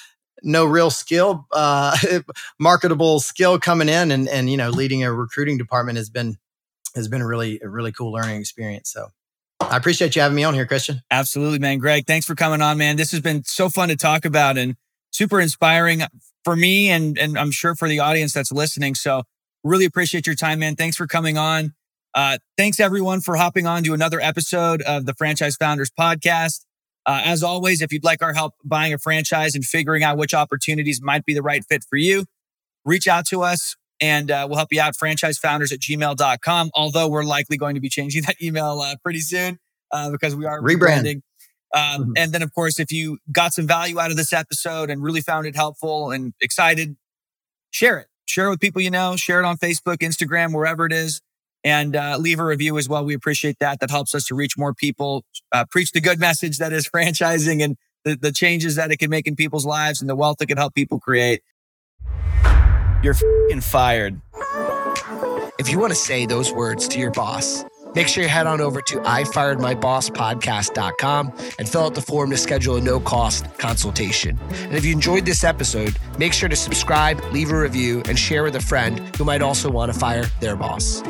no 0.43 0.65
real 0.65 0.89
skill, 0.89 1.45
uh, 1.51 1.95
marketable 2.59 3.19
skill 3.19 3.59
coming 3.59 3.89
in, 3.89 4.11
and 4.11 4.27
and 4.27 4.49
you 4.49 4.57
know 4.57 4.69
leading 4.69 5.03
a 5.03 5.13
recruiting 5.13 5.57
department 5.57 5.97
has 5.97 6.09
been 6.09 6.38
has 6.95 7.07
been 7.07 7.21
a 7.21 7.27
really 7.27 7.59
a 7.63 7.69
really 7.69 7.91
cool 7.91 8.11
learning 8.11 8.39
experience. 8.39 8.91
So 8.91 9.07
I 9.70 9.78
appreciate 9.78 10.16
you 10.16 10.22
having 10.22 10.36
me 10.36 10.43
on 10.43 10.53
here, 10.53 10.66
Christian. 10.66 11.01
Absolutely, 11.12 11.59
man. 11.59 11.78
Greg, 11.78 12.05
thanks 12.05 12.26
for 12.26 12.36
coming 12.36 12.62
on, 12.62 12.78
man. 12.78 12.97
This 12.97 13.12
has 13.12 13.22
been 13.22 13.43
so 13.43 13.70
fun 13.70 13.89
to 13.89 13.95
talk 13.95 14.26
about 14.26 14.57
and 14.57 14.76
super 15.12 15.39
inspiring 15.39 16.01
for 16.43 16.55
me 16.55 16.89
and, 16.89 17.18
and 17.18 17.38
I'm 17.38 17.51
sure 17.51 17.76
for 17.76 17.88
the 17.88 17.99
audience 17.99 18.34
that's 18.34 18.51
listening. 18.51 18.95
So 18.95 19.24
really 19.64 19.86
appreciate 19.86 20.26
your 20.26 20.36
time, 20.36 20.59
man. 20.59 20.76
Thanks 20.76 20.95
for 20.97 21.07
coming 21.07 21.38
on. 21.38 21.74
Uh, 22.14 22.38
thanks 22.57 22.80
everyone 22.80 23.22
for 23.22 23.36
hopping 23.36 23.66
on 23.66 23.84
to 23.84 23.93
another 23.93 24.20
episode 24.20 24.82
of 24.82 25.05
the 25.05 25.14
Franchise 25.14 25.55
Founders 25.57 25.91
Podcast. 25.91 26.66
Uh, 27.05 27.22
as 27.24 27.41
always, 27.41 27.82
if 27.82 27.91
you'd 27.91 28.03
like 28.03 28.22
our 28.22 28.34
help 28.34 28.53
buying 28.64 28.93
a 28.93 28.97
franchise 28.97 29.55
and 29.55 29.66
figuring 29.66 30.03
out 30.03 30.18
which 30.18 30.34
opportunities 30.34 31.01
might 31.01 31.26
be 31.26 31.34
the 31.34 31.41
right 31.41 31.64
fit 31.68 31.84
for 31.89 31.95
you, 31.95 32.26
reach 32.86 33.07
out 33.07 33.26
to 33.28 33.41
us 33.41 33.76
and 34.02 34.32
uh, 34.32 34.47
we'll 34.49 34.58
help 34.58 34.74
you 34.74 34.82
out 34.82 34.95
franchisefounders 34.95 35.72
at 35.72 35.80
gmail.com. 35.80 36.72
Although 36.74 37.08
we're 37.08 37.24
likely 37.24 37.56
going 37.56 37.76
to 37.76 37.82
be 37.82 37.89
changing 37.89 38.24
that 38.28 38.41
email 38.41 38.82
uh, 38.82 38.95
pretty 39.04 39.22
soon 39.22 39.60
uh, 39.91 40.10
because 40.10 40.36
we 40.36 40.45
are 40.45 40.60
rebranding. 40.60 41.22
Um, 41.74 41.82
mm-hmm. 41.82 42.12
And 42.18 42.34
then, 42.34 42.41
of 42.41 42.54
course, 42.54 42.80
if 42.80 42.91
you 42.91 43.20
got 43.32 43.54
some 43.54 43.68
value 43.68 43.99
out 43.99 44.12
of 44.12 44.18
this 44.18 44.34
episode 44.34 44.89
and 44.89 45.02
really 45.02 45.22
found 45.22 45.45
it 45.45 45.56
helpful 45.56 46.12
and 46.12 46.34
excited, 46.41 46.97
share 47.70 47.99
it. 47.99 48.08
Share 48.26 48.47
it 48.47 48.49
with 48.49 48.60
people 48.60 48.82
you 48.82 48.91
know. 48.91 49.16
Share 49.16 49.39
it 49.39 49.45
on 49.45 49.58
Facebook, 49.58 49.97
Instagram, 49.97 50.54
wherever 50.54 50.86
it 50.86 50.93
is. 50.93 51.22
And 51.64 51.95
uh, 51.95 52.18
leave 52.20 52.39
a 52.39 52.45
review 52.45 52.78
as 52.78 52.89
well. 52.89 53.06
We 53.06 53.14
appreciate 53.14 53.58
that. 53.60 53.80
That 53.80 53.91
helps 53.91 54.16
us 54.16 54.26
to 54.26 54.36
reach 54.36 54.58
more 54.58 54.74
people, 54.74 55.24
uh, 55.52 55.66
preach 55.70 55.91
the 55.91 56.02
good 56.02 56.20
message 56.20 56.58
that 56.58 56.74
is 56.74 56.89
franchising 56.95 57.64
and 57.64 57.78
the, 58.04 58.16
the 58.16 58.32
changes 58.32 58.76
that 58.76 58.91
it 58.91 58.97
can 58.97 59.12
make 59.12 59.28
in 59.28 59.36
people's 59.36 59.66
lives 59.66 60.02
and 60.02 60.10
the 60.10 60.16
wealth 60.16 60.41
it 60.41 60.47
can 60.47 60.58
help 60.58 60.74
people 60.74 60.99
create. 60.99 61.41
You're 63.04 63.16
fired. 63.62 64.20
If 65.60 65.70
you 65.70 65.78
want 65.80 65.91
to 65.91 65.99
say 65.99 66.26
those 66.26 66.52
words 66.52 66.88
to 66.89 66.99
your 66.99 67.12
boss, 67.12 67.64
make 67.95 68.08
sure 68.08 68.24
you 68.24 68.30
head 68.30 68.47
on 68.47 68.62
over 68.62 68.82
to 68.82 68.95
ifiredmybosspodcast.com 68.97 71.34
and 71.60 71.70
fill 71.70 71.86
out 71.86 71.95
the 71.95 72.02
form 72.02 72.30
to 72.32 72.38
schedule 72.38 72.78
a 72.78 72.82
no 72.82 72.99
cost 72.99 73.45
consultation. 73.58 74.39
And 74.52 74.74
if 74.74 74.86
you 74.86 74.91
enjoyed 74.91 75.26
this 75.26 75.43
episode, 75.43 75.95
make 76.18 76.34
sure 76.34 76.49
to 76.49 76.56
subscribe, 76.56 77.22
leave 77.32 77.52
a 77.52 77.60
review, 77.60 78.02
and 78.08 78.18
share 78.18 78.43
with 78.43 78.56
a 78.56 78.62
friend 78.62 78.99
who 79.16 79.24
might 79.24 79.41
also 79.41 79.70
want 79.70 79.93
to 79.93 79.99
fire 79.99 80.26
their 80.39 80.56
boss. 80.56 81.02